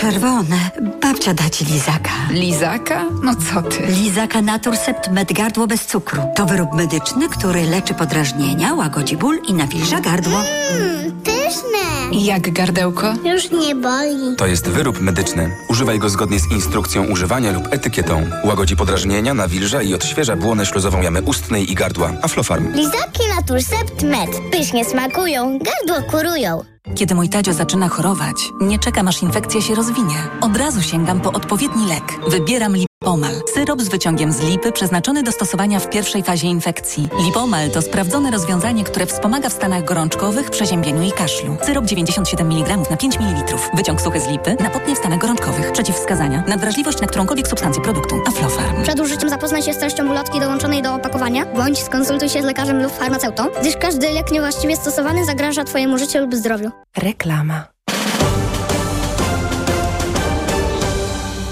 Czerwone. 0.00 0.70
Babcia 1.02 1.34
da 1.34 1.50
ci 1.50 1.64
lizaka. 1.64 2.10
Lizaka? 2.30 3.04
No 3.22 3.32
co 3.52 3.62
ty? 3.62 3.86
Lizaka 3.86 4.42
Naturcept 4.42 5.10
Med 5.10 5.32
Gardło 5.32 5.66
bez 5.66 5.86
cukru. 5.86 6.22
To 6.36 6.46
wyrób 6.46 6.72
medyczny, 6.72 7.28
który 7.28 7.62
leczy 7.62 7.94
podrażnienia, 7.94 8.74
łagodzi 8.74 9.16
ból 9.16 9.38
i 9.48 9.54
nawilża 9.54 10.00
gardło. 10.00 10.38
Mmm, 10.72 11.20
pyszne. 11.22 11.82
Jak 12.12 12.52
gardełko? 12.52 13.14
Już 13.24 13.50
nie 13.50 13.74
boli. 13.74 14.36
To 14.36 14.46
jest 14.46 14.68
wyrób 14.68 15.00
medyczny. 15.00 15.21
Używaj 15.68 15.98
go 15.98 16.08
zgodnie 16.08 16.40
z 16.40 16.52
instrukcją 16.52 17.04
używania 17.04 17.52
lub 17.52 17.68
etykietą. 17.70 18.26
Łagodzi 18.44 18.76
podrażnienia, 18.76 19.34
nawilża 19.34 19.82
i 19.82 19.94
odświeża 19.94 20.36
błonę 20.36 20.66
śluzową 20.66 21.02
jamy 21.02 21.22
ustnej 21.22 21.72
i 21.72 21.74
gardła. 21.74 22.12
Aflofarm. 22.22 22.72
Lizaki 22.72 23.22
Naturcept 23.36 24.02
Med. 24.02 24.30
Pysznie 24.52 24.84
smakują, 24.84 25.58
gardło 25.58 26.10
kurują. 26.10 26.71
Kiedy 26.94 27.14
mój 27.14 27.28
Tadzio 27.28 27.52
zaczyna 27.52 27.88
chorować, 27.88 28.36
nie 28.60 28.78
czekam 28.78 29.08
aż 29.08 29.22
infekcja 29.22 29.60
się 29.60 29.74
rozwinie. 29.74 30.14
Od 30.40 30.56
razu 30.56 30.82
sięgam 30.82 31.20
po 31.20 31.32
odpowiedni 31.32 31.86
lek. 31.86 32.04
Wybieram 32.28 32.76
Lipomal. 32.76 33.34
Syrop 33.54 33.82
z 33.82 33.88
wyciągiem 33.88 34.32
z 34.32 34.40
lipy 34.40 34.72
przeznaczony 34.72 35.22
do 35.22 35.32
stosowania 35.32 35.80
w 35.80 35.90
pierwszej 35.90 36.22
fazie 36.22 36.48
infekcji. 36.48 37.08
Lipomal 37.26 37.70
to 37.70 37.82
sprawdzone 37.82 38.30
rozwiązanie, 38.30 38.84
które 38.84 39.06
wspomaga 39.06 39.48
w 39.48 39.52
stanach 39.52 39.84
gorączkowych, 39.84 40.50
przeziębieniu 40.50 41.02
i 41.02 41.12
kaszlu. 41.12 41.56
Syrop 41.66 41.84
97 41.84 42.52
mg 42.52 42.76
na 42.90 42.96
5 42.96 43.20
ml. 43.20 43.56
Wyciąg 43.74 44.00
suchy 44.00 44.20
z 44.20 44.28
lipy 44.28 44.56
na 44.60 44.70
potnie 44.70 44.94
w 44.94 44.98
stanach 44.98 45.18
gorączkowych. 45.18 45.72
Przeciwwskazania. 45.72 46.44
Nadwrażliwość 46.48 47.00
na 47.00 47.06
którąkolwiek 47.06 47.48
substancję 47.48 47.82
produktu. 47.82 48.16
Aflofarm. 48.28 48.82
Przed 48.82 49.00
użyciem 49.00 49.28
zapoznaj 49.28 49.62
się 49.62 49.72
z 49.74 49.78
treścią 49.78 50.10
ulotki 50.10 50.40
dołączonej 50.40 50.82
do 50.82 50.94
opakowania, 50.94 51.46
bądź 51.46 51.78
skonsultuj 51.78 52.28
się 52.28 52.42
z 52.42 52.44
lekarzem 52.44 52.82
lub 52.82 52.92
farmaceutą, 52.92 53.46
gdyż 53.60 53.76
każdy 53.76 54.10
lek 54.10 54.32
niewłaściwie 54.32 54.76
stosowany 54.76 55.24
zagraża 55.24 55.64
Twojemu 55.64 55.98
życiu 55.98 56.18
lub 56.18 56.34
zdrowiu. 56.34 56.71
Reklama. 56.96 57.64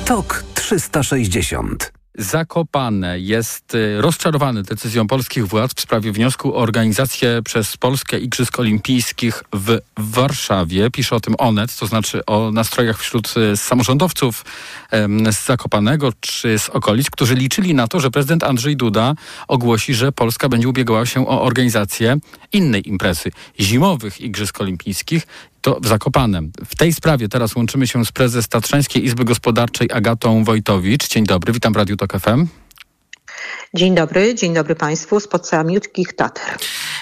TOK 0.04 0.44
360. 0.54 1.99
Zakopane 2.20 3.20
jest 3.20 3.74
y, 3.74 4.00
rozczarowany 4.00 4.62
decyzją 4.62 5.06
polskich 5.06 5.46
władz 5.46 5.74
w 5.74 5.80
sprawie 5.80 6.12
wniosku 6.12 6.54
o 6.54 6.56
organizację 6.56 7.40
przez 7.44 7.76
Polskę 7.76 8.18
Igrzysk 8.18 8.58
Olimpijskich 8.58 9.44
w 9.52 9.78
Warszawie. 9.96 10.90
Pisze 10.90 11.16
o 11.16 11.20
tym 11.20 11.34
Onet, 11.38 11.76
to 11.78 11.86
znaczy 11.86 12.26
o 12.26 12.50
nastrojach 12.52 12.98
wśród 12.98 13.34
y, 13.36 13.56
samorządowców 13.56 14.44
z 15.30 15.46
Zakopanego 15.46 16.12
czy 16.20 16.58
z 16.58 16.68
okolic, 16.68 17.10
którzy 17.10 17.34
liczyli 17.34 17.74
na 17.74 17.88
to, 17.88 18.00
że 18.00 18.10
prezydent 18.10 18.44
Andrzej 18.44 18.76
Duda 18.76 19.14
ogłosi, 19.48 19.94
że 19.94 20.12
Polska 20.12 20.48
będzie 20.48 20.68
ubiegała 20.68 21.06
się 21.06 21.28
o 21.28 21.42
organizację 21.42 22.16
innej 22.52 22.88
imprezy 22.88 23.30
zimowych 23.60 24.20
Igrzysk 24.20 24.60
Olimpijskich 24.60 25.26
to 25.60 25.80
w 25.80 25.86
Zakopanem. 25.86 26.52
W 26.64 26.76
tej 26.76 26.92
sprawie 26.92 27.28
teraz 27.28 27.56
łączymy 27.56 27.86
się 27.86 28.04
z 28.04 28.12
prezes 28.12 28.48
Tatrzańskiej 28.48 29.04
Izby 29.04 29.24
Gospodarczej 29.24 29.88
Agatą 29.92 30.44
Wojtowicz. 30.44 31.08
Dzień 31.08 31.24
dobry, 31.24 31.52
witam 31.52 31.72
w 31.72 31.76
Radiu 31.76 31.96
Tok 31.96 32.12
FM. 32.20 32.46
Dzień 33.74 33.94
dobry, 33.94 34.34
dzień 34.34 34.54
dobry 34.54 34.74
Państwu 34.74 35.20
z 35.20 35.28
samiutkich 35.42 36.12
Tater. 36.12 36.58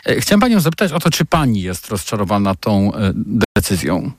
E, 0.07 0.21
chciałem 0.21 0.41
Panią 0.41 0.61
zapytać 0.61 0.93
o 0.93 1.01
to, 1.01 1.11
czy 1.11 1.25
Pani 1.25 1.63
jest 1.63 1.89
rozczarowana 1.89 2.55
tą 2.55 2.95
e, 2.95 3.13
decyzją? 3.57 4.11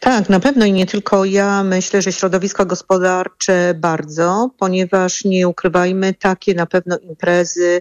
Tak, 0.00 0.28
na 0.28 0.40
pewno 0.40 0.66
i 0.66 0.72
nie 0.72 0.86
tylko 0.86 1.24
ja. 1.24 1.64
Myślę, 1.64 2.02
że 2.02 2.12
środowisko 2.12 2.66
gospodarcze 2.66 3.74
bardzo, 3.76 4.50
ponieważ 4.58 5.24
nie 5.24 5.48
ukrywajmy, 5.48 6.14
takie 6.14 6.54
na 6.54 6.66
pewno 6.66 6.98
imprezy 6.98 7.80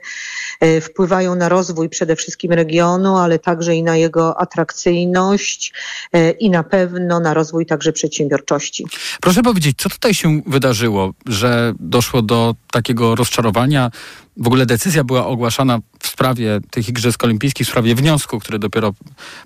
e, 0.59 0.81
wpływają 0.81 1.35
na 1.35 1.49
rozwój 1.49 1.89
przede 1.89 2.15
wszystkim 2.15 2.51
regionu, 2.51 3.17
ale 3.17 3.39
także 3.39 3.75
i 3.75 3.83
na 3.83 3.97
jego 3.97 4.41
atrakcyjność 4.41 5.73
e, 6.13 6.31
i 6.31 6.49
na 6.49 6.63
pewno 6.63 7.19
na 7.19 7.33
rozwój 7.33 7.65
także 7.65 7.93
przedsiębiorczości. 7.93 8.85
Proszę 9.21 9.41
powiedzieć, 9.41 9.77
co 9.77 9.89
tutaj 9.89 10.13
się 10.13 10.41
wydarzyło, 10.47 11.13
że 11.25 11.73
doszło 11.79 12.21
do 12.21 12.55
takiego 12.71 13.15
rozczarowania? 13.15 13.91
W 14.37 14.47
ogóle 14.47 14.65
decyzja 14.65 15.03
była 15.03 15.25
ogłaszana 15.25 15.79
sprawie 16.17 16.59
tych 16.69 16.89
Igrzysk 16.89 17.23
Olimpijskich, 17.23 17.67
w 17.67 17.69
sprawie 17.69 17.95
wniosku, 17.95 18.39
który 18.39 18.59
dopiero 18.59 18.93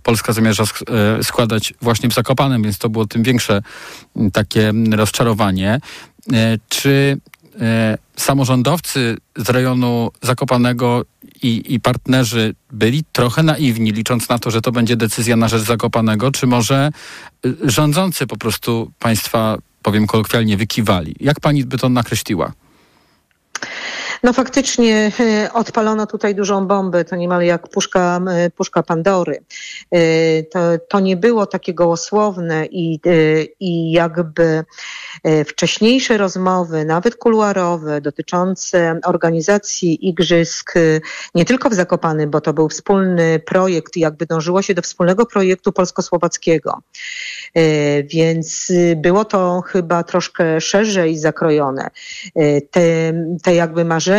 Polska 0.03 0.33
zamierza 0.33 0.63
e, 0.63 1.23
składać 1.23 1.73
właśnie 1.81 2.09
w 2.09 2.13
Zakopanem, 2.13 2.63
więc 2.63 2.77
to 2.77 2.89
było 2.89 3.05
tym 3.05 3.23
większe 3.23 3.61
takie 4.33 4.73
rozczarowanie. 4.91 5.79
E, 6.33 6.57
czy 6.69 7.17
e, 7.61 7.97
samorządowcy 8.15 9.17
z 9.37 9.49
rejonu 9.49 10.11
Zakopanego 10.21 11.05
i, 11.43 11.73
i, 11.73 11.79
partnerzy 11.79 12.55
byli 12.71 13.03
trochę 13.11 13.43
naiwni, 13.43 13.91
licząc 13.91 14.29
na 14.29 14.39
to, 14.39 14.51
że 14.51 14.61
to 14.61 14.71
będzie 14.71 14.95
decyzja 14.95 15.35
na 15.35 15.47
rzecz 15.47 15.61
Zakopanego, 15.61 16.31
czy 16.31 16.47
może 16.47 16.91
rządzący 17.63 18.27
po 18.27 18.37
prostu 18.37 18.91
państwa, 18.99 19.57
powiem 19.81 20.07
kolokwialnie, 20.07 20.57
wykiwali? 20.57 21.15
Jak 21.19 21.39
pani 21.39 21.65
by 21.65 21.77
to 21.77 21.89
nakreśliła? 21.89 22.51
No 24.23 24.33
faktycznie 24.33 25.11
e, 25.19 25.53
odpalono 25.53 26.07
tutaj 26.07 26.35
dużą 26.35 26.67
bombę, 26.67 27.05
to 27.05 27.15
niemal 27.15 27.43
jak 27.43 27.67
puszka, 27.67 28.21
e, 28.29 28.49
puszka 28.49 28.83
Pandory. 28.83 29.43
E, 29.91 30.43
to, 30.43 30.59
to 30.89 30.99
nie 30.99 31.17
było 31.17 31.45
takie 31.45 31.73
gołosłowne 31.73 32.65
i, 32.65 32.99
i 33.59 33.91
jakby 33.91 34.63
wcześniejsze 35.47 36.17
rozmowy, 36.17 36.85
nawet 36.85 37.15
kuluarowe, 37.15 38.01
dotyczące 38.01 38.99
organizacji 39.05 40.07
igrzysk 40.07 40.73
nie 41.35 41.45
tylko 41.45 41.69
w 41.69 41.73
Zakopany, 41.73 42.27
bo 42.27 42.41
to 42.41 42.53
był 42.53 42.69
wspólny 42.69 43.39
projekt, 43.39 43.97
jakby 43.97 44.25
dążyło 44.25 44.61
się 44.61 44.73
do 44.73 44.81
wspólnego 44.81 45.25
projektu 45.25 45.71
polsko-słowackiego. 45.71 46.81
Więc 48.03 48.71
było 48.95 49.25
to 49.25 49.61
chyba 49.61 50.03
troszkę 50.03 50.61
szerzej 50.61 51.17
zakrojone. 51.17 51.89
Te, 52.71 53.13
te 53.43 53.55
jakby 53.55 53.85
marzenia 53.85 54.10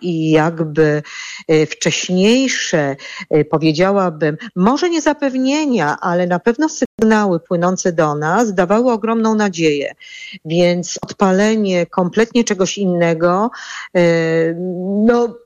i 0.00 0.30
jakby 0.30 1.02
e, 1.48 1.66
wcześniejsze, 1.66 2.96
e, 3.30 3.44
powiedziałabym, 3.44 4.36
może 4.56 4.90
nie 4.90 5.02
zapewnienia, 5.02 5.96
ale 6.00 6.26
na 6.26 6.38
pewno 6.38 6.68
sygnały 6.68 7.40
płynące 7.40 7.92
do 7.92 8.14
nas 8.14 8.54
dawały 8.54 8.92
ogromną 8.92 9.34
nadzieję. 9.34 9.94
Więc 10.44 10.98
odpalenie 11.02 11.86
kompletnie 11.86 12.44
czegoś 12.44 12.78
innego, 12.78 13.50
e, 13.94 14.00
no 15.06 15.45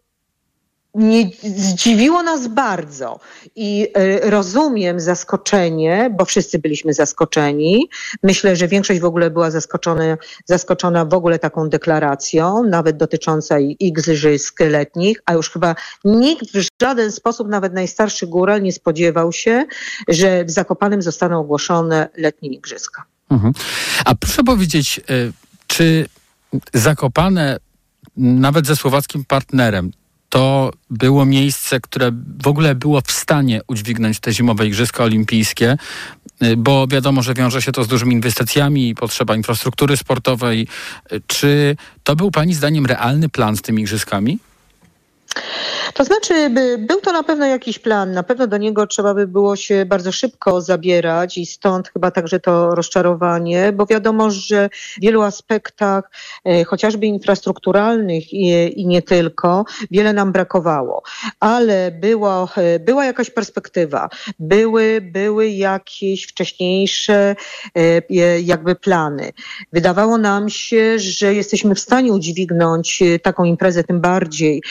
nie, 0.94 1.30
zdziwiło 1.42 2.22
nas 2.22 2.48
bardzo 2.48 3.20
i 3.56 3.88
y, 4.24 4.30
rozumiem 4.30 5.00
zaskoczenie, 5.00 6.14
bo 6.18 6.24
wszyscy 6.24 6.58
byliśmy 6.58 6.94
zaskoczeni. 6.94 7.88
Myślę, 8.22 8.56
że 8.56 8.68
większość 8.68 9.00
w 9.00 9.04
ogóle 9.04 9.30
była 9.30 9.50
zaskoczona, 9.50 10.16
zaskoczona 10.44 11.04
w 11.04 11.14
ogóle 11.14 11.38
taką 11.38 11.68
deklaracją, 11.68 12.62
nawet 12.62 12.96
dotycząca 12.96 13.58
igrzysk 13.58 14.60
letnich, 14.60 15.22
a 15.26 15.32
już 15.32 15.50
chyba 15.50 15.74
nikt 16.04 16.46
w 16.52 16.68
żaden 16.82 17.12
sposób, 17.12 17.48
nawet 17.48 17.72
najstarszy 17.74 18.26
góral 18.26 18.62
nie 18.62 18.72
spodziewał 18.72 19.32
się, 19.32 19.66
że 20.08 20.44
w 20.44 20.50
Zakopanem 20.50 21.02
zostaną 21.02 21.40
ogłoszone 21.40 22.08
letnie 22.16 22.48
igrzyska. 22.48 23.04
Mhm. 23.30 23.52
A 24.04 24.14
proszę 24.14 24.44
powiedzieć, 24.44 25.00
y, 25.10 25.32
czy 25.66 26.06
Zakopane 26.74 27.56
nawet 28.16 28.66
ze 28.66 28.76
słowackim 28.76 29.24
partnerem, 29.24 29.90
to 30.30 30.70
było 30.90 31.24
miejsce, 31.24 31.80
które 31.80 32.10
w 32.42 32.46
ogóle 32.46 32.74
było 32.74 33.00
w 33.00 33.12
stanie 33.12 33.60
udźwignąć 33.66 34.20
te 34.20 34.32
zimowe 34.32 34.66
Igrzyska 34.66 35.04
Olimpijskie, 35.04 35.76
y, 36.42 36.56
bo 36.56 36.86
wiadomo, 36.86 37.22
że 37.22 37.34
wiąże 37.34 37.62
się 37.62 37.72
to 37.72 37.84
z 37.84 37.88
dużymi 37.88 38.14
inwestycjami 38.14 38.94
potrzeba 38.94 39.36
infrastruktury 39.36 39.96
sportowej. 39.96 40.66
Czy 41.26 41.76
to 42.04 42.16
był 42.16 42.30
Pani 42.30 42.54
zdaniem 42.54 42.86
realny 42.86 43.28
plan 43.28 43.56
z 43.56 43.62
tymi 43.62 43.82
Igrzyskami? 43.82 44.38
To 45.94 46.04
znaczy, 46.04 46.50
był 46.78 47.00
to 47.00 47.12
na 47.12 47.22
pewno 47.22 47.46
jakiś 47.46 47.78
plan, 47.78 48.12
na 48.12 48.22
pewno 48.22 48.46
do 48.46 48.56
niego 48.56 48.86
trzeba 48.86 49.14
by 49.14 49.26
było 49.26 49.56
się 49.56 49.84
bardzo 49.84 50.12
szybko 50.12 50.60
zabierać 50.60 51.38
i 51.38 51.46
stąd 51.46 51.88
chyba 51.88 52.10
także 52.10 52.40
to 52.40 52.74
rozczarowanie, 52.74 53.72
bo 53.72 53.86
wiadomo, 53.86 54.30
że 54.30 54.68
w 54.68 55.00
wielu 55.00 55.22
aspektach, 55.22 56.10
e, 56.44 56.64
chociażby 56.64 57.06
infrastrukturalnych 57.06 58.32
i, 58.32 58.80
i 58.80 58.86
nie 58.86 59.02
tylko, 59.02 59.64
wiele 59.90 60.12
nam 60.12 60.32
brakowało, 60.32 61.02
ale 61.40 61.90
było, 61.90 62.48
e, 62.56 62.78
była 62.78 63.04
jakaś 63.04 63.30
perspektywa, 63.30 64.08
były, 64.38 65.00
były 65.00 65.48
jakieś 65.48 66.24
wcześniejsze 66.24 67.36
e, 67.74 68.40
jakby 68.40 68.74
plany. 68.74 69.32
Wydawało 69.72 70.18
nam 70.18 70.48
się, 70.48 70.98
że 70.98 71.34
jesteśmy 71.34 71.74
w 71.74 71.80
stanie 71.80 72.12
udźwignąć 72.12 73.02
taką 73.22 73.44
imprezę, 73.44 73.84
tym 73.84 74.00
bardziej, 74.00 74.62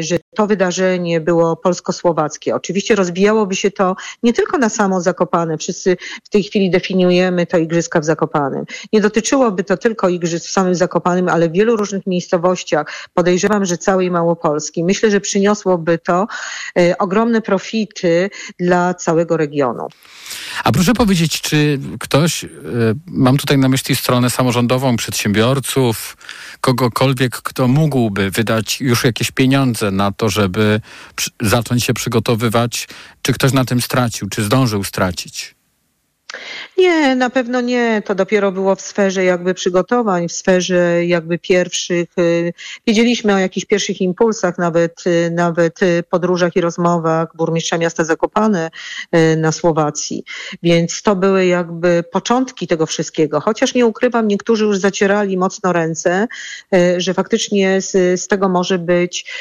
że 0.00 0.18
to 0.34 0.46
wydarzenie 0.46 1.20
było 1.20 1.56
polsko-słowackie. 1.56 2.54
Oczywiście 2.54 2.94
rozbijałoby 2.94 3.56
się 3.56 3.70
to 3.70 3.96
nie 4.22 4.32
tylko 4.32 4.58
na 4.58 4.68
samo 4.68 5.00
Zakopane. 5.00 5.58
Wszyscy 5.58 5.96
w 6.24 6.28
tej 6.28 6.42
chwili 6.42 6.70
definiujemy 6.70 7.46
to 7.46 7.58
igrzyska 7.58 8.00
w 8.00 8.04
Zakopanem. 8.04 8.64
Nie 8.92 9.00
dotyczyłoby 9.00 9.64
to 9.64 9.76
tylko 9.76 10.08
igrzysk 10.08 10.46
w 10.46 10.50
samym 10.50 10.74
Zakopanem, 10.74 11.28
ale 11.28 11.48
w 11.48 11.52
wielu 11.52 11.76
różnych 11.76 12.06
miejscowościach. 12.06 13.08
Podejrzewam, 13.14 13.64
że 13.64 13.78
całej 13.78 14.10
Małopolski. 14.10 14.84
Myślę, 14.84 15.10
że 15.10 15.20
przyniosłoby 15.20 15.98
to 15.98 16.26
e, 16.78 16.98
ogromne 16.98 17.42
profity 17.42 18.30
dla 18.58 18.94
całego 18.94 19.36
regionu. 19.36 19.88
A 20.64 20.72
proszę 20.72 20.92
powiedzieć, 20.94 21.40
czy 21.40 21.78
ktoś, 22.00 22.44
e, 22.44 22.48
mam 23.06 23.36
tutaj 23.36 23.58
na 23.58 23.68
myśli 23.68 23.96
stronę 23.96 24.30
samorządową, 24.30 24.96
przedsiębiorców, 24.96 26.16
kogokolwiek, 26.60 27.36
kto 27.36 27.68
mógłby 27.68 28.30
wydać 28.30 28.80
już 28.80 29.04
jakieś 29.04 29.30
pieniądze 29.30 29.90
na 29.90 30.12
to, 30.12 30.21
żeby 30.28 30.80
zacząć 31.40 31.84
się 31.84 31.94
przygotowywać, 31.94 32.88
czy 33.22 33.32
ktoś 33.32 33.52
na 33.52 33.64
tym 33.64 33.80
stracił, 33.80 34.28
czy 34.28 34.44
zdążył 34.44 34.84
stracić? 34.84 35.54
Nie, 36.78 37.16
na 37.16 37.30
pewno 37.30 37.60
nie. 37.60 38.02
To 38.04 38.14
dopiero 38.14 38.52
było 38.52 38.76
w 38.76 38.80
sferze 38.80 39.24
jakby 39.24 39.54
przygotowań, 39.54 40.28
w 40.28 40.32
sferze 40.32 41.06
jakby 41.06 41.38
pierwszych. 41.38 42.08
Y, 42.18 42.52
wiedzieliśmy 42.86 43.34
o 43.34 43.38
jakichś 43.38 43.66
pierwszych 43.66 44.00
impulsach, 44.00 44.58
nawet, 44.58 45.06
y, 45.06 45.30
nawet 45.30 45.82
y, 45.82 46.02
podróżach 46.10 46.56
i 46.56 46.60
rozmowach 46.60 47.36
burmistrza 47.36 47.78
miasta 47.78 48.04
Zakopane 48.04 48.70
na 49.36 49.52
Słowacji. 49.52 50.24
Więc 50.62 51.02
to 51.02 51.16
były 51.16 51.46
jakby 51.46 52.04
początki 52.12 52.66
tego 52.66 52.86
wszystkiego. 52.86 53.40
Chociaż 53.40 53.74
nie 53.74 53.86
ukrywam, 53.86 54.28
niektórzy 54.28 54.64
już 54.64 54.78
zacierali 54.78 55.36
mocno 55.36 55.72
ręce, 55.72 56.26
że 56.96 57.14
faktycznie 57.14 57.80
z, 57.80 58.20
z 58.20 58.28
tego 58.28 58.48
może 58.48 58.78
być 58.78 59.32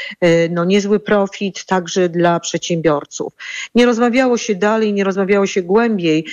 no, 0.49 0.65
niezły 0.65 0.99
profit 0.99 1.65
także 1.65 2.09
dla 2.09 2.39
przedsiębiorców. 2.39 3.33
Nie 3.75 3.85
rozmawiało 3.85 4.37
się 4.37 4.55
dalej, 4.55 4.93
nie 4.93 5.03
rozmawiało 5.03 5.47
się 5.47 5.61
głębiej. 5.61 6.25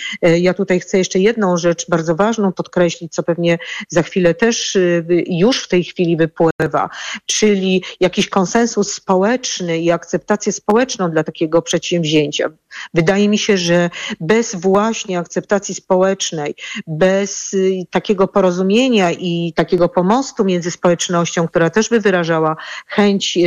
Ja 0.48 0.54
tutaj 0.54 0.80
chcę 0.80 0.98
jeszcze 0.98 1.18
jedną 1.18 1.56
rzecz 1.56 1.90
bardzo 1.90 2.14
ważną 2.14 2.52
podkreślić, 2.52 3.12
co 3.12 3.22
pewnie 3.22 3.58
za 3.88 4.02
chwilę 4.02 4.34
też 4.34 4.76
y, 4.76 5.04
już 5.26 5.64
w 5.64 5.68
tej 5.68 5.84
chwili 5.84 6.16
wypływa, 6.16 6.90
czyli 7.26 7.84
jakiś 8.00 8.28
konsensus 8.28 8.92
społeczny 8.92 9.78
i 9.78 9.90
akceptację 9.90 10.52
społeczną 10.52 11.10
dla 11.10 11.24
takiego 11.24 11.62
przedsięwzięcia. 11.62 12.50
Wydaje 12.94 13.28
mi 13.28 13.38
się, 13.38 13.56
że 13.58 13.90
bez 14.20 14.54
właśnie 14.54 15.18
akceptacji 15.18 15.74
społecznej, 15.74 16.54
bez 16.86 17.54
y, 17.54 17.84
takiego 17.90 18.28
porozumienia 18.28 19.12
i 19.12 19.52
takiego 19.56 19.88
pomostu 19.88 20.44
między 20.44 20.70
społecznością, 20.70 21.48
która 21.48 21.70
też 21.70 21.88
by 21.88 22.00
wyrażała 22.00 22.56
chęć 22.86 23.38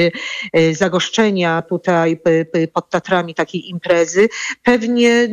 y, 0.55 0.75
zagoszczenia 0.75 1.61
tutaj 1.61 2.21
pod 2.73 2.89
Tatrami 2.89 3.35
takiej 3.35 3.69
imprezy, 3.69 4.29
pewnie, 4.63 5.29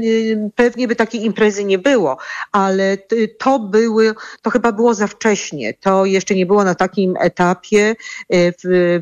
pewnie 0.54 0.88
by 0.88 0.96
takiej 0.96 1.24
imprezy 1.24 1.64
nie 1.64 1.78
było 1.78 2.18
ale 2.52 2.96
to 3.38 3.58
były, 3.58 4.14
to 4.42 4.50
chyba 4.50 4.72
było 4.72 4.94
za 4.94 5.06
wcześnie. 5.06 5.74
To 5.74 6.04
jeszcze 6.04 6.34
nie 6.34 6.46
było 6.46 6.64
na 6.64 6.74
takim 6.74 7.14
etapie, 7.20 7.96
w, 8.30 8.54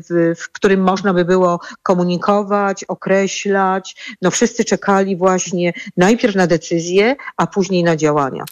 w, 0.09 0.39
w 0.41 0.51
którym 0.51 0.81
można 0.81 1.13
by 1.13 1.25
było 1.25 1.59
komunikować, 1.83 2.83
określać. 2.83 4.15
No 4.21 4.31
wszyscy 4.31 4.65
czekali 4.65 4.76
właśnie 5.15 5.73
najpierw 5.97 6.35
na 6.35 6.47
decyzję, 6.47 7.15
a 7.37 7.47
później 7.47 7.83
na 7.83 7.95
działania. 7.95 8.45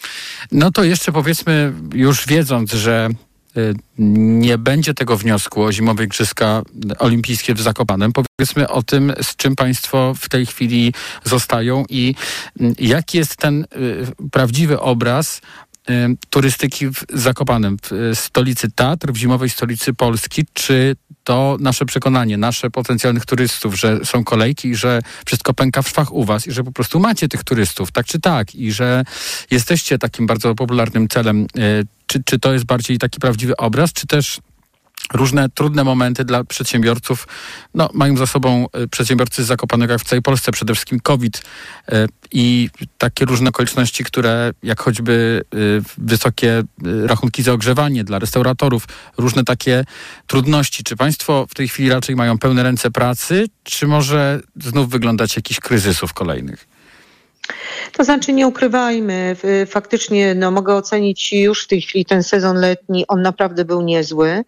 No 0.52 0.70
to 0.70 0.84
jeszcze 0.84 1.12
powiedzmy, 1.12 1.72
już 1.94 2.26
wiedząc, 2.26 2.72
że 2.72 3.10
Y, 3.56 3.74
nie 3.98 4.58
będzie 4.58 4.94
tego 4.94 5.16
wniosku 5.16 5.62
o 5.62 5.72
zimowe 5.72 6.04
Igrzyska 6.04 6.62
Olimpijskie 6.98 7.54
w 7.54 7.60
Zakopanem. 7.60 8.12
Powiedzmy 8.12 8.68
o 8.68 8.82
tym, 8.82 9.12
z 9.22 9.36
czym 9.36 9.56
Państwo 9.56 10.14
w 10.16 10.28
tej 10.28 10.46
chwili 10.46 10.92
zostają 11.24 11.84
i 11.88 12.14
y, 12.60 12.74
jaki 12.78 13.18
jest 13.18 13.36
ten 13.36 13.62
y, 13.62 13.66
prawdziwy 14.30 14.80
obraz 14.80 15.40
turystyki 16.30 16.88
w 16.88 17.04
Zakopanem, 17.12 17.76
w 17.90 18.12
stolicy 18.14 18.70
Tatr, 18.70 19.12
w 19.12 19.16
zimowej 19.16 19.50
stolicy 19.50 19.94
Polski. 19.94 20.44
Czy 20.52 20.96
to 21.24 21.56
nasze 21.60 21.84
przekonanie, 21.84 22.36
nasze 22.36 22.70
potencjalnych 22.70 23.26
turystów, 23.26 23.78
że 23.78 24.04
są 24.04 24.24
kolejki 24.24 24.68
i 24.68 24.74
że 24.74 25.00
wszystko 25.26 25.54
pęka 25.54 25.82
w 25.82 25.88
szwach 25.88 26.12
u 26.12 26.24
was 26.24 26.46
i 26.46 26.52
że 26.52 26.64
po 26.64 26.72
prostu 26.72 27.00
macie 27.00 27.28
tych 27.28 27.44
turystów, 27.44 27.92
tak 27.92 28.06
czy 28.06 28.20
tak, 28.20 28.54
i 28.54 28.72
że 28.72 29.04
jesteście 29.50 29.98
takim 29.98 30.26
bardzo 30.26 30.54
popularnym 30.54 31.08
celem 31.08 31.46
czy, 32.06 32.24
czy 32.24 32.38
to 32.38 32.52
jest 32.52 32.64
bardziej 32.64 32.98
taki 32.98 33.20
prawdziwy 33.20 33.56
obraz, 33.56 33.92
czy 33.92 34.06
też 34.06 34.40
różne 35.14 35.48
trudne 35.48 35.84
momenty 35.84 36.24
dla 36.24 36.44
przedsiębiorców. 36.44 37.28
No, 37.74 37.90
mają 37.94 38.16
za 38.16 38.26
sobą 38.26 38.66
e, 38.72 38.88
przedsiębiorcy 38.88 39.44
z 39.44 39.46
Zakopanego 39.46 39.92
jak 39.92 40.02
w 40.02 40.04
całej 40.04 40.22
Polsce, 40.22 40.52
przede 40.52 40.74
wszystkim 40.74 41.00
COVID 41.00 41.42
e, 41.88 42.06
i 42.32 42.70
takie 42.98 43.24
różne 43.24 43.48
okoliczności, 43.48 44.04
które 44.04 44.50
jak 44.62 44.80
choćby 44.80 45.44
e, 45.52 45.56
wysokie 45.98 46.62
rachunki 47.04 47.42
za 47.42 47.52
ogrzewanie 47.52 48.04
dla 48.04 48.18
restauratorów, 48.18 48.88
różne 49.18 49.44
takie 49.44 49.84
trudności. 50.26 50.84
Czy 50.84 50.96
państwo 50.96 51.46
w 51.50 51.54
tej 51.54 51.68
chwili 51.68 51.88
raczej 51.88 52.16
mają 52.16 52.38
pełne 52.38 52.62
ręce 52.62 52.90
pracy, 52.90 53.46
czy 53.62 53.86
może 53.86 54.40
znów 54.56 54.90
wyglądać 54.90 55.36
jakichś 55.36 55.60
kryzysów 55.60 56.12
kolejnych? 56.12 56.75
To 57.92 58.04
znaczy 58.04 58.32
nie 58.32 58.46
ukrywajmy, 58.46 59.36
faktycznie 59.66 60.34
no, 60.34 60.50
mogę 60.50 60.74
ocenić 60.74 61.32
już 61.32 61.64
w 61.64 61.68
tej 61.68 61.80
chwili 61.80 62.04
ten 62.04 62.22
sezon 62.22 62.56
letni, 62.56 63.06
on 63.06 63.22
naprawdę 63.22 63.64
był 63.64 63.82
niezły. 63.82 64.44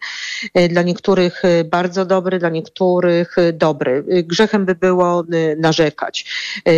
E, 0.53 0.67
dla 0.67 0.81
niektórych 0.81 1.45
e, 1.45 1.63
bardzo 1.63 2.05
dobry, 2.05 2.39
dla 2.39 2.49
niektórych 2.49 3.37
e, 3.37 3.53
dobry. 3.53 4.03
Grzechem 4.23 4.65
by 4.65 4.75
było 4.75 5.23
narzekać. 5.57 6.25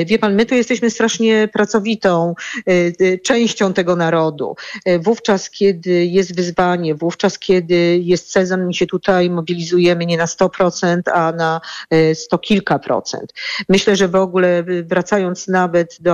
Wie 0.05 0.19
pan, 0.19 0.35
my 0.35 0.45
tu 0.45 0.55
jesteśmy 0.55 0.89
strasznie 0.89 1.49
pracowitą 1.53 2.35
częścią 3.23 3.73
tego 3.73 3.95
narodu. 3.95 4.55
Wówczas, 4.99 5.49
kiedy 5.49 6.05
jest 6.05 6.35
wyzwanie, 6.35 6.95
wówczas, 6.95 7.39
kiedy 7.39 7.99
jest 8.01 8.31
sezon, 8.31 8.65
my 8.65 8.73
się 8.73 8.87
tutaj 8.87 9.29
mobilizujemy 9.29 10.05
nie 10.05 10.17
na 10.17 10.25
100%, 10.25 11.01
a 11.13 11.31
na 11.31 11.61
100 12.13 12.37
kilka 12.37 12.79
procent. 12.79 13.33
Myślę, 13.69 13.95
że 13.95 14.07
w 14.07 14.15
ogóle 14.15 14.63
wracając 14.83 15.47
nawet 15.47 15.97
do 15.99 16.10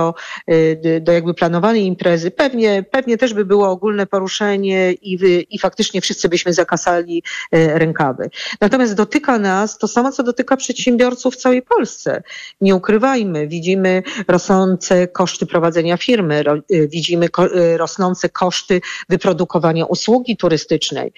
Y, 0.50 1.00
do 1.00 1.12
jakby 1.12 1.34
planowanej 1.34 1.84
imprezy, 1.84 2.30
pewnie, 2.30 2.84
pewnie 2.90 3.18
też 3.18 3.34
by 3.34 3.44
było 3.44 3.70
ogólne 3.70 4.06
poruszenie 4.06 4.92
i, 4.92 5.18
i 5.50 5.58
faktycznie 5.58 6.00
wszyscy 6.00 6.28
byśmy 6.28 6.52
zakasali 6.52 7.22
y, 7.54 7.78
rękawy. 7.78 8.30
Natomiast 8.60 8.94
dotyka 8.94 9.38
nas 9.38 9.78
to 9.78 9.88
samo, 9.88 10.12
co 10.12 10.22
dotyka 10.22 10.56
przedsiębiorców 10.56 11.34
w 11.34 11.36
całej 11.36 11.62
Polsce. 11.62 12.22
Nie 12.60 12.74
ukrywajmy, 12.74 13.46
widzimy 13.46 14.02
rosnące 14.28 15.08
koszty 15.08 15.46
prowadzenia 15.46 15.96
firmy, 15.96 16.44
y, 16.72 16.88
widzimy 16.88 17.28
rosnące 17.76 18.28
koszty 18.28 18.80
wyprodukowania 19.08 19.84
usługi 19.86 20.36
turystycznej. 20.36 21.12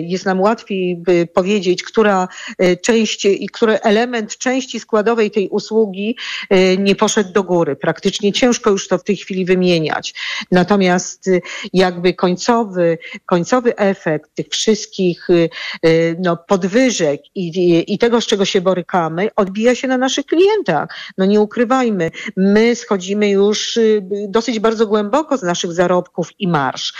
Jest 0.00 0.26
nam 0.26 0.40
łatwiej 0.40 1.02
powiedzieć, 1.34 1.82
która 1.82 2.28
część 2.82 3.24
i 3.24 3.48
który 3.48 3.80
element 3.80 4.38
części 4.38 4.80
składowej 4.80 5.30
tej 5.30 5.48
usługi 5.48 6.16
nie 6.78 6.94
poszedł 6.94 7.32
do 7.32 7.42
góry. 7.42 7.76
Praktycznie 7.76 8.13
ciężko 8.32 8.70
już 8.70 8.88
to 8.88 8.98
w 8.98 9.04
tej 9.04 9.16
chwili 9.16 9.44
wymieniać. 9.44 10.14
Natomiast 10.50 11.28
y, 11.28 11.42
jakby 11.72 12.14
końcowy, 12.14 12.98
końcowy 13.26 13.76
efekt 13.76 14.34
tych 14.34 14.48
wszystkich 14.48 15.30
y, 15.30 15.50
y, 15.86 16.16
no, 16.22 16.36
podwyżek 16.36 17.20
i, 17.34 17.84
i 17.94 17.98
tego, 17.98 18.20
z 18.20 18.26
czego 18.26 18.44
się 18.44 18.60
borykamy, 18.60 19.28
odbija 19.36 19.74
się 19.74 19.88
na 19.88 19.98
naszych 19.98 20.26
klientach. 20.26 20.88
No 21.18 21.24
nie 21.24 21.40
ukrywajmy, 21.40 22.10
my 22.36 22.76
schodzimy 22.76 23.30
już 23.30 23.78
dosyć 24.28 24.58
bardzo 24.58 24.86
głęboko 24.86 25.36
z 25.36 25.42
naszych 25.42 25.72
zarobków 25.72 26.30
i 26.38 26.48
marsz. 26.48 26.94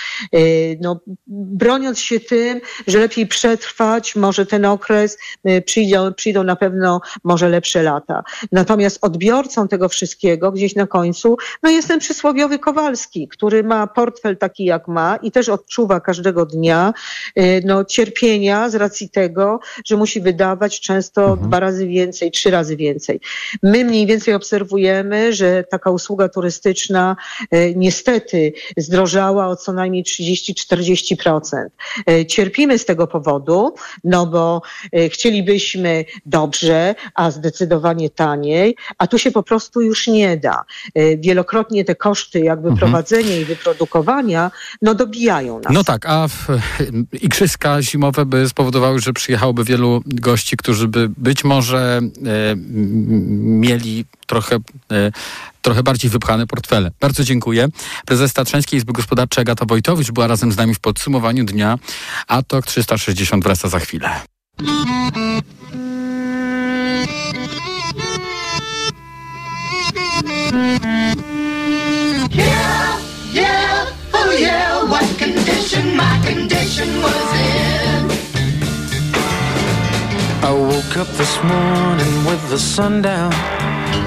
No, 0.80 1.00
broniąc 1.26 1.98
się 1.98 2.20
tym, 2.20 2.60
że 2.86 2.98
lepiej 2.98 3.26
przetrwać 3.26 4.16
może 4.16 4.46
ten 4.46 4.64
okres, 4.64 5.18
przyjdą, 5.66 6.14
przyjdą 6.14 6.44
na 6.44 6.56
pewno 6.56 7.00
może 7.24 7.48
lepsze 7.48 7.82
lata. 7.82 8.22
Natomiast 8.52 8.98
odbiorcą 9.04 9.68
tego 9.68 9.88
wszystkiego 9.88 10.52
gdzieś 10.52 10.74
na 10.74 10.86
końcu 10.86 11.03
końcu, 11.04 11.36
no 11.62 11.70
jest 11.70 11.88
ten 11.88 12.00
przysłowiowy 12.00 12.58
Kowalski, 12.58 13.28
który 13.28 13.62
ma 13.64 13.86
portfel 13.86 14.36
taki 14.36 14.64
jak 14.64 14.88
ma 14.88 15.16
i 15.16 15.30
też 15.30 15.48
odczuwa 15.48 16.00
każdego 16.00 16.46
dnia 16.46 16.94
y, 17.38 17.62
no, 17.64 17.84
cierpienia 17.84 18.70
z 18.70 18.74
racji 18.74 19.08
tego, 19.10 19.60
że 19.84 19.96
musi 19.96 20.20
wydawać 20.20 20.80
często 20.80 21.24
Mhm. 21.24 21.48
dwa 21.48 21.60
razy 21.60 21.86
więcej, 21.86 22.30
trzy 22.30 22.50
razy 22.50 22.76
więcej. 22.76 23.20
My 23.62 23.84
mniej 23.84 24.06
więcej 24.06 24.34
obserwujemy, 24.34 25.32
że 25.32 25.64
taka 25.70 25.90
usługa 25.90 26.28
turystyczna 26.28 27.16
y, 27.54 27.74
niestety 27.76 28.52
zdrożała 28.76 29.48
o 29.48 29.56
co 29.56 29.72
najmniej 29.72 30.04
30-40%. 30.04 31.70
Y, 32.10 32.26
Cierpimy 32.26 32.78
z 32.78 32.84
tego 32.84 33.06
powodu, 33.06 33.74
no 34.04 34.26
bo 34.26 34.62
chcielibyśmy 35.08 36.04
dobrze, 36.26 36.94
a 37.14 37.30
zdecydowanie 37.30 38.10
taniej, 38.10 38.76
a 38.98 39.06
tu 39.06 39.18
się 39.18 39.30
po 39.30 39.42
prostu 39.42 39.80
już 39.80 40.06
nie 40.06 40.36
da. 40.36 40.64
Y, 40.98 41.18
Wielokrotnie 41.22 41.84
te 41.84 41.94
koszty 41.94 42.40
jakby 42.40 42.68
Mhm. 42.68 42.78
prowadzenia 42.78 43.36
i 43.36 43.44
wyprodukowania, 43.44 44.50
no 44.82 44.94
dobijają 44.94 45.60
nas. 45.60 45.72
No 45.72 45.84
tak, 45.84 46.06
a 46.06 46.28
w, 46.28 46.46
igrzyska 47.22 47.82
zimowe 47.82 48.26
by 48.26 48.48
spowodowały, 48.48 49.00
że 49.00 49.12
przyjechałoby 49.12 49.64
wielu 49.64 50.02
gości, 50.06 50.56
którzy 50.56 50.88
by 50.88 51.08
być 51.16 51.44
może 51.44 52.00
e, 52.02 52.56
mieli 52.56 54.04
trochę, 54.26 54.56
e, 54.56 55.12
trochę 55.62 55.82
bardziej 55.82 56.10
wypchane 56.10 56.46
portfele. 56.46 56.90
Bardzo 57.00 57.24
dziękuję. 57.24 57.68
Prezes 58.06 58.32
Tatrzańskiej 58.32 58.78
Izby 58.78 58.92
Gospodarczej 58.92 59.42
Agata 59.42 59.64
Wojtowicz 59.68 60.10
była 60.10 60.26
razem 60.26 60.52
z 60.52 60.56
nami 60.56 60.74
w 60.74 60.80
podsumowaniu 60.80 61.44
dnia, 61.44 61.78
a 62.28 62.42
TOK 62.42 62.66
360 62.66 63.44
wraca 63.44 63.68
za 63.68 63.78
chwilę. 63.78 64.10
Yeah, 72.30 73.00
yeah, 73.32 73.92
oh 74.12 74.36
yeah, 74.38 74.84
what 74.84 75.04
condition 75.18 75.96
my 75.96 76.20
condition 76.24 76.88
was 77.02 77.32
in. 77.34 78.10
I 80.44 80.52
woke 80.52 80.96
up 80.96 81.08
this 81.16 81.42
morning 81.42 82.24
with 82.24 82.48
the 82.50 82.58
sun 82.58 83.02
down 83.02 83.32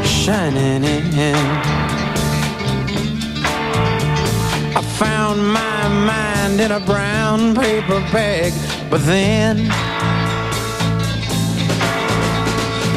shining 0.06 0.86
in. 0.86 1.36
I 4.74 4.82
found 4.98 5.46
my 5.52 5.88
mind 5.90 6.62
in 6.62 6.72
a 6.72 6.80
brown 6.80 7.56
paper 7.56 8.00
bag, 8.14 8.54
but 8.90 9.02
then 9.06 9.68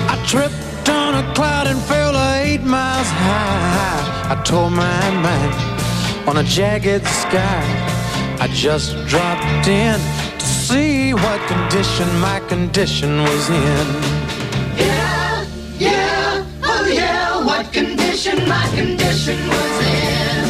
I 0.09 0.23
tripped 0.25 0.70
on 1.11 1.25
a 1.25 1.35
cloud 1.35 1.67
and 1.67 1.81
fell 1.83 2.15
eight 2.37 2.63
miles 2.63 3.09
high. 3.09 4.33
I 4.33 4.43
tore 4.45 4.71
my 4.71 5.11
mind 5.27 5.55
on 6.29 6.37
a 6.37 6.45
jagged 6.45 7.05
sky. 7.05 7.63
I 8.39 8.47
just 8.53 8.95
dropped 9.09 9.67
in 9.67 9.99
to 10.39 10.47
see 10.47 11.13
what 11.13 11.41
condition 11.49 12.09
my 12.21 12.39
condition 12.49 13.23
was 13.23 13.51
in. 13.51 13.87
Yeah, 14.77 15.47
yeah, 15.79 16.47
oh 16.63 16.87
yeah, 16.87 17.45
what 17.45 17.73
condition 17.73 18.37
my 18.49 18.67
condition 18.79 19.39
was 19.49 19.75
in. 19.99 20.45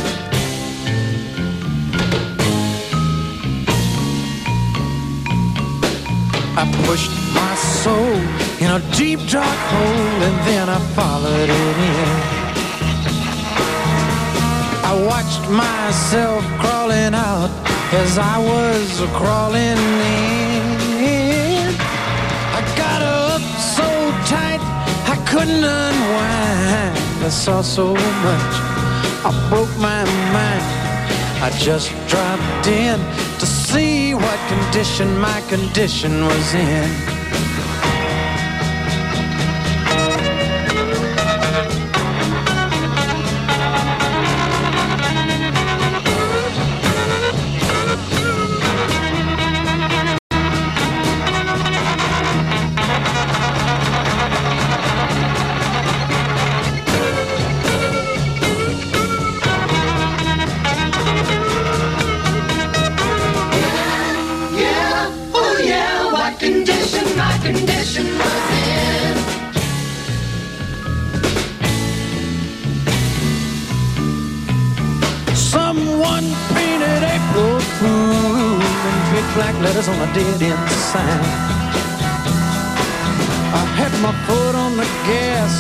I 6.61 6.65
pushed 6.85 7.15
my 7.33 7.55
soul 7.55 8.50
in 8.61 8.71
a 8.71 8.81
deep 8.95 9.19
dark 9.27 9.59
hole 9.73 10.23
and 10.29 10.37
then 10.47 10.69
I 10.69 10.79
followed 10.95 11.49
it 11.49 11.77
in. 11.93 12.41
I 14.85 14.93
watched 15.11 15.45
myself 15.49 16.45
crawling 16.61 17.15
out 17.15 17.51
as 18.03 18.19
I 18.19 18.37
was 18.39 19.01
crawling 19.17 19.81
in. 21.01 21.75
I 22.59 22.61
got 22.77 23.01
up 23.01 23.41
so 23.77 23.89
tight 24.29 24.61
I 25.09 25.17
couldn't 25.31 25.65
unwind. 25.65 27.25
I 27.25 27.31
saw 27.31 27.63
so 27.63 27.95
much, 27.95 28.53
I 29.25 29.31
broke 29.49 29.75
my 29.79 30.05
mind. 30.37 30.67
I 31.43 31.49
just 31.59 31.89
dropped 32.09 32.67
in 32.67 33.01
to 33.39 33.47
see 33.47 34.13
what 34.13 34.39
condition 34.53 35.19
my 35.19 35.41
condition 35.49 36.27
was 36.27 36.55
in. 36.55 37.20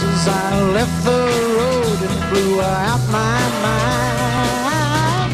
As 0.02 0.28
I 0.28 0.60
left 0.72 1.04
the 1.04 1.22
road 1.58 1.98
and 2.08 2.16
blew 2.30 2.60
out 2.60 3.00
my 3.10 3.40
mind. 3.66 5.32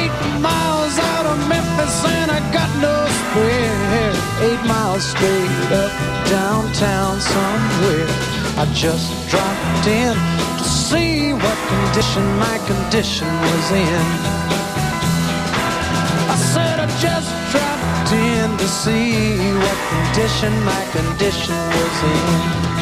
Eight 0.00 0.16
miles 0.40 0.98
out 0.98 1.26
of 1.26 1.38
Memphis 1.48 2.04
and 2.04 2.30
I 2.30 2.40
got 2.52 2.70
no 2.80 2.94
spare. 3.18 4.12
Eight 4.46 4.62
miles 4.66 5.04
straight 5.04 5.72
up 5.82 5.92
downtown 6.28 7.20
somewhere. 7.20 8.08
I 8.62 8.64
just 8.74 9.08
dropped 9.28 9.86
in 9.86 10.14
to 10.58 10.64
see 10.64 11.32
what 11.32 11.58
condition 11.72 12.24
my 12.38 12.56
condition 12.70 13.28
was 13.28 13.66
in. 13.72 14.06
I 16.34 16.36
said 16.52 16.80
I 16.80 16.86
just 17.06 17.30
dropped 17.52 18.12
in 18.12 18.56
to 18.56 18.68
see 18.68 19.36
what 19.64 19.78
condition 19.92 20.52
my 20.64 20.82
condition 20.96 21.56
was 21.76 21.96
in. 22.16 22.81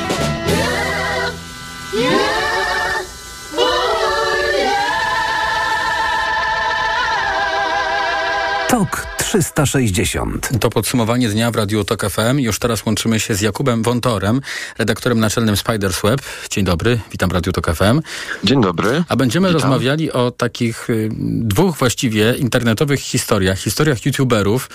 360. 9.21 10.49
To 10.61 10.71
podsumowanie 10.71 11.29
dnia 11.29 11.51
w 11.51 11.57
Radiu 11.57 11.85
Tok 11.85 12.11
FM. 12.11 12.39
Już 12.39 12.59
teraz 12.59 12.87
łączymy 12.87 13.21
się 13.21 13.35
z 13.35 13.41
Jakubem 13.41 13.83
Wontorem, 13.83 14.41
redaktorem 14.79 15.21
naczelnym 15.21 15.57
Spiders 15.57 16.03
Web. 16.03 16.21
Dzień 16.51 16.65
dobry, 16.65 17.01
witam 17.13 17.31
w 17.31 17.33
Radiu 17.33 17.53
Tok 17.53 17.75
FM. 17.75 18.01
Dzień 18.45 18.63
dobry. 18.63 19.05
A 19.09 19.17
będziemy 19.17 19.49
Witam. 19.49 19.63
rozmawiali 19.63 20.13
o 20.13 20.31
takich 20.31 20.91
y, 20.91 21.09
dwóch 21.23 21.77
właściwie 21.77 22.35
internetowych 22.35 23.01
historiach, 23.01 23.59
historiach 23.59 24.07
youtuberów, 24.07 24.71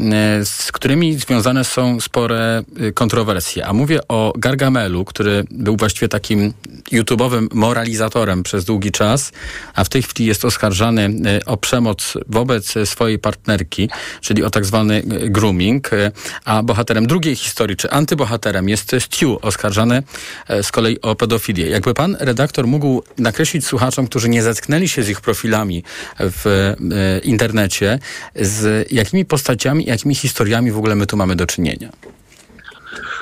y, 0.00 0.04
z 0.44 0.72
którymi 0.72 1.18
związane 1.18 1.64
są 1.64 2.00
spore 2.00 2.62
y, 2.80 2.92
kontrowersje. 2.92 3.66
A 3.66 3.72
mówię 3.72 4.00
o 4.08 4.32
Gargamelu, 4.36 5.04
który 5.04 5.44
był 5.50 5.76
właściwie 5.76 6.08
takim 6.08 6.52
YouTube'owym 6.92 7.46
moralizatorem 7.52 8.42
przez 8.42 8.64
długi 8.64 8.92
czas, 8.92 9.32
a 9.74 9.84
w 9.84 9.88
tej 9.88 10.02
chwili 10.02 10.26
jest 10.26 10.44
oskarżany 10.44 11.10
o 11.46 11.56
przemoc 11.56 12.14
wobec 12.26 12.74
swojej 12.84 13.18
partnerki, 13.18 13.81
czyli 14.20 14.44
o 14.44 14.50
tak 14.50 14.64
zwany 14.64 14.98
y, 14.98 15.30
grooming. 15.30 15.92
Y, 15.92 16.12
A 16.44 16.62
bohaterem 16.62 17.06
drugiej 17.06 17.36
historii, 17.36 17.76
czy 17.76 17.90
antybohaterem 17.90 18.68
jest 18.68 18.96
Stu, 19.00 19.38
oskarżany 19.42 20.02
e, 20.48 20.62
z 20.62 20.72
kolei 20.72 21.00
o 21.00 21.14
pedofilię. 21.14 21.66
Jakby 21.66 21.94
pan 21.94 22.16
redaktor 22.20 22.66
mógł 22.66 23.02
nakreślić 23.18 23.66
słuchaczom, 23.66 24.06
którzy 24.06 24.28
nie 24.28 24.42
zetknęli 24.42 24.88
się 24.88 25.02
z 25.02 25.08
ich 25.08 25.20
profilami 25.20 25.84
w 26.18 26.46
e, 26.46 27.18
internecie, 27.18 27.98
z 28.34 28.92
jakimi 28.92 29.24
postaciami, 29.24 29.84
jakimi 29.84 30.14
historiami 30.14 30.70
w 30.70 30.78
ogóle 30.78 30.94
my 30.94 31.06
tu 31.06 31.16
mamy 31.16 31.36
do 31.36 31.46
czynienia? 31.46 31.88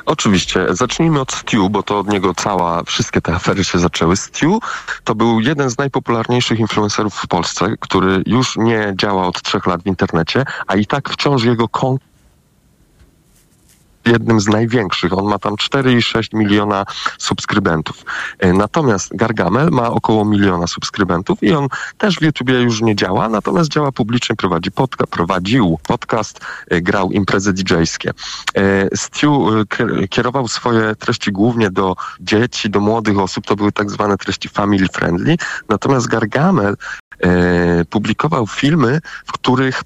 Oczywiście. 0.07 0.67
Zacznijmy 0.71 1.21
od 1.21 1.33
Stu, 1.33 1.71
bo 1.71 1.83
to 1.83 1.99
od 1.99 2.09
niego 2.09 2.35
cała, 2.35 2.83
wszystkie 2.85 3.21
te 3.21 3.35
afery 3.35 3.65
się 3.65 3.79
zaczęły. 3.79 4.17
Stu 4.17 4.61
to 5.05 5.15
był 5.15 5.41
jeden 5.41 5.71
z 5.71 5.79
najpopularniejszych 5.79 6.61
influencerów 6.61 7.15
w 7.15 7.27
Polsce, 7.27 7.75
który 7.81 8.23
już 8.27 8.57
nie 8.57 8.93
działa 8.97 9.27
od 9.27 9.43
trzech 9.43 9.67
lat 9.67 9.83
w 9.83 9.87
internecie, 9.87 10.45
a 10.67 10.77
i 10.77 10.87
tak 10.87 11.09
wciąż 11.09 11.45
jego 11.45 11.69
konto 11.69 12.10
jednym 14.07 14.41
z 14.41 14.47
największych. 14.49 15.19
On 15.19 15.25
ma 15.29 15.39
tam 15.39 15.55
4,6 15.55 16.35
miliona 16.35 16.85
subskrybentów. 17.19 18.05
E, 18.39 18.53
Natomiast 18.53 19.17
Gargamel 19.17 19.69
ma 19.71 19.91
około 19.91 20.25
miliona 20.25 20.67
subskrybentów 20.67 21.43
i 21.43 21.53
on 21.53 21.69
też 21.99 22.17
w 22.17 22.23
YouTubie 22.23 22.55
już 22.55 22.83
nie 22.83 22.97
działa, 22.97 23.29
natomiast 23.29 23.71
działa 23.71 23.93
publicznie, 23.93 24.37
prowadzi 24.37 24.71
podca- 24.71 25.07
prowadził 25.07 25.79
podcast, 25.87 26.41
e, 26.71 26.81
grał 26.81 27.11
imprezy 27.11 27.53
DJ-skie. 27.53 28.11
E, 28.57 28.97
Stu 28.97 29.49
kierował 30.11 30.49
swoje 30.49 30.95
treści 30.97 31.33
głównie 31.33 31.71
do 31.71 31.97
dzieci, 32.21 32.71
do 32.71 32.81
młodych 32.81 33.19
osób, 33.19 33.47
to 33.47 33.57
były 33.57 33.73
tak 33.73 33.91
zwane 33.91 34.17
treści 34.19 34.49
family 34.49 34.87
friendly, 34.93 35.37
natomiast 35.69 36.07
Gargamel 36.07 36.77
publikował 37.91 38.47
filmy, 38.47 39.01
w 39.27 39.33
których 39.33 39.83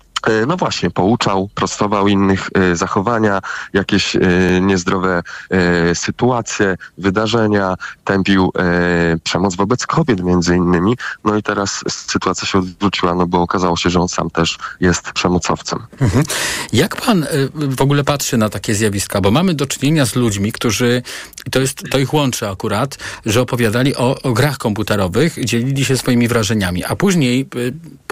no 0.46 0.56
właśnie, 0.56 0.90
pouczał, 0.90 1.48
prostował 1.54 2.08
innych 2.08 2.48
e, 2.54 2.76
zachowania, 2.76 3.40
jakieś 3.72 4.16
e, 4.16 4.20
niezdrowe 4.60 5.22
e, 5.50 5.94
sytuacje, 5.94 6.76
wydarzenia, 6.98 7.74
tępił 8.04 8.52
e, 8.58 9.18
przemoc 9.24 9.56
wobec 9.56 9.86
kobiet 9.86 10.20
między 10.20 10.56
innymi. 10.56 10.96
No 11.24 11.36
i 11.36 11.42
teraz 11.42 11.84
sytuacja 11.88 12.48
się 12.48 12.58
odwróciła, 12.58 13.14
no 13.14 13.26
bo 13.26 13.42
okazało 13.42 13.76
się, 13.76 13.90
że 13.90 14.00
on 14.00 14.08
sam 14.08 14.30
też 14.30 14.58
jest 14.80 15.12
przemocowcem. 15.12 15.78
Mhm. 16.00 16.24
Jak 16.72 16.96
pan 16.96 17.26
w 17.54 17.82
ogóle 17.82 18.04
patrzy 18.04 18.36
na 18.36 18.48
takie 18.48 18.74
zjawiska? 18.74 19.20
Bo 19.20 19.30
mamy 19.30 19.54
do 19.54 19.66
czynienia 19.66 20.06
z 20.06 20.14
ludźmi, 20.14 20.52
którzy, 20.52 21.02
to, 21.50 21.60
jest, 21.60 21.82
to 21.90 21.98
ich 21.98 22.14
łączy 22.14 22.48
akurat, 22.48 22.98
że 23.26 23.40
opowiadali 23.40 23.96
o, 23.96 24.22
o 24.22 24.32
grach 24.32 24.58
komputerowych, 24.58 25.44
dzielili 25.44 25.84
się 25.84 25.96
swoimi 25.96 26.28
wrażeniami, 26.28 26.84
a 26.84 26.96
później 26.96 27.48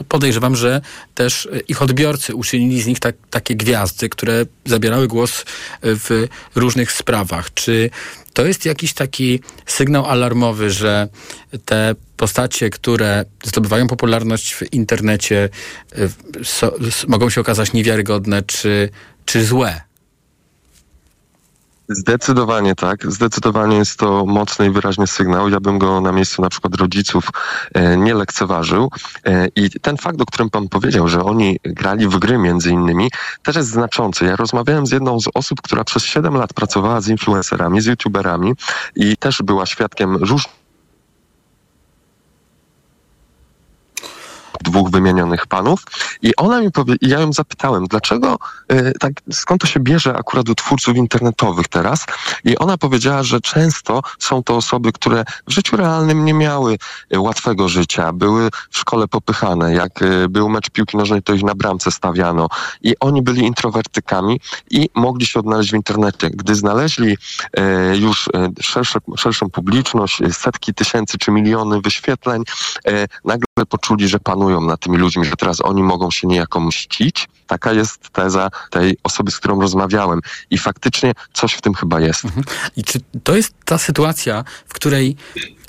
podejrzewam, 0.08 0.56
że 0.56 0.80
też 1.14 1.48
ich 1.68 1.82
odbiorcy 2.02 2.34
uczynili 2.34 2.82
z 2.82 2.86
nich 2.86 3.00
tak, 3.00 3.16
takie 3.30 3.56
gwiazdy, 3.56 4.08
które 4.08 4.46
zabierały 4.64 5.08
głos 5.08 5.44
w 5.82 6.26
różnych 6.54 6.92
sprawach. 6.92 7.54
Czy 7.54 7.90
to 8.32 8.46
jest 8.46 8.66
jakiś 8.66 8.92
taki 8.92 9.40
sygnał 9.66 10.06
alarmowy, 10.06 10.70
że 10.70 11.08
te 11.64 11.94
postacie, 12.16 12.70
które 12.70 13.24
zdobywają 13.44 13.86
popularność 13.86 14.54
w 14.54 14.72
internecie, 14.72 15.48
y, 15.98 16.44
so, 16.44 16.74
mogą 17.08 17.30
się 17.30 17.40
okazać 17.40 17.72
niewiarygodne 17.72 18.42
czy, 18.42 18.88
czy 19.24 19.44
złe? 19.44 19.80
Zdecydowanie 21.94 22.74
tak. 22.74 23.12
Zdecydowanie 23.12 23.76
jest 23.76 23.98
to 23.98 24.26
mocny 24.26 24.66
i 24.66 24.70
wyraźny 24.70 25.06
sygnał. 25.06 25.48
Ja 25.48 25.60
bym 25.60 25.78
go 25.78 26.00
na 26.00 26.12
miejscu 26.12 26.42
na 26.42 26.48
przykład 26.48 26.74
rodziców 26.74 27.28
e, 27.74 27.96
nie 27.96 28.14
lekceważył. 28.14 28.90
E, 29.24 29.48
I 29.56 29.70
ten 29.70 29.96
fakt, 29.96 30.20
o 30.20 30.26
którym 30.26 30.50
pan 30.50 30.68
powiedział, 30.68 31.08
że 31.08 31.24
oni 31.24 31.58
grali 31.64 32.08
w 32.08 32.18
gry 32.18 32.38
między 32.38 32.70
innymi, 32.70 33.10
też 33.42 33.56
jest 33.56 33.68
znaczący. 33.68 34.24
Ja 34.24 34.36
rozmawiałem 34.36 34.86
z 34.86 34.90
jedną 34.90 35.20
z 35.20 35.28
osób, 35.34 35.62
która 35.62 35.84
przez 35.84 36.04
7 36.04 36.34
lat 36.34 36.52
pracowała 36.52 37.00
z 37.00 37.08
influencerami, 37.08 37.80
z 37.80 37.86
youtuberami 37.86 38.52
i 38.96 39.16
też 39.16 39.42
była 39.42 39.66
świadkiem 39.66 40.16
różnych 40.16 40.61
dwóch 44.62 44.90
wymienionych 44.90 45.46
panów 45.46 45.84
i 46.22 46.36
ona 46.36 46.60
mi 46.60 46.70
powie, 46.70 46.94
i 47.00 47.08
ja 47.08 47.20
ją 47.20 47.32
zapytałem, 47.32 47.86
dlaczego 47.86 48.38
e, 48.68 48.92
tak, 48.92 49.12
skąd 49.32 49.60
to 49.60 49.66
się 49.66 49.80
bierze 49.80 50.16
akurat 50.16 50.48
u 50.48 50.54
twórców 50.54 50.96
internetowych 50.96 51.68
teraz 51.68 52.06
i 52.44 52.58
ona 52.58 52.78
powiedziała, 52.78 53.22
że 53.22 53.40
często 53.40 54.02
są 54.18 54.42
to 54.42 54.56
osoby, 54.56 54.92
które 54.92 55.24
w 55.48 55.52
życiu 55.52 55.76
realnym 55.76 56.24
nie 56.24 56.34
miały 56.34 56.78
e, 57.10 57.20
łatwego 57.20 57.68
życia, 57.68 58.12
były 58.12 58.48
w 58.70 58.78
szkole 58.78 59.08
popychane, 59.08 59.74
jak 59.74 60.02
e, 60.02 60.28
był 60.28 60.48
mecz 60.48 60.70
piłki 60.70 60.96
nożnej, 60.96 61.22
to 61.22 61.34
ich 61.34 61.42
na 61.42 61.54
bramce 61.54 61.90
stawiano 61.90 62.48
i 62.82 62.94
oni 63.00 63.22
byli 63.22 63.46
introwertykami 63.46 64.40
i 64.70 64.88
mogli 64.94 65.26
się 65.26 65.40
odnaleźć 65.40 65.70
w 65.70 65.74
internecie. 65.74 66.30
Gdy 66.30 66.54
znaleźli 66.54 67.16
już 67.94 68.28
szersze, 68.60 68.98
szerszą 69.16 69.50
publiczność, 69.50 70.18
setki 70.32 70.74
tysięcy 70.74 71.18
czy 71.18 71.30
miliony 71.30 71.80
wyświetleń, 71.80 72.42
nagle 73.24 73.46
poczuli, 73.68 74.08
że 74.08 74.18
panują 74.18 74.51
nad 74.60 74.80
tymi 74.80 74.98
ludźmi, 74.98 75.24
że 75.24 75.36
teraz 75.36 75.60
oni 75.60 75.82
mogą 75.82 76.10
się 76.10 76.26
niejako 76.26 76.60
mścić. 76.60 77.28
Taka 77.46 77.72
jest 77.72 78.08
teza 78.08 78.50
tej 78.70 78.96
osoby, 79.02 79.30
z 79.30 79.38
którą 79.38 79.60
rozmawiałem. 79.60 80.20
I 80.50 80.58
faktycznie 80.58 81.12
coś 81.32 81.52
w 81.52 81.60
tym 81.60 81.74
chyba 81.74 82.00
jest. 82.00 82.22
I 82.76 82.84
czy 82.84 83.00
to 83.24 83.36
jest 83.36 83.54
ta 83.64 83.78
sytuacja, 83.78 84.44
w 84.66 84.74
której 84.74 85.16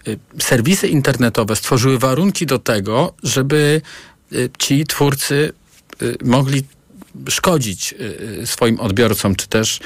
y, 0.08 0.20
serwisy 0.40 0.88
internetowe 0.88 1.56
stworzyły 1.56 2.00
warunki 2.00 2.46
do 2.46 2.60
tego, 2.60 3.14
żeby 3.24 3.82
y, 4.34 4.50
ci 4.60 4.86
twórcy 4.86 5.54
y, 6.02 6.18
mogli 6.26 6.64
szkodzić 7.30 7.96
swoim 8.46 8.80
odbiorcom, 8.80 9.36
czy 9.36 9.48
też 9.48 9.80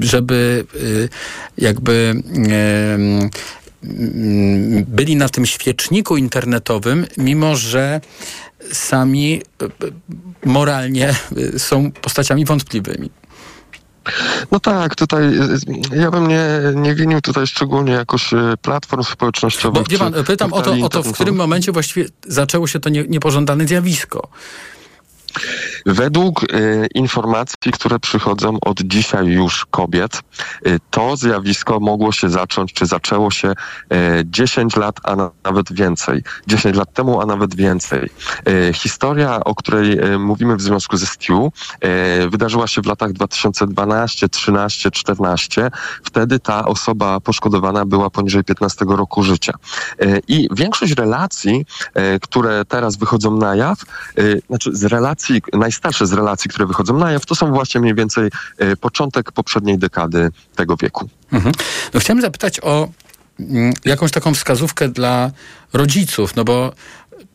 żeby 0.00 0.66
jakby 1.58 2.22
byli 4.86 5.16
na 5.16 5.28
tym 5.28 5.46
świeczniku 5.46 6.16
internetowym, 6.16 7.06
mimo 7.16 7.56
że 7.56 8.00
sami 8.72 9.42
y, 9.62 9.68
moralnie 10.44 11.14
y, 11.36 11.58
są 11.58 11.90
postaciami 11.92 12.44
wątpliwymi. 12.44 13.10
No 14.50 14.60
tak, 14.60 14.94
tutaj 14.94 15.24
y, 15.24 15.96
ja 15.96 16.10
bym 16.10 16.28
nie, 16.28 16.44
nie 16.74 16.94
winił 16.94 17.20
tutaj 17.20 17.46
szczególnie 17.46 17.92
jakoś 17.92 18.30
platform 18.62 19.02
społecznościowych. 19.02 19.82
Bo 19.82 19.88
wie 19.90 19.98
pan, 19.98 20.24
pytam 20.24 20.52
o 20.52 20.62
to, 20.62 20.72
o 20.82 20.88
to, 20.88 21.02
w 21.02 21.12
którym 21.12 21.34
momencie 21.34 21.72
właściwie 21.72 22.06
zaczęło 22.26 22.66
się 22.66 22.80
to 22.80 22.88
nie, 22.88 23.04
niepożądane 23.04 23.66
zjawisko. 23.66 24.28
Według 25.86 26.42
y, 26.42 26.88
informacji, 26.94 27.72
które 27.72 27.98
przychodzą 27.98 28.56
od 28.60 28.80
dzisiaj 28.80 29.26
już 29.26 29.66
kobiet, 29.70 30.20
y, 30.66 30.78
to 30.90 31.16
zjawisko 31.16 31.80
mogło 31.80 32.12
się 32.12 32.28
zacząć, 32.28 32.72
czy 32.72 32.86
zaczęło 32.86 33.30
się 33.30 33.48
y, 33.50 33.54
10 34.24 34.76
lat, 34.76 34.96
a 35.02 35.16
na, 35.16 35.30
nawet 35.44 35.72
więcej. 35.72 36.22
10 36.46 36.76
lat 36.76 36.92
temu, 36.94 37.20
a 37.20 37.26
nawet 37.26 37.54
więcej. 37.54 38.10
Historia, 38.74 39.44
o 39.44 39.54
której 39.54 39.98
mówimy 40.18 40.56
w 40.56 40.62
związku 40.62 40.96
ze 40.96 41.06
Stu, 41.06 41.52
y, 41.84 42.30
wydarzyła 42.30 42.66
się 42.66 42.82
w 42.82 42.86
latach 42.86 43.12
2012, 43.12 44.28
13, 44.28 44.90
14. 44.90 45.70
Wtedy 46.04 46.38
ta 46.38 46.64
osoba 46.64 47.20
poszkodowana 47.20 47.84
była 47.84 48.10
poniżej 48.10 48.44
15 48.44 48.84
roku 48.88 49.22
życia. 49.22 49.52
I 50.28 50.48
większość 50.52 50.92
relacji, 50.92 51.66
które 52.22 52.64
teraz 52.64 52.96
wychodzą 52.96 53.36
na 53.36 53.56
jaw, 53.56 53.78
znaczy 54.48 54.70
z 54.72 54.84
relacji, 54.84 55.21
najstarsze 55.52 56.06
z 56.06 56.12
relacji, 56.12 56.50
które 56.50 56.66
wychodzą 56.66 56.98
na 56.98 57.12
jaw, 57.12 57.26
to 57.26 57.34
są 57.34 57.52
właśnie 57.52 57.80
mniej 57.80 57.94
więcej 57.94 58.30
y, 58.62 58.76
początek 58.76 59.32
poprzedniej 59.32 59.78
dekady 59.78 60.30
tego 60.56 60.76
wieku. 60.76 61.08
Mhm. 61.32 61.54
No 61.94 62.00
chciałem 62.00 62.20
zapytać 62.20 62.60
o 62.60 62.88
mm, 63.40 63.72
jakąś 63.84 64.10
taką 64.10 64.34
wskazówkę 64.34 64.88
dla 64.88 65.30
rodziców, 65.72 66.36
no 66.36 66.44
bo 66.44 66.72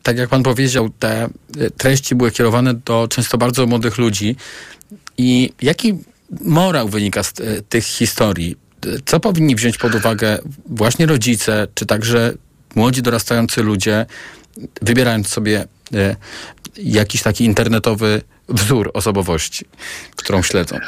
tak 0.02 0.18
jak 0.18 0.28
pan 0.28 0.42
powiedział, 0.42 0.90
te 0.98 1.28
y, 1.56 1.70
treści 1.70 2.14
były 2.14 2.30
kierowane 2.30 2.74
do 2.74 3.08
często 3.10 3.38
bardzo 3.38 3.66
młodych 3.66 3.98
ludzi. 3.98 4.36
I 5.18 5.52
jaki 5.62 5.98
morał 6.40 6.88
wynika 6.88 7.22
z 7.22 7.40
y, 7.40 7.62
tych 7.68 7.84
historii? 7.84 8.56
Co 9.06 9.20
powinni 9.20 9.56
wziąć 9.56 9.78
pod 9.78 9.94
uwagę 9.94 10.38
właśnie 10.66 11.06
rodzice, 11.06 11.66
czy 11.74 11.86
także 11.86 12.34
młodzi 12.74 13.02
dorastający 13.02 13.62
ludzie, 13.62 14.06
wybierając 14.82 15.28
sobie 15.28 15.66
jakiś 16.76 17.22
taki 17.22 17.44
internetowy 17.44 18.22
wzór 18.48 18.90
osobowości, 18.94 19.64
którą 20.16 20.42
śledzą? 20.42 20.78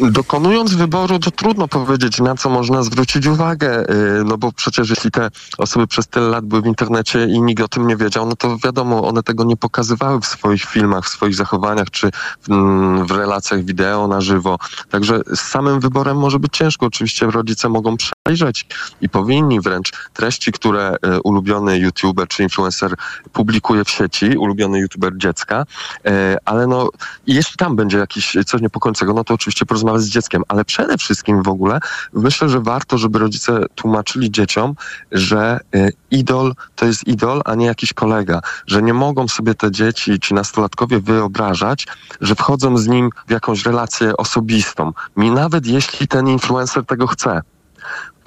Dokonując 0.00 0.74
wyboru, 0.74 1.18
to 1.18 1.30
trudno 1.30 1.68
powiedzieć, 1.68 2.20
na 2.20 2.34
co 2.34 2.50
można 2.50 2.82
zwrócić 2.82 3.26
uwagę, 3.26 3.90
y, 3.90 4.24
no 4.24 4.38
bo 4.38 4.52
przecież 4.52 4.90
jeśli 4.90 5.10
te 5.10 5.30
osoby 5.58 5.86
przez 5.86 6.06
tyle 6.06 6.28
lat 6.28 6.44
były 6.44 6.62
w 6.62 6.66
internecie 6.66 7.24
i 7.24 7.42
nikt 7.42 7.62
o 7.62 7.68
tym 7.68 7.86
nie 7.86 7.96
wiedział, 7.96 8.26
no 8.26 8.36
to 8.36 8.58
wiadomo, 8.64 9.08
one 9.08 9.22
tego 9.22 9.44
nie 9.44 9.56
pokazywały 9.56 10.20
w 10.20 10.26
swoich 10.26 10.64
filmach, 10.64 11.04
w 11.04 11.08
swoich 11.08 11.34
zachowaniach, 11.34 11.90
czy 11.90 12.10
w, 12.42 12.50
mm, 12.50 13.06
relacjach 13.06 13.64
wideo 13.64 14.08
na 14.08 14.20
żywo. 14.20 14.58
Także 14.90 15.20
z 15.34 15.40
samym 15.40 15.80
wyborem 15.80 16.16
może 16.16 16.38
być 16.38 16.56
ciężko. 16.56 16.86
Oczywiście 16.86 17.26
rodzice 17.26 17.68
mogą 17.68 17.96
przejrzeć 17.96 18.66
i 19.00 19.08
powinni 19.08 19.60
wręcz 19.60 19.92
treści, 20.12 20.52
które 20.52 20.96
y, 21.16 21.20
ulubiony 21.22 21.78
youtuber 21.78 22.28
czy 22.28 22.42
influencer 22.42 22.94
publikuje 23.32 23.84
w 23.84 23.90
sieci, 23.90 24.36
ulubiony 24.38 24.78
youtuber 24.78 25.12
dziecka, 25.16 25.64
y, 26.06 26.10
ale 26.44 26.66
no 26.66 26.90
jeśli 27.26 27.56
tam 27.56 27.76
będzie 27.76 27.98
jakieś 27.98 28.36
coś 28.46 28.60
niepokojącego, 28.60 29.12
no 29.12 29.24
to 29.24 29.34
oczywiście 29.34 29.66
porozmawiać 29.86 30.02
z 30.02 30.08
dzieckiem, 30.08 30.42
ale 30.48 30.64
przede 30.64 30.98
wszystkim 30.98 31.42
w 31.42 31.48
ogóle 31.48 31.80
myślę, 32.12 32.48
że 32.48 32.60
warto, 32.60 32.98
żeby 32.98 33.18
rodzice 33.18 33.60
tłumaczyli 33.74 34.30
dzieciom, 34.30 34.74
że 35.12 35.60
y, 35.74 35.92
idol 36.10 36.54
to 36.76 36.86
jest 36.86 37.06
idol, 37.06 37.42
a 37.44 37.54
nie 37.54 37.66
jakiś 37.66 37.92
kolega, 37.92 38.40
że 38.66 38.82
nie 38.82 38.94
mogą 38.94 39.28
sobie 39.28 39.54
te 39.54 39.70
dzieci 39.70 40.18
czy 40.20 40.34
nastolatkowie 40.34 41.00
wyobrażać, 41.00 41.86
że 42.20 42.34
wchodzą 42.34 42.76
z 42.78 42.86
nim 42.86 43.10
w 43.26 43.30
jakąś 43.30 43.64
relację 43.64 44.16
osobistą, 44.16 44.92
mi 45.16 45.30
nawet 45.30 45.66
jeśli 45.66 46.08
ten 46.08 46.28
influencer 46.28 46.84
tego 46.84 47.06
chce. 47.06 47.42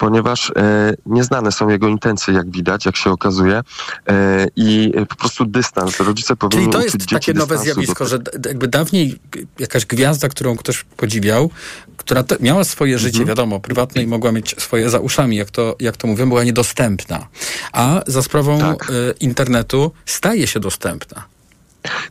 Ponieważ 0.00 0.52
e, 0.56 0.94
nieznane 1.06 1.52
są 1.52 1.68
jego 1.68 1.88
intencje, 1.88 2.34
jak 2.34 2.50
widać, 2.50 2.86
jak 2.86 2.96
się 2.96 3.10
okazuje 3.10 3.60
e, 4.08 4.46
i 4.56 4.92
po 5.08 5.14
prostu 5.16 5.44
dystans. 5.44 6.00
Rodzice 6.00 6.36
powinni 6.36 6.62
Czyli 6.62 6.72
to 6.72 6.82
jest 6.82 7.10
takie 7.10 7.34
nowe 7.34 7.58
zjawisko, 7.58 8.06
że 8.06 8.18
jakby 8.46 8.68
dawniej 8.68 9.18
jakaś 9.58 9.86
gwiazda, 9.86 10.28
którą 10.28 10.56
ktoś 10.56 10.84
podziwiał, 10.96 11.50
która 11.96 12.24
miała 12.40 12.64
swoje 12.64 12.94
Mhm. 12.94 13.12
życie, 13.12 13.24
wiadomo, 13.24 13.60
prywatne 13.60 14.02
i 14.02 14.06
mogła 14.06 14.32
mieć 14.32 14.54
swoje 14.58 14.90
za 14.90 14.98
uszami, 14.98 15.36
jak 15.36 15.50
to, 15.50 15.76
jak 15.80 15.96
to 15.96 16.06
mówią, 16.06 16.28
była 16.28 16.44
niedostępna. 16.44 17.26
A 17.72 18.02
za 18.06 18.22
sprawą 18.22 18.58
Tak. 18.58 18.90
e, 18.90 18.92
internetu 19.20 19.92
staje 20.06 20.46
się 20.46 20.60
dostępna. 20.60 21.24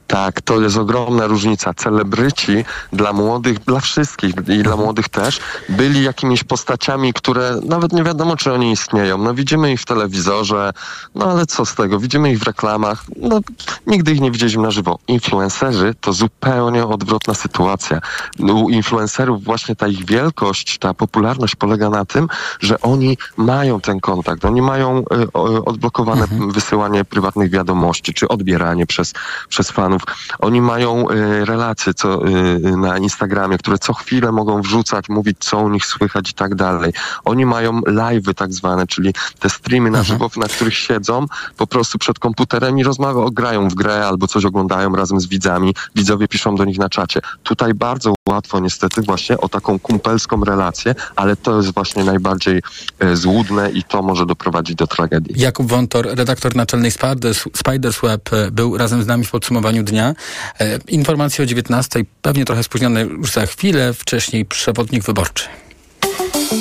Tak, 0.07 0.41
to 0.41 0.61
jest 0.61 0.78
ogromna 0.78 1.28
różnica. 1.28 1.74
Celebryci 1.74 2.65
dla 2.93 3.13
młodych, 3.13 3.59
dla 3.59 3.80
wszystkich 3.80 4.34
i 4.47 4.63
dla 4.63 4.76
młodych 4.76 5.09
też, 5.09 5.39
byli 5.70 6.03
jakimiś 6.03 6.43
postaciami, 6.43 7.13
które 7.13 7.59
nawet 7.65 7.93
nie 7.93 8.03
wiadomo, 8.03 8.38
czy 8.38 8.53
oni 8.53 8.72
istnieją. 8.72 9.17
No 9.17 9.34
widzimy 9.34 9.72
ich 9.72 9.82
w 9.82 9.86
telewizorze, 9.86 10.72
no 11.15 11.26
ale 11.26 11.45
co 11.45 11.65
z 11.65 11.76
tego? 11.76 11.99
Widzimy 11.99 12.32
ich 12.32 12.39
w 12.39 12.43
reklamach, 12.43 13.03
no 13.17 13.39
nigdy 13.88 14.11
ich 14.11 14.22
nie 14.22 14.32
widzieliśmy 14.32 14.63
na 14.63 14.72
żywo. 14.72 14.99
Influencerzy 15.07 15.95
to 16.01 16.13
zupełnie 16.13 16.86
odwrotna 16.86 17.34
sytuacja. 17.34 17.99
U 18.39 18.70
influencerów 18.70 19.43
właśnie 19.43 19.76
ta 19.76 19.88
ich 19.88 20.05
wielkość, 20.05 20.78
ta 20.78 20.93
popularność 20.93 21.55
polega 21.55 21.89
na 21.89 22.05
tym, 22.05 22.28
że 22.59 22.82
oni 22.82 23.17
mają 23.38 23.82
ten 23.82 23.99
kontakt, 23.99 24.45
oni 24.45 24.61
mają 24.61 24.99
y, 24.99 25.03
o- 25.34 25.65
odblokowane 25.65 26.28
wysyłanie 26.49 27.05
prywatnych 27.05 27.51
wiadomości, 27.51 28.13
czy 28.13 28.28
odbieranie 28.28 28.86
przez, 28.86 29.13
przez 29.49 29.59
fanów. 29.68 30.01
Oni 30.39 30.62
mają 30.62 31.10
y, 31.10 31.45
relacje 31.45 31.93
co, 31.93 32.28
y, 32.28 32.78
na 32.78 32.97
Instagramie, 32.97 33.57
które 33.57 33.78
co 33.78 33.93
chwilę 33.93 34.32
mogą 34.32 34.62
wrzucać, 34.62 35.10
mówić, 35.10 35.38
co 35.39 35.60
u 35.60 35.70
nich 35.70 35.86
słychać 35.86 36.30
i 36.30 36.34
tak 36.34 36.55
dalej. 36.55 36.93
Oni 37.26 37.45
mają 37.45 37.80
live'y 37.80 38.34
tak 38.34 38.53
zwane, 38.53 38.88
czyli 38.88 39.14
te 39.39 39.49
streamy 39.49 39.91
na 39.91 40.03
żywo, 40.03 40.30
na 40.38 40.47
których 40.47 40.74
siedzą 40.74 41.26
po 41.57 41.68
prostu 41.68 41.97
przed 41.97 42.20
komputerem 42.20 42.80
i 42.80 42.84
rozmawiają, 42.84 43.30
grają 43.30 43.70
w 43.70 43.74
grę 43.74 44.07
albo 44.07 44.28
coś 44.28 44.45
oglądają 44.45 44.95
razem 44.95 45.20
z 45.20 45.28
widzami. 45.28 45.76
Widzowie 45.95 46.28
piszą 46.28 46.55
do 46.55 46.66
nich 46.66 46.78
na 46.78 46.89
czacie. 46.89 47.20
Tutaj 47.43 47.74
bardzo 47.74 48.14
łatwo 48.30 48.60
niestety 48.60 49.01
właśnie 49.01 49.38
o 49.38 49.49
taką 49.49 49.80
kumpelską 49.80 50.43
relację, 50.43 50.95
ale 51.16 51.36
to 51.36 51.57
jest 51.57 51.74
właśnie 51.74 52.03
najbardziej 52.03 52.62
e, 52.99 53.16
złudne 53.16 53.72
i 53.72 53.84
to 53.84 54.01
może 54.01 54.26
doprowadzić 54.26 54.76
do 54.76 54.88
tragedii. 54.88 55.34
Jakub 55.38 55.68
Wątor, 55.68 56.07
redaktor 56.16 56.55
naczelnej 56.55 56.91
Spiders, 56.91 57.43
Spiders 57.55 58.01
Web, 58.01 58.34
e, 58.34 58.51
był 58.51 58.78
razem 58.78 59.03
z 59.03 59.07
nami 59.07 59.26
w 59.26 59.36
podsumowaniu 59.50 59.84
dnia. 59.84 60.16
E, 60.60 60.80
Informacje 60.88 61.43
o 61.43 61.45
19, 61.45 62.06
pewnie 62.22 62.45
trochę 62.45 62.64
spóźnione 62.64 63.02
już 63.02 63.32
za 63.32 63.45
chwilę, 63.45 63.93
wcześniej 63.93 64.45
przewodnik 64.45 65.04
wyborczy. 65.04 65.43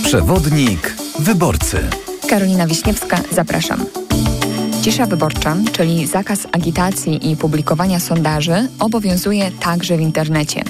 Przewodnik 0.04 0.94
wyborcy. 1.18 1.78
Karolina 2.28 2.66
Wiśniewska, 2.66 3.20
zapraszam. 3.32 3.86
Cisza 4.82 5.06
wyborcza, 5.06 5.56
czyli 5.72 6.06
zakaz 6.06 6.46
agitacji 6.52 7.30
i 7.30 7.36
publikowania 7.36 8.00
sondaży, 8.00 8.68
obowiązuje 8.78 9.50
także 9.50 9.96
w 9.96 10.00
internecie. 10.00 10.62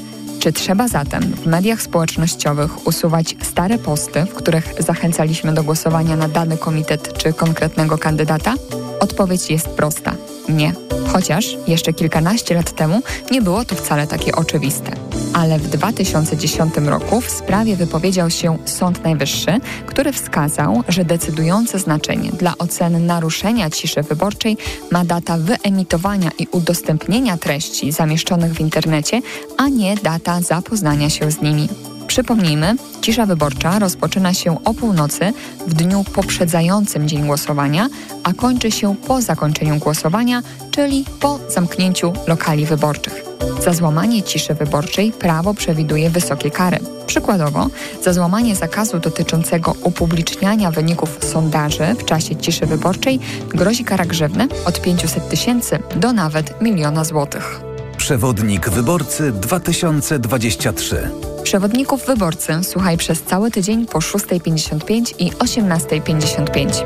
Czy 0.49 0.53
trzeba 0.53 0.89
zatem 0.89 1.23
w 1.23 1.47
mediach 1.47 1.83
społecznościowych 1.83 2.87
usuwać 2.87 3.37
stare 3.43 3.79
posty, 3.79 4.25
w 4.25 4.35
których 4.35 4.75
zachęcaliśmy 4.79 5.55
do 5.55 5.63
głosowania 5.63 6.17
na 6.17 6.29
dany 6.29 6.59
komitet 6.59 7.19
czy 7.19 7.33
konkretnego 7.33 7.99
kandydata? 7.99 8.55
Odpowiedź 9.01 9.51
jest 9.51 9.69
prosta. 9.69 10.15
Nie. 10.49 10.73
Chociaż 11.13 11.57
jeszcze 11.67 11.93
kilkanaście 11.93 12.55
lat 12.55 12.73
temu 12.73 13.03
nie 13.31 13.43
było 13.43 13.65
to 13.65 13.75
wcale 13.75 14.07
takie 14.07 14.35
oczywiste. 14.35 14.93
Ale 15.33 15.59
w 15.59 15.69
2010 15.69 16.77
roku 16.77 17.21
w 17.21 17.31
sprawie 17.31 17.77
wypowiedział 17.77 18.31
się 18.31 18.59
Sąd 18.65 19.05
Najwyższy, 19.05 19.61
który 19.87 20.13
wskazał, 20.13 20.83
że 20.89 21.05
decydujące 21.05 21.79
znaczenie 21.79 22.31
dla 22.31 22.55
oceny 22.59 23.01
naruszenia 23.01 23.71
ciszy 23.71 24.03
wyborczej 24.03 24.57
ma 24.91 25.05
data 25.05 25.39
wyemitowania 25.39 26.31
i 26.39 26.47
udostępnienia 26.51 27.37
treści 27.37 27.93
zamieszczonych 27.93 28.55
w 28.55 28.61
internecie, 28.61 29.23
a 29.57 29.69
nie 29.69 29.97
data 29.97 30.38
zapoznania 30.43 31.11
się 31.11 31.31
z 31.31 31.43
nimi. 31.43 31.69
Przypomnijmy, 32.07 32.77
cisza 33.01 33.27
wyborcza 33.27 33.79
rozpoczyna 33.79 34.35
się 34.35 34.65
o 34.65 34.75
północy 34.75 35.33
w 35.67 35.75
dniu 35.75 36.05
poprzedzającym 36.13 37.09
dzień 37.09 37.27
głosowania, 37.27 37.89
a 38.23 38.33
kończy 38.33 38.71
się 38.71 38.97
po 38.97 39.23
zakończeniu 39.23 39.77
głosowania, 39.77 40.43
czyli 40.71 41.05
po 41.21 41.39
zamknięciu 41.49 42.13
lokali 42.27 42.67
wyborczych. 42.67 43.25
Za 43.65 43.73
złamanie 43.73 44.23
ciszy 44.23 44.55
wyborczej 44.55 45.13
prawo 45.13 45.55
przewiduje 45.55 46.11
wysokie 46.11 46.51
kary. 46.51 46.79
Przykładowo, 47.07 47.67
za 48.03 48.13
złamanie 48.13 48.57
zakazu 48.57 48.99
dotyczącego 48.99 49.75
upubliczniania 49.83 50.71
wyników 50.71 51.19
sondaży 51.25 51.95
w 51.99 52.05
czasie 52.05 52.37
ciszy 52.37 52.67
wyborczej 52.67 53.21
grozi 53.49 53.85
kara 53.85 54.05
grzywny 54.05 54.49
od 54.65 54.83
500 54.83 55.29
tysięcy 55.29 55.79
do 55.97 56.13
nawet 56.13 56.61
miliona 56.61 57.05
złotych. 57.05 57.61
Przewodnik 57.99 58.71
wyborcy 58.71 59.33
2023. 59.33 61.11
Przewodników 61.43 62.07
wyborcy 62.07 62.53
słuchaj 62.63 62.97
przez 62.97 63.23
cały 63.23 63.51
tydzień 63.51 63.87
po 63.87 63.99
6.55 63.99 65.15
i 65.19 65.33
18.55. 65.33 66.85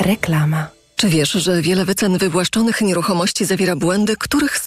Reklama. 0.00 0.66
Czy 0.96 1.08
wiesz, 1.08 1.32
że 1.32 1.62
wiele 1.62 1.84
wycen 1.84 2.18
wywłaszczonych 2.18 2.80
nieruchomości 2.80 3.44
zawiera 3.44 3.76
błędy, 3.76 4.16
których 4.16 4.58
skutkiem 4.58 4.64